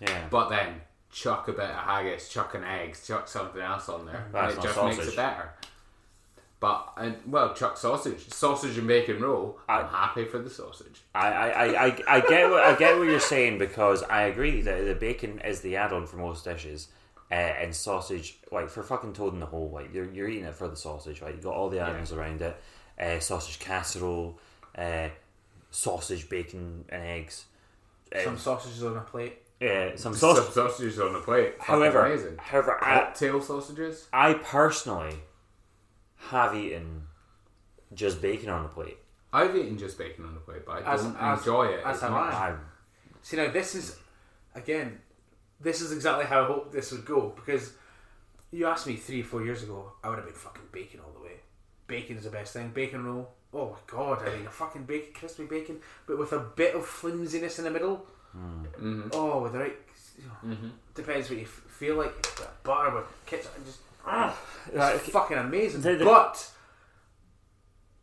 Yeah. 0.00 0.28
but 0.30 0.48
then 0.48 0.80
chuck 1.10 1.48
a 1.48 1.52
bit 1.52 1.64
of 1.64 1.74
haggis, 1.74 2.28
chuck 2.28 2.54
an 2.54 2.62
eggs, 2.64 3.06
chuck 3.06 3.26
something 3.26 3.60
else 3.60 3.88
on 3.88 4.06
there, 4.06 4.28
That's 4.32 4.54
and 4.54 4.64
it 4.64 4.66
not 4.66 4.74
just 4.76 4.98
makes 4.98 5.08
it 5.12 5.16
better. 5.16 5.52
But 6.60 6.92
and 6.98 7.16
well, 7.26 7.54
chuck 7.54 7.78
sausage, 7.78 8.28
sausage 8.28 8.76
and 8.76 8.86
bacon 8.86 9.22
roll. 9.22 9.58
I, 9.66 9.80
am 9.80 9.88
happy 9.88 10.26
for 10.26 10.38
the 10.38 10.50
sausage. 10.50 11.00
I, 11.14 11.28
I, 11.32 11.48
I, 11.48 11.86
I, 11.86 12.02
I 12.06 12.20
get 12.20 12.50
what 12.50 12.62
I 12.62 12.74
get 12.76 12.98
what 12.98 13.04
you're 13.04 13.18
saying 13.18 13.58
because 13.58 14.02
I 14.02 14.24
agree 14.24 14.60
that 14.60 14.84
the 14.84 14.94
bacon 14.94 15.40
is 15.40 15.62
the 15.62 15.76
add-on 15.76 16.06
for 16.06 16.18
most 16.18 16.44
dishes, 16.44 16.88
uh, 17.30 17.34
and 17.34 17.74
sausage 17.74 18.38
like 18.52 18.68
for 18.68 18.82
fucking 18.82 19.14
toad 19.14 19.32
in 19.32 19.40
the 19.40 19.46
hole, 19.46 19.70
like 19.70 19.94
you're, 19.94 20.10
you're 20.12 20.28
eating 20.28 20.44
it 20.44 20.54
for 20.54 20.68
the 20.68 20.76
sausage, 20.76 21.22
right? 21.22 21.34
You 21.34 21.40
got 21.40 21.54
all 21.54 21.70
the 21.70 21.80
add-ons 21.80 22.12
around 22.12 22.42
it, 22.42 22.54
uh, 23.00 23.18
sausage 23.20 23.58
casserole, 23.58 24.38
uh, 24.76 25.08
sausage, 25.70 26.28
bacon, 26.28 26.84
and 26.90 27.02
eggs. 27.02 27.46
Uh, 28.14 28.22
Some 28.22 28.36
sausages 28.36 28.84
on 28.84 28.98
a 28.98 29.00
plate. 29.00 29.38
yeah, 29.60 29.96
some 29.96 30.14
Some 30.14 30.44
sausages 30.52 31.00
on 31.00 31.14
the 31.14 31.20
plate. 31.20 31.56
Fucking 31.56 31.74
However, 31.74 32.04
amazing. 32.04 32.36
however, 32.36 32.84
I, 32.84 33.12
sausages. 33.14 34.08
I 34.12 34.34
personally 34.34 35.14
have 36.28 36.54
eaten 36.54 37.02
just 37.94 38.20
bacon 38.22 38.48
on 38.50 38.62
the 38.62 38.68
plate. 38.68 38.98
I've 39.32 39.54
eaten 39.56 39.78
just 39.78 39.96
bacon 39.98 40.24
on 40.24 40.34
the 40.34 40.40
plate, 40.40 40.64
but 40.66 40.82
I 40.84 40.92
As- 40.94 41.02
don't 41.02 41.16
as- 41.16 41.38
enjoy 41.40 41.66
it. 41.68 41.80
as 41.84 41.96
as 41.96 42.02
have 42.02 42.10
much. 42.12 42.34
I. 42.34 42.48
I, 42.50 42.54
See 43.22 43.36
now, 43.36 43.50
this 43.50 43.74
is 43.74 43.98
again, 44.54 45.00
this 45.60 45.80
is 45.82 45.92
exactly 45.92 46.24
how 46.24 46.42
I 46.42 46.46
hoped 46.46 46.72
this 46.72 46.90
would 46.92 47.04
go 47.04 47.30
because 47.36 47.72
you 48.50 48.66
asked 48.66 48.86
me 48.86 48.96
three, 48.96 49.22
four 49.22 49.42
years 49.44 49.62
ago, 49.62 49.92
I 50.02 50.08
would 50.08 50.16
have 50.18 50.24
been 50.26 50.34
fucking 50.34 50.62
bacon 50.72 51.00
all 51.04 51.12
the 51.12 51.20
way. 51.24 51.34
Bacon 51.86 52.16
is 52.16 52.24
the 52.24 52.30
best 52.30 52.52
thing. 52.54 52.70
Bacon 52.70 53.04
roll. 53.04 53.30
Oh 53.52 53.70
my 53.70 53.76
god, 53.86 54.22
I 54.26 54.36
mean 54.36 54.46
a 54.46 54.50
fucking 54.50 54.84
bacon, 54.84 55.12
crispy 55.12 55.44
bacon, 55.44 55.80
but 56.06 56.18
with 56.18 56.32
a 56.32 56.38
bit 56.38 56.74
of 56.74 56.86
flimsiness 56.86 57.58
in 57.58 57.64
the 57.64 57.70
middle. 57.70 58.06
Mm-hmm. 58.36 59.08
Oh, 59.12 59.42
with 59.42 59.52
the 59.52 59.58
right. 59.58 59.76
Depends 60.94 61.28
what 61.30 61.38
you 61.38 61.44
f- 61.44 61.50
feel 61.68 61.96
like. 61.96 62.12
Butter 62.62 62.94
with 62.96 63.04
ketchup 63.26 63.56
and 63.56 63.66
just. 63.66 63.80
Ah, 64.06 64.36
it's 64.66 64.76
Right, 64.76 65.00
fucking 65.00 65.38
amazing. 65.38 65.80
The- 65.82 65.96
the- 65.96 66.04
but 66.04 66.50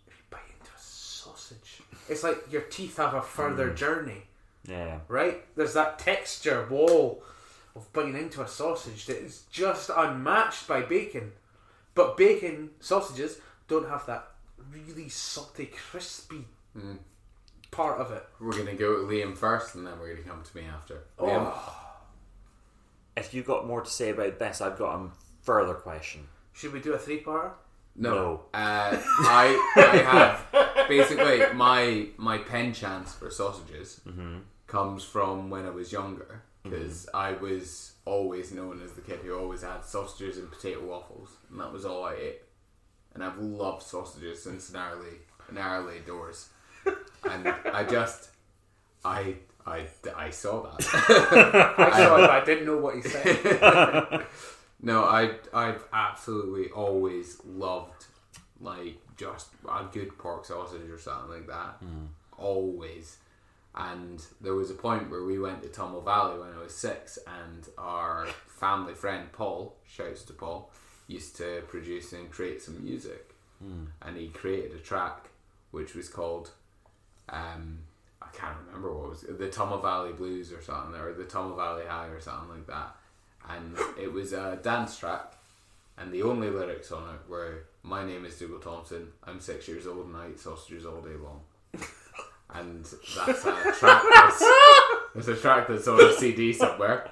if 0.07 0.17
you 0.17 0.23
bite 0.29 0.39
into 0.59 0.71
a 0.71 0.79
sausage, 0.79 1.81
it's 2.09 2.23
like 2.23 2.51
your 2.51 2.61
teeth 2.63 2.97
have 2.97 3.13
a 3.13 3.21
further 3.21 3.73
journey 3.73 4.23
yeah. 4.67 4.99
right? 5.07 5.45
There's 5.55 5.73
that 5.73 5.97
texture 5.99 6.65
wall 6.69 7.23
of 7.75 7.91
biting 7.93 8.17
into 8.17 8.41
a 8.41 8.47
sausage 8.47 9.05
that 9.05 9.17
is 9.17 9.43
just 9.51 9.89
unmatched 9.95 10.67
by 10.67 10.81
bacon. 10.81 11.31
But 11.95 12.17
bacon 12.17 12.71
sausages 12.79 13.39
don't 13.67 13.87
have 13.89 14.05
that 14.07 14.29
really 14.71 15.09
salty, 15.09 15.67
crispy 15.67 16.45
part 17.71 17.99
of 17.99 18.11
it. 18.11 18.25
We're 18.39 18.57
gonna 18.57 18.73
go 18.75 18.97
to 18.97 19.03
Liam 19.03 19.37
first, 19.37 19.75
and 19.75 19.85
then 19.87 19.97
we're 19.99 20.13
gonna 20.15 20.27
come 20.27 20.43
to 20.43 20.57
me 20.57 20.63
after. 20.65 21.03
Liam, 21.17 21.51
Oh, 21.55 21.83
if 23.15 23.33
you've 23.33 23.45
got 23.47 23.65
more 23.67 23.81
to 23.81 23.89
say 23.89 24.09
about 24.09 24.37
this, 24.39 24.59
I've 24.61 24.77
got 24.77 24.95
a 24.95 25.09
further 25.47 25.73
question. 25.73 26.21
Should 26.53 26.73
we 26.73 26.81
do 26.81 26.93
a 26.93 26.97
three-parter? 26.99 27.51
No, 27.95 28.11
No. 28.13 28.41
Uh, 28.53 28.91
I 29.41 29.45
I 29.75 29.97
have 30.13 30.87
basically 30.87 31.39
my 31.55 32.09
my 32.17 32.37
pen 32.37 32.73
chance 32.73 33.13
for 33.19 33.29
sausages 33.31 34.01
comes 34.67 35.03
from 35.03 35.49
when 35.49 35.65
I 35.65 35.69
was 35.79 35.91
younger 35.91 36.43
because 36.63 37.07
I 37.13 37.29
was 37.31 37.93
always 38.05 38.51
known 38.51 38.81
as 38.83 38.91
the 38.91 39.01
kid 39.01 39.19
who 39.23 39.33
always 39.41 39.61
had 39.63 39.79
sausages 39.85 40.37
and 40.37 40.51
potato 40.51 40.81
waffles, 40.91 41.29
and 41.49 41.59
that 41.61 41.71
was 41.71 41.85
all 41.85 42.03
I 42.03 42.13
ate. 42.27 42.41
And 43.13 43.23
I've 43.23 43.39
loved 43.39 43.83
sausages 43.93 44.43
since 44.43 44.69
an 44.71 44.77
early 44.89 45.15
an 45.49 45.57
early 45.57 45.99
doors, 46.11 46.49
and 47.31 47.47
I 47.79 47.81
just 47.97 48.29
I 49.05 49.19
I 49.65 49.87
I 50.25 50.29
saw 50.29 50.55
that. 50.63 50.79
I 51.77 51.91
saw 52.03 52.15
it, 52.17 52.21
but 52.27 52.29
I 52.29 52.43
didn't 52.49 52.65
know 52.69 52.77
what 52.85 52.95
he 52.95 53.01
said. 53.01 54.25
No, 54.81 55.03
I 55.03 55.31
I've 55.53 55.83
absolutely 55.91 56.69
always 56.69 57.41
loved 57.45 58.05
like 58.59 58.97
just 59.17 59.49
a 59.69 59.85
good 59.91 60.17
pork 60.17 60.45
sausage 60.45 60.89
or 60.89 60.99
something 60.99 61.31
like 61.31 61.47
that. 61.47 61.81
Always. 62.37 63.17
And 63.75 64.23
there 64.41 64.55
was 64.55 64.71
a 64.71 64.75
point 64.75 65.09
where 65.11 65.23
we 65.23 65.37
went 65.37 65.61
to 65.63 65.69
Tummel 65.69 66.01
Valley 66.01 66.39
when 66.39 66.49
I 66.53 66.63
was 66.63 66.73
six, 66.75 67.19
and 67.27 67.67
our 67.77 68.25
family 68.47 68.95
friend 68.95 69.31
Paul, 69.31 69.75
shouts 69.87 70.23
to 70.23 70.33
Paul, 70.33 70.71
used 71.07 71.35
to 71.37 71.61
produce 71.67 72.11
and 72.13 72.31
create 72.31 72.61
some 72.61 72.83
music. 72.83 73.35
And 74.01 74.17
he 74.17 74.27
created 74.29 74.73
a 74.73 74.79
track 74.79 75.29
which 75.71 75.93
was 75.95 76.09
called, 76.09 76.51
um, 77.29 77.79
I 78.21 78.27
can't 78.33 78.55
remember 78.65 78.93
what 78.93 79.05
it 79.05 79.09
was, 79.09 79.37
the 79.37 79.49
Tummel 79.49 79.81
Valley 79.81 80.13
Blues 80.13 80.51
or 80.51 80.61
something, 80.61 80.99
or 80.99 81.13
the 81.13 81.25
Tummel 81.25 81.55
Valley 81.55 81.85
High 81.87 82.07
or 82.07 82.19
something 82.19 82.49
like 82.49 82.67
that. 82.67 82.95
And 83.49 83.77
it 83.99 84.11
was 84.11 84.33
a 84.33 84.59
dance 84.61 84.97
track, 84.97 85.33
and 85.97 86.11
the 86.11 86.23
only 86.23 86.49
lyrics 86.49 86.91
on 86.91 87.03
it 87.15 87.29
were, 87.29 87.63
My 87.83 88.05
name 88.05 88.25
is 88.25 88.37
Dougal 88.37 88.59
Thompson, 88.59 89.09
I'm 89.23 89.39
six 89.39 89.67
years 89.67 89.87
old 89.87 90.07
and 90.07 90.17
I 90.17 90.29
eat 90.29 90.39
sausages 90.39 90.85
all 90.85 91.01
day 91.01 91.15
long. 91.15 91.41
and 92.53 92.83
that's 92.83 92.93
a 92.93 92.97
track 92.97 94.03
that's, 95.15 95.27
a 95.27 95.35
track 95.35 95.67
that's 95.67 95.87
on 95.87 96.01
a 96.01 96.13
CD 96.13 96.53
somewhere. 96.53 97.11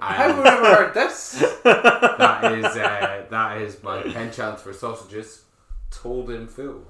I've 0.00 0.36
never 0.36 0.74
heard 0.74 0.94
this. 0.94 1.32
that 1.64 2.52
is 2.58 2.64
uh, 2.64 3.24
that 3.30 3.60
is 3.62 3.82
my 3.82 4.02
pen 4.02 4.32
chance 4.32 4.62
for 4.62 4.72
sausages, 4.72 5.44
told 5.90 6.30
in 6.30 6.46
full. 6.46 6.86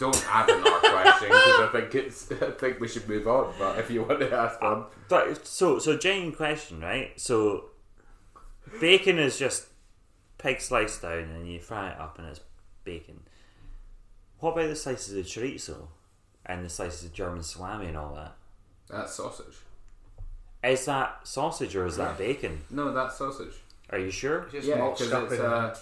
Uh, 0.00 0.10
don't 0.10 0.26
add 0.28 0.48
another 0.48 0.90
question 0.90 1.28
because 1.28 1.60
I 1.60 1.68
think 1.72 1.94
it's. 1.94 2.32
I 2.42 2.50
think 2.52 2.80
we 2.80 2.88
should 2.88 3.08
move 3.08 3.26
on. 3.28 3.52
But 3.58 3.78
if 3.78 3.90
you 3.90 4.02
want 4.02 4.20
to 4.20 4.32
ask 4.32 4.60
one, 4.60 4.84
But 5.08 5.46
so 5.46 5.78
so 5.78 5.96
genuine 5.96 6.32
question, 6.32 6.80
right? 6.80 7.18
So 7.20 7.66
bacon 8.80 9.18
is 9.18 9.38
just 9.38 9.66
pig 10.38 10.60
sliced 10.60 11.02
down 11.02 11.30
and 11.30 11.50
you 11.50 11.60
fry 11.60 11.90
it 11.90 12.00
up 12.00 12.18
and 12.18 12.28
it's 12.28 12.40
bacon. 12.84 13.20
What 14.38 14.52
about 14.52 14.68
the 14.68 14.76
slices 14.76 15.14
of 15.16 15.26
chorizo 15.26 15.88
and 16.46 16.64
the 16.64 16.70
slices 16.70 17.04
of 17.04 17.12
German 17.12 17.42
salami 17.42 17.86
and 17.86 17.96
all 17.96 18.14
that? 18.14 18.36
that's 18.88 19.14
sausage. 19.14 19.56
Is 20.64 20.84
that 20.86 21.20
sausage 21.26 21.76
or 21.76 21.86
is 21.86 21.96
that 21.96 22.18
bacon? 22.18 22.60
No, 22.70 22.92
that's 22.92 23.16
sausage. 23.16 23.54
Are 23.90 23.98
you 23.98 24.10
sure? 24.10 24.46
Just 24.52 24.68
yeah, 24.68 24.76
because 24.76 25.32
it's 25.32 25.40
uh, 25.40 25.76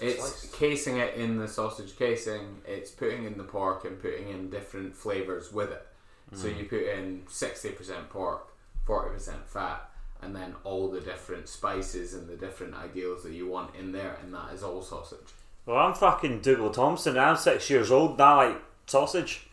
it's 0.00 0.20
slices. 0.20 0.54
casing 0.54 0.98
it 0.98 1.14
in 1.14 1.38
the 1.38 1.48
sausage 1.48 1.96
casing. 1.96 2.62
It's 2.66 2.90
putting 2.90 3.24
in 3.24 3.36
the 3.36 3.44
pork 3.44 3.84
and 3.84 4.00
putting 4.00 4.28
in 4.28 4.50
different 4.50 4.94
flavors 4.94 5.52
with 5.52 5.70
it. 5.70 5.86
So 6.34 6.48
mm. 6.48 6.58
you 6.58 6.64
put 6.64 6.82
in 6.82 7.22
sixty 7.28 7.70
percent 7.70 8.08
pork, 8.10 8.52
forty 8.84 9.10
percent 9.12 9.46
fat, 9.48 9.90
and 10.22 10.34
then 10.34 10.54
all 10.64 10.90
the 10.90 11.00
different 11.00 11.48
spices 11.48 12.14
and 12.14 12.28
the 12.28 12.36
different 12.36 12.74
ideals 12.74 13.24
that 13.24 13.32
you 13.32 13.48
want 13.48 13.74
in 13.74 13.92
there, 13.92 14.16
and 14.22 14.32
that 14.32 14.52
is 14.52 14.62
all 14.62 14.82
sausage. 14.82 15.18
Well, 15.66 15.76
I'm 15.76 15.94
fucking 15.94 16.40
Dougal 16.40 16.70
Thompson. 16.70 17.18
I'm 17.18 17.36
six 17.36 17.68
years 17.68 17.90
old. 17.90 18.12
and 18.12 18.22
I 18.22 18.34
like 18.34 18.62
sausage. 18.86 19.46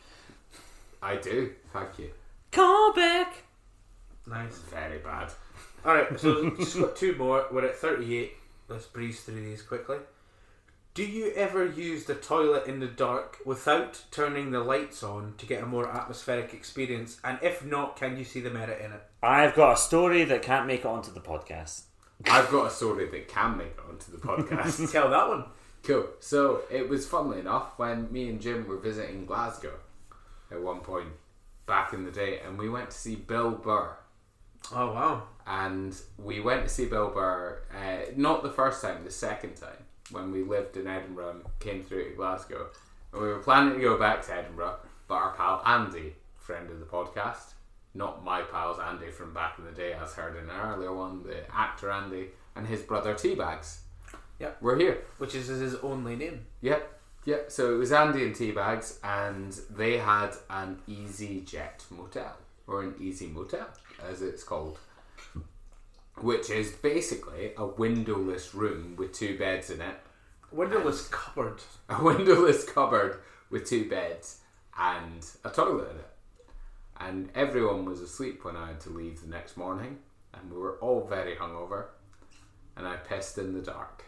I 1.02 1.16
do. 1.16 1.54
Thank 1.74 2.00
you. 2.00 2.10
Call 2.52 2.94
back. 2.94 3.44
Nice. 4.26 4.58
Very 4.60 5.00
bad. 5.00 5.32
All 5.86 5.94
right, 5.94 6.20
so 6.20 6.50
just 6.58 6.80
got 6.80 6.96
two 6.96 7.16
more. 7.16 7.46
We're 7.52 7.66
at 7.66 7.78
thirty-eight. 7.78 8.34
Let's 8.68 8.86
breeze 8.86 9.22
through 9.22 9.44
these 9.44 9.62
quickly. 9.62 9.98
Do 10.98 11.06
you 11.06 11.32
ever 11.36 11.64
use 11.64 12.06
the 12.06 12.16
toilet 12.16 12.66
in 12.66 12.80
the 12.80 12.88
dark 12.88 13.38
without 13.46 14.02
turning 14.10 14.50
the 14.50 14.62
lights 14.62 15.04
on 15.04 15.36
to 15.38 15.46
get 15.46 15.62
a 15.62 15.68
more 15.68 15.88
atmospheric 15.88 16.56
experience? 16.56 17.20
And 17.24 17.38
if 17.44 17.64
not, 17.64 17.98
can 17.98 18.18
you 18.18 18.24
see 18.24 18.42
the 18.42 18.50
merit 18.50 18.84
in 18.84 18.94
it? 18.94 19.04
I've 19.22 19.54
got 19.54 19.74
a 19.74 19.78
story 19.78 20.24
that 20.24 20.42
can't 20.42 20.66
make 20.66 20.80
it 20.80 20.86
onto 20.88 21.12
the 21.14 21.20
podcast. 21.20 21.84
I've 22.26 22.50
got 22.50 22.66
a 22.66 22.70
story 22.72 23.06
that 23.10 23.28
can 23.28 23.60
make 23.60 23.78
it 23.78 23.84
onto 23.88 24.12
the 24.12 24.18
podcast. 24.18 24.92
Tell 24.92 25.12
that 25.12 25.28
one. 25.28 25.44
cool. 25.84 26.08
So 26.20 26.62
it 26.72 26.90
was 26.90 27.08
funnily 27.08 27.42
enough 27.42 27.78
when 27.78 28.12
me 28.12 28.28
and 28.30 28.42
Jim 28.42 28.68
were 28.68 28.80
visiting 28.80 29.28
Glasgow 29.28 29.76
at 30.50 30.60
one 30.60 30.80
point 30.80 31.10
back 31.68 31.94
in 31.94 32.06
the 32.06 32.12
day, 32.12 32.40
and 32.40 32.58
we 32.58 32.70
went 32.70 32.90
to 32.90 32.98
see 32.98 33.14
Bill 33.14 33.52
Burr. 33.52 33.96
Oh 34.74 34.94
wow. 34.94 35.28
and 35.46 35.96
we 36.18 36.40
went 36.40 36.64
to 36.64 36.70
see 36.70 36.86
Bill 36.88 37.12
Burr. 37.12 37.62
Uh, 37.72 38.10
not 38.16 38.42
the 38.42 38.50
first 38.50 38.82
time, 38.82 39.04
the 39.04 39.12
second 39.12 39.58
time 39.58 39.86
when 40.12 40.32
we 40.32 40.44
lived 40.44 40.78
in 40.78 40.88
Edinburgh 40.88 41.30
and 41.32 41.42
came 41.60 41.84
through 41.84 42.10
to 42.10 42.16
Glasgow. 42.16 42.68
And 43.14 43.22
we 43.22 43.28
were 43.28 43.40
planning 43.40 43.76
to 43.76 43.82
go 43.82 43.98
back 43.98 44.26
to 44.26 44.36
Edinburgh, 44.36 44.78
but 45.08 45.16
our 45.16 45.36
pal 45.36 45.62
Andy, 45.66 46.16
friend 46.38 46.70
of 46.70 46.80
the 46.80 46.86
podcast, 46.86 47.54
not 47.94 48.24
my 48.24 48.42
pals 48.42 48.80
Andy 48.80 49.10
from 49.10 49.34
back 49.34 49.58
in 49.58 49.66
the 49.66 49.72
day, 49.72 49.94
as 49.94 50.14
heard 50.14 50.36
in 50.38 50.50
an 50.50 50.56
earlier 50.62 50.94
one, 50.94 51.24
the 51.24 51.44
actor 51.54 51.90
Andy 51.90 52.28
and 52.56 52.68
his 52.68 52.82
brother 52.82 53.14
Teabags. 53.14 53.80
Yep. 54.40 54.58
We're 54.62 54.78
here. 54.78 55.04
Which 55.18 55.36
is 55.36 55.48
his 55.48 55.76
only 55.76 56.16
name. 56.16 56.46
Yep, 56.62 57.00
yep. 57.26 57.52
So 57.52 57.74
it 57.74 57.78
was 57.78 57.92
Andy 57.92 58.24
and 58.24 58.36
Teabags, 58.36 59.00
and 59.04 59.58
they 59.70 59.98
had 59.98 60.32
an 60.50 60.80
Easy 60.88 61.42
Jet 61.42 61.84
motel, 61.90 62.38
or 62.68 62.84
an 62.84 62.96
Easy 63.00 63.28
Motel, 63.28 63.68
as 64.08 64.22
it's 64.22 64.44
called, 64.44 64.78
which 66.22 66.50
is 66.50 66.72
basically 66.72 67.52
a 67.58 67.66
windowless 67.66 68.54
room 68.56 68.96
with 68.98 69.14
two 69.14 69.38
beds 69.38 69.70
in 69.70 69.82
it, 69.82 69.96
Windowless 70.52 71.08
cupboard. 71.10 71.62
a 71.90 72.02
windowless 72.02 72.64
cupboard 72.64 73.20
with 73.50 73.66
two 73.66 73.90
beds, 73.90 74.40
and 74.78 75.26
a 75.44 75.50
toilet 75.50 75.92
in 75.92 75.98
it. 75.98 76.10
And 77.00 77.30
everyone 77.36 77.86
was 77.86 78.02
asleep 78.02 78.44
when 78.44 78.56
I 78.56 78.68
had 78.68 78.80
to 78.82 78.90
leave 78.90 79.22
the 79.22 79.28
next 79.28 79.58
morning, 79.58 80.00
and 80.34 80.52
we 80.52 80.58
were 80.58 80.78
all 80.80 81.06
very 81.06 81.36
hungover, 81.36 81.88
and 82.76 82.88
I 82.88 82.96
pissed 82.96 83.38
in 83.38 83.54
the 83.54 83.62
dark 83.62 84.06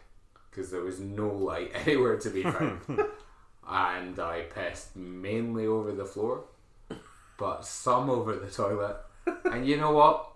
because 0.49 0.71
there 0.71 0.81
was 0.81 0.99
no 0.99 1.29
light 1.29 1.71
anywhere 1.85 2.17
to 2.17 2.29
be 2.29 2.43
found. 2.43 2.81
and 3.67 4.19
I 4.19 4.43
pissed 4.43 4.95
mainly 4.95 5.67
over 5.67 5.91
the 5.91 6.05
floor, 6.05 6.45
but 7.37 7.65
some 7.65 8.09
over 8.09 8.35
the 8.35 8.49
toilet. 8.49 8.97
And 9.45 9.67
you 9.67 9.77
know 9.77 9.91
what? 9.91 10.28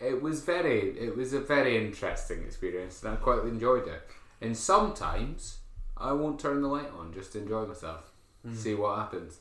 It 0.00 0.22
was 0.22 0.42
very, 0.42 0.98
it 0.98 1.16
was 1.16 1.32
a 1.32 1.40
very 1.40 1.76
interesting 1.76 2.42
experience, 2.44 3.02
and 3.02 3.12
I 3.12 3.16
quite 3.16 3.42
enjoyed 3.44 3.88
it. 3.88 4.02
And 4.40 4.56
sometimes 4.56 5.58
I 5.96 6.12
won't 6.12 6.38
turn 6.38 6.62
the 6.62 6.68
light 6.68 6.90
on, 6.96 7.12
just 7.12 7.34
enjoy 7.34 7.66
myself, 7.66 8.12
hmm. 8.44 8.54
see 8.54 8.74
what 8.74 8.96
happens. 8.96 9.38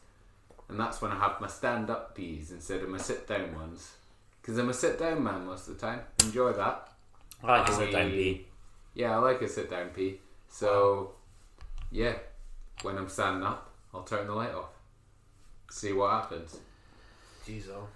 And 0.69 0.79
that's 0.79 1.01
when 1.01 1.11
I 1.11 1.19
have 1.19 1.39
my 1.39 1.47
stand 1.47 1.89
up 1.89 2.15
peas 2.15 2.51
instead 2.51 2.81
of 2.81 2.89
my 2.89 2.97
sit 2.97 3.27
down 3.27 3.55
ones. 3.55 3.93
Because 4.41 4.57
I'm 4.57 4.69
a 4.69 4.73
sit 4.73 4.99
down 4.99 5.23
man 5.23 5.45
most 5.45 5.67
of 5.67 5.79
the 5.79 5.85
time. 5.85 6.01
Enjoy 6.23 6.51
that. 6.53 6.89
I 7.43 7.59
like 7.59 7.67
to 7.67 7.73
sit 7.73 7.91
down 7.91 8.11
pee. 8.11 8.47
Yeah, 8.95 9.15
I 9.15 9.17
like 9.19 9.41
a 9.41 9.47
sit 9.47 9.69
down 9.69 9.89
pee. 9.89 10.19
So, 10.49 11.11
yeah, 11.91 12.15
when 12.81 12.97
I'm 12.97 13.09
standing 13.09 13.43
up, 13.43 13.69
I'll 13.93 14.03
turn 14.03 14.27
the 14.27 14.33
light 14.33 14.53
off. 14.53 14.71
See 15.69 15.93
what 15.93 16.11
happens. 16.11 16.57
Jeez, 17.45 17.69
oh. 17.69 17.87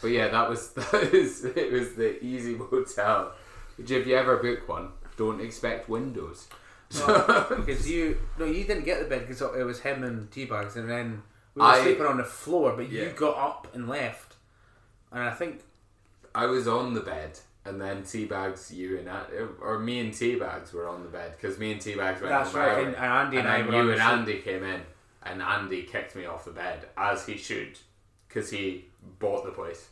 But 0.00 0.08
yeah, 0.08 0.28
that 0.28 0.48
was 0.48 0.70
that 0.74 1.14
is 1.14 1.44
it 1.44 1.72
was 1.72 1.94
the 1.94 2.22
easy 2.22 2.54
motel. 2.54 3.32
Which 3.76 3.90
if 3.90 4.06
you 4.06 4.16
ever 4.16 4.36
book 4.38 4.68
one, 4.68 4.90
don't 5.16 5.40
expect 5.40 5.88
windows. 5.88 6.48
Because 6.88 7.88
you 7.90 8.18
no, 8.38 8.44
you 8.44 8.64
didn't 8.64 8.84
get 8.84 9.00
the 9.02 9.08
bed 9.08 9.26
because 9.26 9.40
it 9.42 9.64
was 9.64 9.80
him 9.80 10.02
and 10.04 10.30
Teabags, 10.30 10.76
and 10.76 10.88
then 10.88 11.22
we 11.54 11.60
were 11.62 11.68
I- 11.68 11.82
sleeping 11.82 12.06
on 12.06 12.16
the 12.16 12.24
floor. 12.24 12.72
But 12.76 12.90
you 12.90 13.10
got 13.16 13.36
up 13.36 13.68
and 13.74 13.88
left, 13.88 14.36
and 15.12 15.22
I 15.22 15.32
think 15.32 15.60
I 16.34 16.46
was 16.46 16.66
on 16.66 16.94
the 16.94 17.00
bed, 17.00 17.38
and 17.64 17.80
then 17.80 18.02
Teabags, 18.02 18.72
you 18.74 18.98
and 18.98 19.08
I, 19.10 19.22
or 19.60 19.78
me 19.78 20.00
and 20.00 20.12
Teabags 20.12 20.72
were 20.72 20.88
on 20.88 21.02
the 21.02 21.08
bed 21.10 21.32
because 21.36 21.58
me 21.58 21.72
and 21.72 21.80
Teabags 21.80 22.20
went. 22.20 22.28
That's 22.30 22.54
right, 22.54 22.78
and- 22.86 22.94
and 22.96 23.04
Andy 23.04 23.36
and 23.38 23.48
I 23.48 23.62
then 23.62 23.72
you 23.72 23.90
and 23.92 24.00
Andy 24.00 24.38
came 24.38 24.64
in, 24.64 24.80
and 25.22 25.42
Andy 25.42 25.82
kicked 25.82 26.16
me 26.16 26.24
off 26.24 26.44
the 26.46 26.52
bed 26.52 26.86
as 26.96 27.26
he 27.26 27.36
should, 27.36 27.78
because 28.28 28.50
he 28.50 28.86
bought 29.18 29.44
the 29.44 29.50
place, 29.50 29.88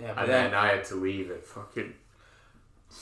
yeah. 0.00 0.08
And 0.16 0.28
then, 0.28 0.50
then 0.50 0.54
I 0.54 0.68
had 0.68 0.84
to 0.86 0.96
leave 0.96 1.30
at 1.30 1.46
fucking. 1.46 1.94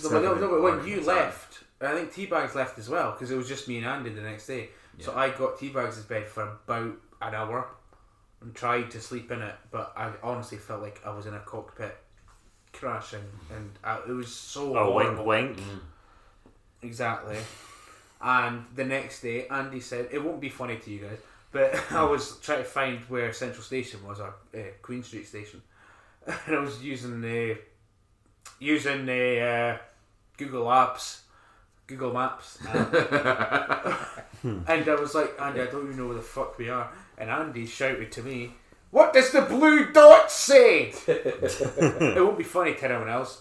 no, 0.02 0.10
but, 0.10 0.22
no, 0.22 0.34
no, 0.34 0.48
but 0.48 0.62
when 0.62 0.86
you 0.86 0.98
at 1.00 1.06
left, 1.06 1.64
I 1.80 1.94
think 1.94 2.12
Teabags 2.12 2.54
left 2.54 2.78
as 2.78 2.88
well 2.88 3.12
because 3.12 3.30
it 3.30 3.36
was 3.36 3.48
just 3.48 3.68
me 3.68 3.78
and 3.78 3.86
Andy 3.86 4.10
the 4.10 4.22
next 4.22 4.46
day. 4.46 4.70
So 5.00 5.14
I 5.14 5.30
got 5.30 5.58
Teabags' 5.58 6.08
bed 6.08 6.26
for 6.26 6.42
about 6.42 6.96
an 7.22 7.34
hour 7.34 7.68
and 8.40 8.52
tried 8.52 8.90
to 8.90 9.00
sleep 9.00 9.30
in 9.30 9.42
it, 9.42 9.54
but 9.70 9.92
I 9.96 10.10
honestly 10.24 10.58
felt 10.58 10.82
like 10.82 11.00
I 11.04 11.14
was 11.14 11.26
in 11.26 11.34
a 11.34 11.40
cockpit 11.40 11.96
crashing, 12.72 13.24
and 13.54 13.70
uh, 13.84 14.00
it 14.08 14.12
was 14.12 14.34
so. 14.34 14.76
Oh, 14.76 14.94
wink, 14.94 15.08
horrible. 15.08 15.24
wink. 15.24 15.58
Exactly. 16.82 17.38
And 18.20 18.64
the 18.74 18.84
next 18.84 19.20
day, 19.22 19.46
Andy 19.48 19.80
said, 19.80 20.08
it 20.10 20.22
won't 20.22 20.40
be 20.40 20.48
funny 20.48 20.76
to 20.76 20.90
you 20.90 21.00
guys, 21.00 21.18
but 21.58 21.74
I 21.92 22.04
was 22.04 22.38
trying 22.38 22.58
to 22.58 22.64
find 22.64 23.00
where 23.08 23.32
Central 23.32 23.62
Station 23.64 24.06
was, 24.06 24.20
or 24.20 24.34
uh, 24.54 24.58
Queen 24.80 25.02
Street 25.02 25.26
Station. 25.26 25.62
And 26.46 26.56
I 26.56 26.60
was 26.60 26.82
using 26.82 27.22
the 27.22 27.56
using 28.60 29.06
the 29.06 29.40
uh, 29.40 29.78
Google 30.36 30.66
Apps, 30.66 31.20
Google 31.86 32.12
Maps, 32.12 32.58
and, 32.68 32.94
and 34.68 34.88
I 34.88 34.94
was 35.00 35.14
like, 35.14 35.40
Andy, 35.40 35.62
I 35.62 35.66
don't 35.66 35.84
even 35.84 35.96
know 35.96 36.06
where 36.08 36.16
the 36.16 36.22
fuck 36.22 36.58
we 36.58 36.68
are. 36.68 36.92
And 37.16 37.30
Andy 37.30 37.64
shouted 37.64 38.12
to 38.12 38.22
me, 38.22 38.52
"What 38.90 39.14
does 39.14 39.30
the 39.32 39.40
blue 39.40 39.90
dot 39.90 40.30
say?" 40.30 40.92
it 41.06 42.22
won't 42.22 42.36
be 42.36 42.44
funny 42.44 42.74
to 42.74 42.84
anyone 42.84 43.08
else, 43.08 43.40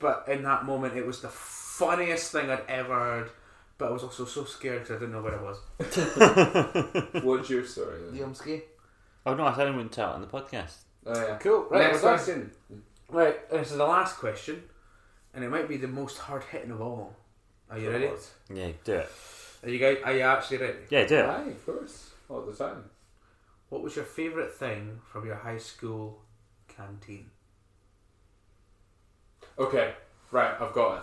but 0.00 0.24
in 0.26 0.42
that 0.42 0.64
moment, 0.64 0.96
it 0.96 1.06
was 1.06 1.20
the 1.20 1.28
funniest 1.28 2.32
thing 2.32 2.50
I'd 2.50 2.68
ever 2.68 2.94
heard. 2.94 3.30
But 3.78 3.88
I 3.88 3.90
was 3.92 4.02
also 4.04 4.24
so 4.24 4.44
scared 4.44 4.82
because 4.82 4.96
I 4.96 4.98
didn't 5.00 5.12
know 5.12 5.22
where 5.22 5.38
I 5.38 5.42
was. 5.42 5.58
What's 7.22 7.50
your 7.50 7.64
story? 7.64 7.98
Then? 8.10 8.18
Yumski. 8.32 8.62
Oh 9.26 9.34
no, 9.34 9.44
I 9.44 9.54
said 9.54 9.66
I 9.66 9.70
wouldn't 9.70 9.92
tell 9.92 10.12
it 10.12 10.14
on 10.14 10.20
the 10.22 10.26
podcast. 10.26 10.76
Oh 11.04 11.12
yeah. 11.26 11.36
Cool. 11.38 11.66
Right, 11.70 11.80
Next 11.82 12.02
we're 12.02 12.08
done. 12.10 12.18
question. 12.18 12.50
Right, 13.08 13.50
this 13.50 13.70
is 13.70 13.76
the 13.76 13.84
last 13.84 14.16
question, 14.16 14.62
and 15.34 15.44
it 15.44 15.50
might 15.50 15.68
be 15.68 15.76
the 15.76 15.88
most 15.88 16.18
hard 16.18 16.42
hitting 16.44 16.70
of 16.70 16.80
all. 16.80 17.14
Are 17.70 17.78
you 17.78 17.90
ready? 17.90 18.10
Yeah, 18.52 18.68
do 18.84 18.94
it. 18.94 19.08
Are 19.62 19.68
you 19.68 19.78
guys? 19.78 19.98
Are 20.04 20.12
you 20.12 20.20
actually 20.22 20.56
ready? 20.58 20.78
Yeah, 20.90 21.06
do 21.06 21.16
it. 21.16 21.24
Aye, 21.26 21.48
of 21.50 21.66
course. 21.66 22.10
All 22.28 22.42
the 22.42 22.52
time. 22.54 22.84
What 23.68 23.82
was 23.82 23.94
your 23.96 24.04
favourite 24.04 24.52
thing 24.52 25.00
from 25.10 25.26
your 25.26 25.34
high 25.36 25.58
school 25.58 26.22
canteen? 26.68 27.30
Okay, 29.58 29.94
right, 30.30 30.54
I've 30.60 30.72
got 30.72 30.96
it. 30.98 31.02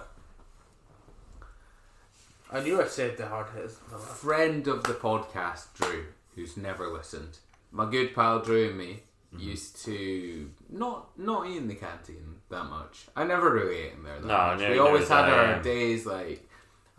I 2.54 2.60
knew 2.62 2.82
I 2.82 2.88
said 2.88 3.18
the 3.18 3.28
hard 3.28 3.48
hitters. 3.54 3.78
Friend 4.16 4.68
of 4.68 4.84
the 4.84 4.94
podcast, 4.94 5.74
Drew, 5.74 6.06
who's 6.36 6.56
never 6.56 6.88
listened. 6.88 7.40
My 7.72 7.90
good 7.90 8.14
pal 8.14 8.40
Drew 8.42 8.70
and 8.70 8.78
me 8.78 9.04
Mm-hmm. 9.34 9.50
used 9.50 9.84
to 9.86 10.52
not 10.70 11.18
not 11.18 11.48
eat 11.48 11.58
in 11.58 11.68
the 11.68 11.74
canteen 11.74 12.36
that 12.50 12.66
much. 12.66 13.06
I 13.16 13.24
never 13.24 13.52
really 13.52 13.78
ate 13.78 13.94
in 13.94 14.04
there 14.04 14.20
that 14.20 14.28
No, 14.28 14.38
much. 14.38 14.60
no, 14.60 14.70
we 14.70 14.76
no, 14.76 14.86
always 14.86 15.08
had 15.10 15.26
our 15.28 15.46
yeah. 15.56 15.62
days 15.64 16.06
like 16.06 16.48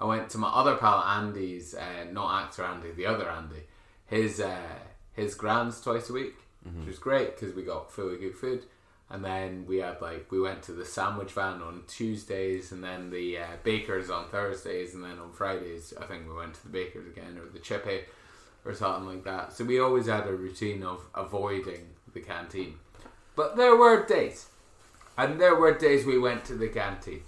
I 0.00 0.05
went 0.05 0.30
to 0.30 0.38
my 0.38 0.48
other 0.48 0.74
pal 0.74 0.98
Andy's, 0.98 1.76
uh, 1.76 2.07
not 2.11 2.42
actor 2.42 2.64
Andy, 2.64 2.90
the 2.90 3.07
other 3.07 3.30
Andy. 3.30 3.62
His 4.07 4.40
uh, 4.40 4.59
his 5.12 5.36
grams 5.36 5.80
twice 5.80 6.11
a 6.11 6.12
week, 6.12 6.34
Mm-hmm. 6.66 6.80
which 6.80 6.88
was 6.88 6.98
great 6.98 7.36
because 7.38 7.55
we 7.55 7.62
got 7.62 7.92
fully 7.92 8.16
good 8.16 8.34
food. 8.34 8.64
And 9.11 9.24
then 9.24 9.66
we 9.66 9.78
had 9.78 10.00
like 10.00 10.30
we 10.30 10.40
went 10.40 10.62
to 10.64 10.72
the 10.72 10.84
sandwich 10.84 11.32
van 11.32 11.61
on 11.61 11.82
Tuesdays, 11.86 12.72
and 12.72 12.82
then 12.82 13.11
the 13.11 13.38
uh, 13.38 13.46
bakers 13.62 14.11
on 14.11 14.28
Thursdays, 14.28 14.94
and 14.94 15.05
then 15.05 15.18
on 15.18 15.32
Fridays 15.32 15.92
I 16.00 16.07
think 16.07 16.26
we 16.26 16.34
went 16.34 16.55
to 16.55 16.62
the 16.62 16.70
bakers 16.70 17.07
again 17.07 17.38
or 17.38 17.48
the 17.52 17.59
chippy 17.59 18.00
or 18.64 18.74
something 18.74 19.07
like 19.07 19.24
that. 19.24 19.52
So 19.52 19.64
we 19.64 19.78
always 19.78 20.07
had 20.07 20.26
a 20.26 20.32
routine 20.32 20.82
of 20.82 21.05
avoiding 21.14 21.90
the 22.12 22.20
canteen. 22.20 22.76
But 23.36 23.57
there 23.57 23.76
were 23.76 24.07
days, 24.07 24.46
and 25.18 25.40
there 25.40 25.55
were 25.55 25.76
days 25.76 26.07
we 26.07 26.18
went 26.18 26.44
to 26.46 26.55
the 26.55 26.68
canteen, 26.68 27.22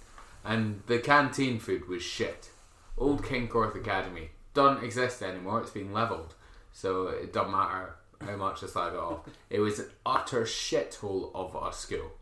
and 0.44 0.82
the 0.86 0.98
canteen 0.98 1.58
food 1.58 1.88
was 1.88 2.02
shit. 2.02 2.50
Old 2.96 3.22
Kincorth 3.22 3.76
Academy 3.76 4.30
doesn't 4.54 4.82
exist 4.82 5.22
anymore. 5.22 5.60
It's 5.60 5.70
been 5.70 5.92
levelled, 5.92 6.34
so 6.72 7.08
it 7.08 7.34
doesn't 7.34 7.52
matter 7.52 7.96
how 8.20 8.36
much 8.36 8.62
I 8.62 8.66
slag 8.66 8.94
it 8.94 8.98
off. 8.98 9.20
It 9.50 9.60
was 9.60 9.78
an 9.78 9.90
utter 10.04 10.42
shithole 10.42 11.30
of 11.34 11.54
a 11.54 11.72
school, 11.72 12.12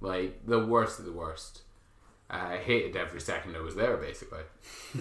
like 0.00 0.46
the 0.46 0.64
worst 0.64 0.98
of 0.98 1.04
the 1.04 1.12
worst. 1.12 1.62
I 2.30 2.56
hated 2.56 2.96
every 2.96 3.20
second 3.20 3.54
I 3.54 3.60
was 3.60 3.74
there, 3.74 3.96
basically. 3.96 4.42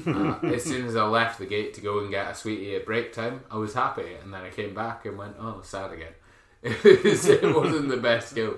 Uh, 0.05 0.37
as 0.43 0.63
soon 0.63 0.87
as 0.87 0.95
I 0.95 1.05
left 1.05 1.37
the 1.37 1.45
gate 1.45 1.75
to 1.75 1.81
go 1.81 1.99
and 1.99 2.09
get 2.09 2.29
a 2.29 2.33
sweetie 2.33 2.75
at 2.75 2.85
break 2.85 3.13
time, 3.13 3.41
I 3.51 3.57
was 3.57 3.75
happy, 3.75 4.15
and 4.21 4.33
then 4.33 4.41
I 4.41 4.49
came 4.49 4.73
back 4.73 5.05
and 5.05 5.17
went, 5.17 5.35
"Oh, 5.39 5.61
sad 5.63 5.91
again." 5.91 6.13
It 6.63 7.55
wasn't 7.55 7.89
the 7.89 7.97
best 7.97 8.31
school, 8.31 8.57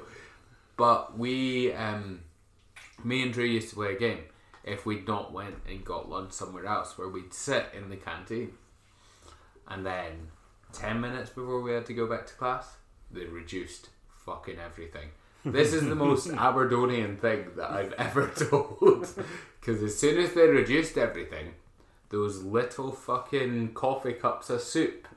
but 0.77 1.17
we, 1.17 1.73
um, 1.73 2.21
me 3.03 3.21
and 3.21 3.33
Drew 3.33 3.43
used 3.43 3.69
to 3.71 3.75
play 3.75 3.95
a 3.95 3.99
game. 3.99 4.23
If 4.63 4.85
we'd 4.85 5.07
not 5.07 5.33
went 5.33 5.55
and 5.67 5.83
got 5.83 6.09
lunch 6.09 6.31
somewhere 6.31 6.65
else, 6.65 6.97
where 6.97 7.09
we'd 7.09 7.33
sit 7.33 7.65
in 7.77 7.89
the 7.89 7.97
canteen, 7.97 8.53
and 9.67 9.85
then 9.85 10.31
ten 10.75 11.01
minutes 11.01 11.29
before 11.29 11.61
we 11.61 11.73
had 11.73 11.85
to 11.87 11.93
go 11.93 12.07
back 12.07 12.27
to 12.27 12.33
class, 12.33 12.77
they 13.11 13.25
reduced 13.25 13.89
fucking 14.25 14.59
everything. 14.59 15.09
This 15.45 15.73
is 15.73 15.87
the 15.87 15.93
most 15.93 16.27
Aberdonian 16.31 17.17
thing 17.17 17.51
that 17.55 17.69
I've 17.69 17.93
ever 17.93 18.27
told. 18.49 19.07
Because 19.59 19.83
as 19.83 19.95
soon 19.95 20.17
as 20.17 20.33
they 20.33 20.47
reduced 20.47 20.97
everything, 20.97 21.53
those 22.09 22.41
little 22.41 22.91
fucking 22.91 23.73
coffee 23.73 24.13
cups 24.13 24.49
of 24.49 24.61
soup 24.61 25.07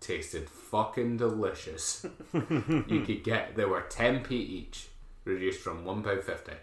tasted 0.00 0.48
fucking 0.48 1.18
delicious. 1.18 2.06
you 2.32 3.02
could 3.06 3.22
get, 3.22 3.54
they 3.54 3.66
were 3.66 3.82
10p 3.82 4.30
each, 4.32 4.88
reduced 5.24 5.60
from 5.60 5.84
£1.50. 5.84 6.54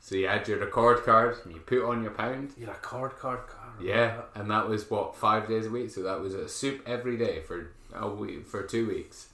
So 0.00 0.16
you 0.16 0.26
had 0.26 0.48
your 0.48 0.58
record 0.58 1.04
card 1.04 1.36
and 1.44 1.54
you 1.54 1.60
put 1.60 1.84
on 1.84 2.02
your 2.02 2.12
pound. 2.12 2.54
You're 2.56 2.70
a 2.70 2.74
card, 2.74 3.16
card, 3.16 3.46
card. 3.46 3.59
Yeah, 3.82 4.22
and 4.34 4.50
that 4.50 4.68
was 4.68 4.88
what 4.90 5.16
five 5.16 5.48
days 5.48 5.66
a 5.66 5.70
week. 5.70 5.90
So 5.90 6.02
that 6.02 6.20
was 6.20 6.34
a 6.34 6.48
soup 6.48 6.82
every 6.86 7.16
day 7.16 7.40
for 7.40 7.70
a 7.94 8.08
week 8.08 8.46
for 8.46 8.62
two 8.62 8.86
weeks. 8.88 9.28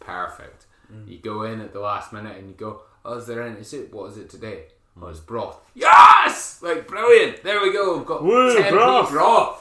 Perfect. 0.00 0.66
Mm. 0.92 1.08
You 1.08 1.18
go 1.18 1.42
in 1.42 1.60
at 1.60 1.72
the 1.72 1.80
last 1.80 2.12
minute 2.12 2.36
and 2.36 2.48
you 2.48 2.54
go, 2.54 2.82
"Oh, 3.04 3.18
is 3.18 3.26
there 3.26 3.42
any 3.42 3.62
soup? 3.62 3.92
What 3.92 4.10
is 4.12 4.18
it 4.18 4.28
today? 4.30 4.64
Mm. 4.98 5.04
Oh, 5.04 5.08
it's 5.08 5.20
broth. 5.20 5.58
Yes, 5.74 6.60
like 6.62 6.86
brilliant. 6.86 7.42
There 7.42 7.60
we 7.62 7.72
go. 7.72 7.96
We've 7.96 8.06
got 8.06 8.22
Woo, 8.22 8.56
10p 8.56 8.70
broth. 8.70 9.10
broth. 9.10 9.58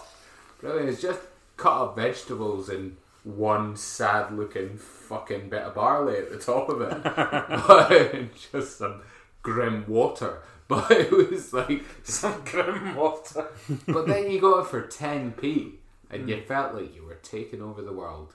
Brilliant. 0.59 0.89
It's 0.89 1.01
just 1.01 1.19
cut 1.57 1.81
up 1.81 1.95
vegetables 1.95 2.69
and 2.69 2.97
one 3.23 3.75
sad-looking 3.77 4.77
fucking 4.77 5.49
bit 5.49 5.61
of 5.61 5.75
barley 5.75 6.17
at 6.17 6.31
the 6.31 6.37
top 6.37 6.69
of 6.69 6.81
it, 6.81 8.13
and 8.15 8.29
just 8.51 8.77
some 8.79 9.01
grim 9.43 9.85
water. 9.87 10.39
But 10.71 10.91
it 11.05 11.11
was 11.31 11.51
like 11.53 11.83
Some 12.03 12.41
grim 12.45 12.95
water. 12.95 13.47
but 13.87 14.07
then 14.07 14.31
you 14.31 14.39
got 14.39 14.59
it 14.61 14.67
for 14.67 14.81
10p 14.83 15.73
and 16.09 16.29
you 16.29 16.41
felt 16.41 16.73
like 16.75 16.95
you 16.95 17.03
were 17.05 17.19
taking 17.21 17.61
over 17.61 17.81
the 17.81 17.91
world. 18.01 18.33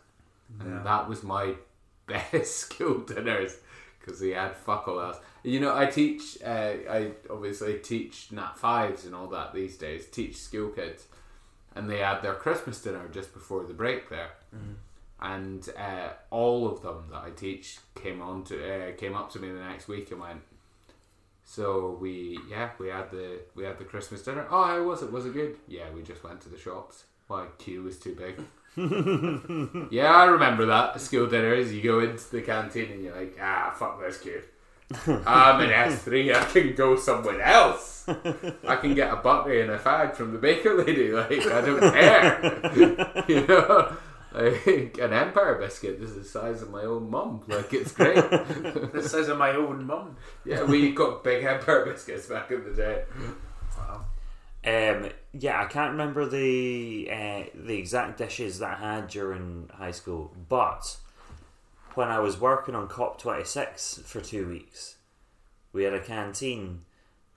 And 0.61 0.71
Yeah. 0.75 0.83
that 0.83 1.09
was 1.09 1.23
my 1.23 1.55
best 2.07 2.57
school 2.57 2.99
dinners 2.99 3.57
because 3.99 4.21
we 4.21 4.31
had 4.31 4.55
fuck 4.55 4.87
all 4.87 5.01
else. 5.01 5.19
You 5.43 5.61
know, 5.61 5.75
I 5.77 5.87
teach, 5.87 6.37
uh, 6.45 6.75
I 6.99 7.13
obviously 7.31 7.79
teach 7.79 8.31
Nat 8.33 8.55
5s 8.61 9.07
and 9.07 9.15
all 9.15 9.29
that 9.29 9.55
these 9.55 9.77
days, 9.79 10.07
teach 10.07 10.37
school 10.37 10.69
kids. 10.71 11.07
And 11.75 11.89
they 11.91 11.99
had 11.99 12.21
their 12.23 12.35
Christmas 12.35 12.81
dinner 12.83 13.09
just 13.13 13.33
before 13.35 13.65
the 13.65 13.75
break 13.75 14.09
there. 14.11 14.31
And 15.21 15.67
uh, 15.79 16.11
all 16.31 16.69
of 16.69 16.83
them 16.83 17.05
that 17.11 17.23
I 17.23 17.31
teach 17.31 17.79
came 17.95 18.21
on 18.21 18.45
to 18.45 18.57
uh, 18.91 18.93
came 18.97 19.15
up 19.15 19.31
to 19.33 19.39
me 19.39 19.49
the 19.49 19.61
next 19.61 19.89
week 19.89 20.11
and 20.11 20.21
went, 20.21 20.41
so 21.47 21.97
we 22.01 22.39
yeah 22.51 22.71
we 22.79 22.89
had 22.89 23.11
the 23.11 23.39
we 23.55 23.65
had 23.65 23.79
the 23.79 23.85
Christmas 23.85 24.23
dinner. 24.23 24.47
Oh, 24.51 24.65
how 24.65 24.83
was 24.83 25.03
it? 25.03 25.13
Was 25.13 25.25
it 25.25 25.33
good? 25.33 25.57
Yeah, 25.69 25.85
we 25.95 26.03
just 26.03 26.23
went 26.23 26.41
to 26.43 26.49
the 26.49 26.59
shops. 26.59 27.05
Why 27.29 27.47
queue 27.59 27.85
was 27.85 27.99
too 27.99 28.15
big. 28.15 28.41
yeah, 29.91 30.13
I 30.13 30.27
remember 30.27 30.67
that 30.67 31.01
school 31.01 31.29
dinners. 31.29 31.73
You 31.73 31.83
go 31.83 32.01
into 32.01 32.31
the 32.31 32.43
canteen 32.43 32.93
and 32.93 33.03
you're 33.03 33.17
like, 33.17 33.39
ah, 33.41 33.75
fuck 33.77 34.01
this 34.01 34.19
queue. 34.19 34.43
I'm 35.07 35.61
in 35.63 35.71
S 35.71 36.03
three. 36.03 36.35
I 36.35 36.45
can 36.45 36.75
go 36.75 36.97
somewhere 36.97 37.41
else. 37.41 38.09
I 38.09 38.77
can 38.77 38.95
get 38.95 39.13
a 39.13 39.17
buttery 39.17 39.63
and 39.63 39.71
a 39.71 39.79
fag 39.79 40.15
from 40.15 40.33
the 40.33 40.39
baker 40.39 40.75
lady. 40.75 41.11
Like 41.11 41.47
I 41.47 41.61
don't 41.61 41.81
care. 41.81 43.25
you 43.29 43.47
know, 43.47 43.97
an 45.01 45.15
Empire 45.15 45.55
biscuit 45.55 45.99
is 46.03 46.15
the 46.15 46.23
size 46.23 46.61
of 46.61 46.71
my 46.71 46.83
own 46.83 47.11
mum. 47.11 47.43
Like 47.49 47.73
it's 47.73 47.93
great. 47.93 48.17
the 48.31 49.03
size 49.03 49.29
of 49.29 49.39
my 49.39 49.53
own 49.53 49.87
mum. 49.87 50.17
Yeah, 50.45 50.65
we 50.65 50.93
got 50.93 51.25
big 51.25 51.43
Empire 51.43 51.87
biscuits 51.87 52.27
back 52.27 52.51
in 52.51 52.63
the 52.65 52.75
day. 52.75 53.05
Wow. 53.79 54.05
Um, 54.63 55.11
yeah, 55.33 55.63
I 55.63 55.65
can't 55.65 55.93
remember 55.93 56.27
the 56.27 57.09
uh, 57.11 57.45
the 57.55 57.79
exact 57.79 58.19
dishes 58.19 58.59
that 58.59 58.79
I 58.79 58.95
had 58.97 59.09
during 59.09 59.71
high 59.73 59.93
school, 59.93 60.35
but 60.51 60.99
when 61.95 62.09
I 62.09 62.19
was 62.19 62.39
working 62.39 62.75
on 62.75 62.89
COP 62.89 63.19
twenty 63.19 63.45
six 63.45 64.03
for 64.05 64.21
two 64.21 64.47
weeks, 64.47 64.97
we 65.73 65.85
had 65.85 65.95
a 65.95 66.01
canteen 66.01 66.81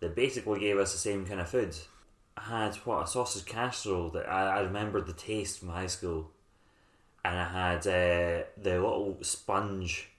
that 0.02 0.18
basically 0.18 0.60
gave 0.60 0.78
us 0.78 0.92
the 0.92 0.98
same 0.98 1.26
kind 1.26 1.40
of 1.40 1.48
food. 1.48 1.78
I 2.36 2.66
had 2.66 2.76
what 2.78 3.04
a 3.04 3.08
sausage 3.08 3.46
casserole 3.46 4.10
that 4.10 4.30
I, 4.30 4.58
I 4.58 4.60
remembered 4.62 5.08
the 5.08 5.14
taste 5.14 5.60
from 5.60 5.70
high 5.70 5.88
school, 5.88 6.32
and 7.26 7.38
I 7.40 7.44
had 7.46 7.80
uh, 7.88 8.44
the 8.58 8.72
little 8.76 9.18
sponge 9.22 10.10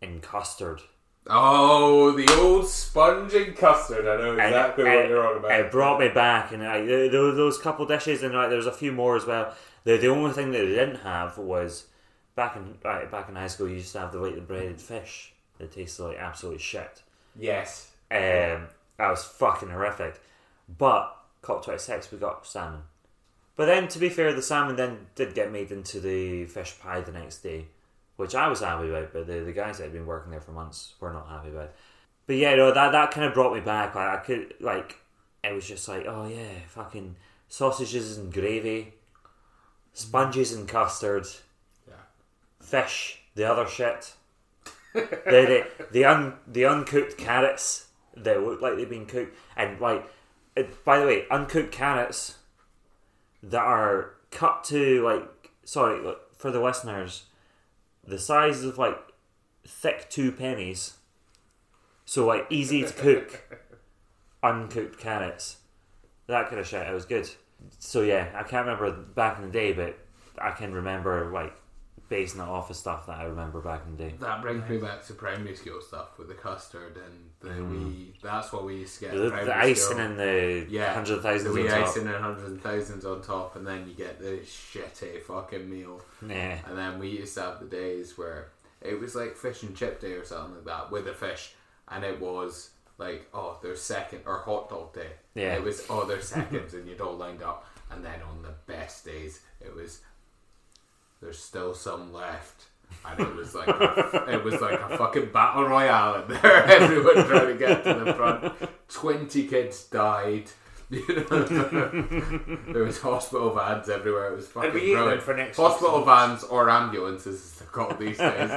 in 0.00 0.20
custard. 0.20 0.80
Oh, 1.30 2.12
the 2.12 2.26
old 2.40 2.66
sponge 2.66 3.34
and 3.34 3.54
custard. 3.54 4.06
I 4.06 4.16
know 4.16 4.32
exactly 4.34 4.84
And 4.86 4.94
what 4.94 5.04
it- 5.04 5.08
you're 5.10 5.26
on 5.26 5.36
about. 5.38 5.50
It 5.60 5.70
brought 5.70 6.00
me 6.00 6.08
back, 6.08 6.52
and 6.52 6.62
like 6.62 6.86
there, 6.86 7.08
there 7.08 7.22
were 7.22 7.32
those 7.32 7.58
couple 7.58 7.84
dishes, 7.86 8.22
and 8.22 8.34
like 8.34 8.48
there 8.48 8.56
was 8.56 8.66
a 8.66 8.72
few 8.72 8.92
more 8.92 9.16
as 9.16 9.26
well. 9.26 9.54
The 9.84 9.96
the 9.98 10.08
only 10.08 10.32
thing 10.32 10.50
that 10.52 10.58
they 10.58 10.66
didn't 10.66 11.00
have 11.00 11.36
was 11.38 11.86
back 12.34 12.56
in 12.56 12.74
right, 12.84 13.10
back 13.10 13.28
in 13.28 13.34
high 13.36 13.46
school. 13.48 13.68
You 13.68 13.74
used 13.76 13.92
to 13.92 14.00
have 14.00 14.12
the 14.12 14.18
like 14.20 14.34
the 14.36 14.40
breaded 14.40 14.80
fish 14.80 15.32
that 15.58 15.72
tasted 15.72 16.02
like 16.04 16.18
absolute 16.18 16.60
shit. 16.60 17.02
yes. 17.38 17.90
Um, 18.10 18.68
that 18.96 19.10
was 19.10 19.22
fucking 19.24 19.68
horrific. 19.68 20.18
But 20.78 21.14
COP 21.42 21.62
twenty 21.64 21.78
six, 21.78 22.10
we 22.10 22.16
got 22.18 22.46
salmon. 22.46 22.82
But 23.58 23.66
then, 23.66 23.88
to 23.88 23.98
be 23.98 24.08
fair, 24.08 24.32
the 24.32 24.40
salmon 24.40 24.76
then 24.76 25.08
did 25.16 25.34
get 25.34 25.50
made 25.50 25.72
into 25.72 25.98
the 25.98 26.44
fish 26.44 26.78
pie 26.78 27.00
the 27.00 27.10
next 27.10 27.38
day, 27.38 27.66
which 28.14 28.36
I 28.36 28.46
was 28.46 28.60
happy 28.60 28.88
about. 28.88 29.12
But 29.12 29.26
the, 29.26 29.40
the 29.40 29.52
guys 29.52 29.78
that 29.78 29.84
had 29.84 29.92
been 29.92 30.06
working 30.06 30.30
there 30.30 30.40
for 30.40 30.52
months 30.52 30.94
were 31.00 31.12
not 31.12 31.28
happy 31.28 31.48
about. 31.48 31.72
But 32.28 32.36
yeah, 32.36 32.54
no, 32.54 32.72
that 32.72 32.92
that 32.92 33.10
kind 33.10 33.26
of 33.26 33.34
brought 33.34 33.52
me 33.52 33.58
back. 33.60 33.96
Like 33.96 34.08
I 34.20 34.22
could 34.22 34.54
like, 34.60 34.98
it 35.42 35.52
was 35.52 35.66
just 35.66 35.88
like, 35.88 36.06
oh 36.06 36.28
yeah, 36.28 36.60
fucking 36.68 37.16
sausages 37.48 38.16
and 38.16 38.32
gravy, 38.32 38.94
sponges 39.92 40.52
and 40.52 40.68
custard, 40.68 41.26
Yeah. 41.88 41.94
fish, 42.60 43.22
the 43.34 43.50
other 43.50 43.66
shit, 43.66 44.12
the 44.94 45.00
the 45.24 45.66
the, 45.90 46.04
un, 46.04 46.34
the 46.46 46.64
uncooked 46.64 47.18
carrots 47.18 47.88
that 48.16 48.40
look 48.40 48.60
like 48.62 48.76
they've 48.76 48.88
been 48.88 49.06
cooked, 49.06 49.36
and 49.56 49.80
like, 49.80 50.08
it, 50.54 50.84
by 50.84 51.00
the 51.00 51.06
way, 51.06 51.24
uncooked 51.28 51.72
carrots 51.72 52.37
that 53.42 53.62
are 53.62 54.14
cut 54.30 54.64
to 54.64 55.02
like, 55.02 55.50
sorry 55.64 56.02
look, 56.02 56.36
for 56.36 56.50
the 56.50 56.60
listeners, 56.60 57.24
the 58.06 58.18
size 58.18 58.64
of 58.64 58.78
like 58.78 58.98
thick 59.66 60.08
two 60.08 60.32
pennies, 60.32 60.94
so 62.04 62.26
like 62.26 62.46
easy 62.50 62.82
to 62.82 62.92
cook, 62.92 63.64
uncooked 64.42 64.98
carrots, 64.98 65.58
that 66.26 66.48
kind 66.48 66.60
of 66.60 66.66
shit. 66.66 66.86
It 66.86 66.94
was 66.94 67.04
good. 67.04 67.28
So 67.78 68.02
yeah, 68.02 68.28
I 68.34 68.42
can't 68.42 68.66
remember 68.66 68.90
back 68.92 69.38
in 69.38 69.44
the 69.44 69.50
day, 69.50 69.72
but 69.72 69.98
I 70.40 70.52
can 70.52 70.72
remember 70.72 71.30
like 71.32 71.54
basing 72.08 72.40
it 72.40 72.48
off 72.48 72.70
of 72.70 72.76
stuff 72.76 73.06
that 73.06 73.18
I 73.18 73.24
remember 73.24 73.60
back 73.60 73.82
in 73.86 73.96
the 73.96 74.04
day. 74.04 74.14
That 74.20 74.40
brings 74.42 74.68
me 74.68 74.78
back 74.78 75.04
to 75.06 75.12
primary 75.12 75.54
school 75.54 75.80
stuff 75.80 76.16
with 76.18 76.28
the 76.28 76.34
custard 76.34 76.96
and 76.96 77.30
the 77.40 77.48
Mm. 77.60 77.70
wee. 77.70 78.14
That's 78.22 78.52
what 78.52 78.64
we 78.64 78.76
used 78.76 78.98
to 78.98 79.04
get. 79.06 79.14
The, 79.14 79.28
the 79.30 79.56
icing 79.56 79.74
school. 79.76 79.98
and 80.00 80.18
the 80.18 80.66
yeah, 80.70 80.94
hundred 80.94 81.20
thousands 81.22 81.44
the 81.44 81.50
on 81.50 81.54
wee 81.56 81.68
top. 81.68 81.86
icing 81.88 82.06
and 82.06 82.16
hundreds 82.16 82.48
and 82.50 82.62
thousands 82.62 83.04
on 83.04 83.20
top, 83.22 83.56
and 83.56 83.66
then 83.66 83.86
you 83.86 83.94
get 83.94 84.18
the 84.18 84.38
shitty 84.44 85.22
fucking 85.22 85.68
meal. 85.70 86.00
Yeah, 86.26 86.58
And 86.66 86.76
then 86.78 86.98
we 86.98 87.08
used 87.08 87.34
to 87.34 87.42
have 87.42 87.60
the 87.60 87.66
days 87.66 88.16
where 88.16 88.48
it 88.80 88.98
was 88.98 89.14
like 89.14 89.36
fish 89.36 89.62
and 89.62 89.76
chip 89.76 90.00
day 90.00 90.12
or 90.12 90.24
something 90.24 90.54
like 90.56 90.64
that 90.64 90.90
with 90.90 91.06
a 91.08 91.14
fish, 91.14 91.52
and 91.88 92.04
it 92.04 92.18
was 92.20 92.70
like 92.96 93.28
oh 93.34 93.58
there's 93.62 93.80
second 93.82 94.20
or 94.26 94.38
hot 94.38 94.68
dog 94.70 94.92
day. 94.94 95.10
Yeah. 95.34 95.54
it 95.54 95.62
was 95.62 95.84
oh 95.90 96.04
there's 96.06 96.28
seconds, 96.28 96.72
and 96.74 96.88
you'd 96.88 97.00
all 97.00 97.16
lined 97.16 97.42
up, 97.42 97.66
and 97.90 98.04
then 98.04 98.20
on 98.22 98.42
the 98.42 98.54
best 98.72 99.04
days 99.04 99.40
it 99.60 99.74
was 99.74 100.00
there's 101.20 101.38
still 101.38 101.74
some 101.74 102.12
left. 102.12 102.64
And 103.04 103.20
it 103.20 103.34
was 103.34 103.54
like 103.54 103.68
a, 103.68 104.24
it 104.28 104.42
was 104.42 104.60
like 104.60 104.80
a 104.80 104.96
fucking 104.96 105.30
battle 105.32 105.64
royale 105.64 106.22
in 106.22 106.28
there. 106.28 106.64
Everyone 106.66 107.26
trying 107.26 107.46
to 107.48 107.54
get 107.58 107.84
to 107.84 107.94
the 108.04 108.14
front. 108.14 108.54
Twenty 108.88 109.46
kids 109.46 109.84
died. 109.84 110.50
You 110.90 111.26
know, 111.30 111.44
there 112.72 112.82
was 112.84 112.98
hospital 112.98 113.54
vans 113.54 113.90
everywhere. 113.90 114.32
It 114.32 114.36
was 114.36 114.48
fucking 114.48 114.70
And 114.70 114.74
we 114.80 114.92
ate 114.92 114.94
brilliant. 114.94 115.22
for 115.22 115.34
next 115.36 115.58
hospital 115.58 116.02
vans 116.02 116.44
or 116.44 116.70
ambulances, 116.70 117.34
as 117.44 117.58
they're 117.58 117.68
called 117.68 117.98
these 117.98 118.16
days. 118.16 118.50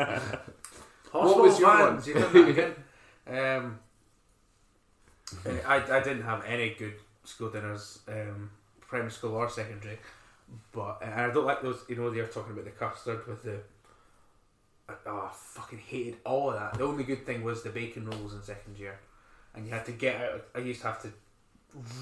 Hospital 1.12 1.42
was 1.42 1.60
your 1.60 1.76
vans, 1.76 2.08
one? 2.08 2.16
you 2.48 2.54
done 2.54 2.76
that. 3.26 3.58
Um, 3.58 3.80
I, 5.68 5.76
I 5.98 6.00
didn't 6.02 6.22
have 6.24 6.46
any 6.46 6.70
good 6.80 6.94
school 7.26 7.50
dinners, 7.50 8.00
um, 8.08 8.50
primary 8.80 9.12
school 9.12 9.36
or 9.36 9.50
secondary, 9.50 10.00
but 10.72 11.00
and 11.04 11.14
I 11.14 11.30
don't 11.32 11.46
like 11.46 11.62
those. 11.62 11.84
You 11.88 11.96
know, 11.96 12.10
they're 12.10 12.28
talking 12.28 12.54
about 12.54 12.66
the 12.66 12.72
custard 12.72 13.26
with 13.28 13.44
the. 13.44 13.60
Oh, 15.06 15.30
I 15.30 15.32
fucking 15.34 15.80
hated 15.80 16.18
all 16.26 16.50
of 16.50 16.60
that. 16.60 16.74
The 16.78 16.84
only 16.84 17.04
good 17.06 17.26
thing 17.26 17.44
was 17.44 17.64
the 17.64 17.70
bacon 17.70 18.10
rolls 18.10 18.34
in 18.34 18.44
second 18.44 18.78
year, 18.78 19.00
and 19.56 19.66
you 19.66 19.72
had 19.72 19.86
to 19.86 19.94
get 19.94 20.20
out. 20.22 20.44
I 20.54 20.60
used 20.60 20.82
to 20.82 20.88
have 20.88 21.02
to 21.04 21.10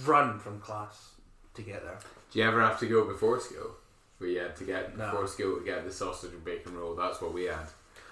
run 0.04 0.39
from 0.39 0.60
class 0.60 1.12
to 1.54 1.62
get 1.62 1.84
there. 1.84 2.00
Do 2.32 2.39
you 2.39 2.45
ever 2.45 2.62
have 2.62 2.80
to 2.80 2.88
go 2.88 3.06
before 3.06 3.39
school? 3.39 3.76
Where 4.18 4.30
you 4.30 4.39
had 4.39 4.56
to 4.58 4.64
get 4.64 4.97
No. 4.97 5.06
before 5.06 5.28
school 5.28 5.60
to 5.60 5.64
get 5.66 5.86
the 5.86 5.91
sausage 5.91 6.34
and 6.34 6.43
bacon 6.43 6.76
roll. 6.76 6.95
That's 6.95 7.22
what 7.22 7.32
we 7.34 7.43
had. 7.45 7.68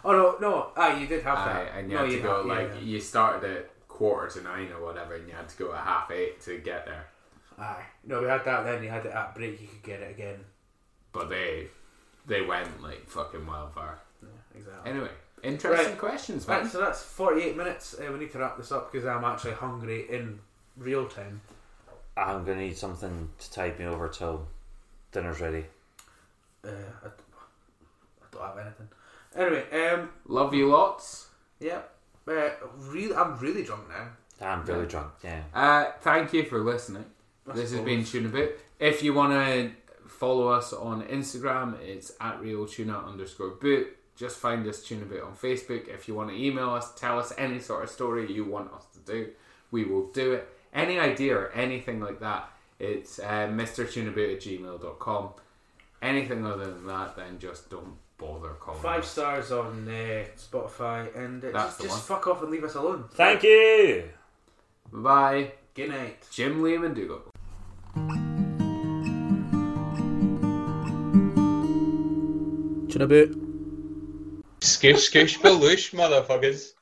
Oh 0.06 0.12
no, 0.12 0.38
no, 0.40 0.72
ah, 0.78 0.96
you 0.96 1.08
did 1.08 1.24
have 1.24 1.38
that, 1.46 1.74
and 1.76 1.90
you 1.92 1.98
no, 1.98 2.06
had 2.06 2.12
to 2.12 2.20
go 2.22 2.38
have- 2.38 2.46
like 2.46 2.70
yeah. 2.76 2.80
you 2.82 3.02
started 3.02 3.52
at 3.52 3.88
quarter 3.88 4.30
to 4.40 4.42
nine 4.44 4.72
or 4.72 4.82
whatever, 4.86 5.16
and 5.16 5.28
you 5.28 5.34
had 5.34 5.50
to 5.50 5.58
go 5.58 5.74
at 5.74 5.84
half 5.84 6.12
eight 6.12 6.40
to 6.42 6.60
get 6.60 6.86
there. 6.86 7.08
Aye, 7.58 7.84
no, 8.06 8.22
we 8.22 8.28
had 8.28 8.46
that. 8.46 8.64
Then 8.64 8.84
you 8.84 8.90
had 8.90 9.06
it 9.06 9.12
at 9.12 9.34
break. 9.36 9.60
You 9.62 9.68
could 9.68 9.84
get 9.84 10.02
it 10.02 10.12
again. 10.12 10.40
But 11.12 11.30
they 11.30 11.68
they 12.26 12.42
went 12.42 12.82
like 12.84 13.08
fucking 13.10 13.46
wildfire. 13.46 13.98
Yeah, 14.22 14.30
exactly. 14.60 14.92
Anyway, 14.92 15.10
interesting 15.44 15.90
Right. 15.92 15.98
questions, 15.98 16.48
man. 16.48 16.62
Right, 16.64 16.72
so 16.72 16.80
that's 16.80 17.02
48 17.02 17.56
minutes. 17.58 17.96
Uh, 18.00 18.12
we 18.12 18.20
need 18.20 18.32
to 18.34 18.40
wrap 18.40 18.58
this 18.58 18.72
up 18.72 18.92
because 18.92 19.06
I'm 19.08 19.24
actually 19.24 19.54
hungry 19.54 20.06
in 20.10 20.40
real 20.76 21.08
time. 21.08 21.42
I'm 22.16 22.44
gonna 22.46 22.60
need 22.60 22.78
something 22.78 23.30
to 23.40 23.52
tide 23.52 23.80
me 23.80 23.86
over 23.86 24.08
till 24.10 24.48
dinner's 25.12 25.40
ready. 25.40 25.66
Uh, 26.64 26.70
I, 27.04 27.08
I 27.08 28.26
don't 28.32 28.42
have 28.42 28.58
anything. 28.58 28.90
Anyway, 29.36 29.88
um, 29.90 30.10
Love 30.28 30.54
you 30.54 30.68
lots. 30.70 31.28
yeah. 31.60 31.82
Uh, 32.28 32.50
really, 32.78 33.16
I'm 33.16 33.38
really 33.40 33.64
drunk 33.64 33.84
now. 33.90 34.10
I'm 34.46 34.66
really 34.66 34.82
Yeah. 34.82 34.86
drunk. 34.88 35.12
Yeah. 35.24 35.44
Uh, 35.54 35.92
thank 36.02 36.34
you 36.34 36.44
for 36.44 36.60
listening. 36.60 37.06
I 37.50 37.54
this 37.54 37.72
has 37.72 37.82
been 37.82 38.04
Tuna 38.04 38.30
Boot. 38.30 38.60
If 38.80 39.02
you 39.04 39.14
want 39.14 39.34
to 39.34 39.72
follow 40.08 40.48
us 40.50 40.74
on 40.74 41.04
Instagram, 41.04 41.80
it's 41.82 42.12
at 42.20 42.40
real 42.42 42.66
tuna 42.68 43.00
underscore 43.00 43.50
boot. 43.52 43.96
Just 44.16 44.38
find 44.40 44.66
us 44.68 44.84
Tuna 44.84 45.06
Boot 45.06 45.22
on 45.22 45.36
Facebook. 45.36 45.88
If 45.88 46.08
you 46.08 46.16
want 46.16 46.30
to 46.32 46.36
email 46.36 46.72
us, 46.72 46.92
tell 46.96 47.20
us 47.20 47.32
any 47.38 47.60
sort 47.60 47.84
of 47.84 47.90
story 47.92 48.32
you 48.32 48.46
want 48.46 48.74
us 48.74 48.86
to 48.94 49.00
do, 49.00 49.30
we 49.70 49.84
will 49.86 50.08
do 50.12 50.34
it. 50.34 50.50
Any 50.74 50.98
idea 51.00 51.38
or 51.38 51.52
anything 51.52 52.00
like 52.02 52.20
that, 52.22 52.50
it's 52.80 53.20
uh, 53.20 53.48
mrtunaboot 53.52 54.34
at 54.36 54.42
gmail.com. 54.42 55.30
Anything 56.02 56.46
other 56.48 56.66
than 56.66 56.88
that, 56.88 57.16
then 57.16 57.38
just 57.40 57.70
don't 57.70 57.96
bother 58.18 58.50
calling 58.60 58.82
Five 58.82 59.02
us. 59.04 59.10
stars 59.10 59.52
on 59.52 59.88
uh, 59.88 60.24
Spotify 60.36 61.16
and 61.16 61.44
uh, 61.46 61.52
That's 61.52 61.66
just, 61.66 61.78
the 61.78 61.84
just 61.86 62.10
one. 62.10 62.18
fuck 62.20 62.28
off 62.28 62.42
and 62.42 62.50
leave 62.52 62.64
us 62.64 62.74
alone. 62.76 63.06
Thank 63.12 63.44
you. 63.44 64.10
Bye. 64.92 65.52
Good 65.76 65.90
night. 65.90 66.26
Jim 66.32 66.62
Liam 66.64 66.86
and 66.86 66.96
Dougal. 66.96 67.22
Tuna 72.90 73.08
boot. 73.08 73.38
Skish, 74.62 75.04
skish, 75.04 75.38
belush, 75.38 75.92
motherfuckers. 75.92 76.74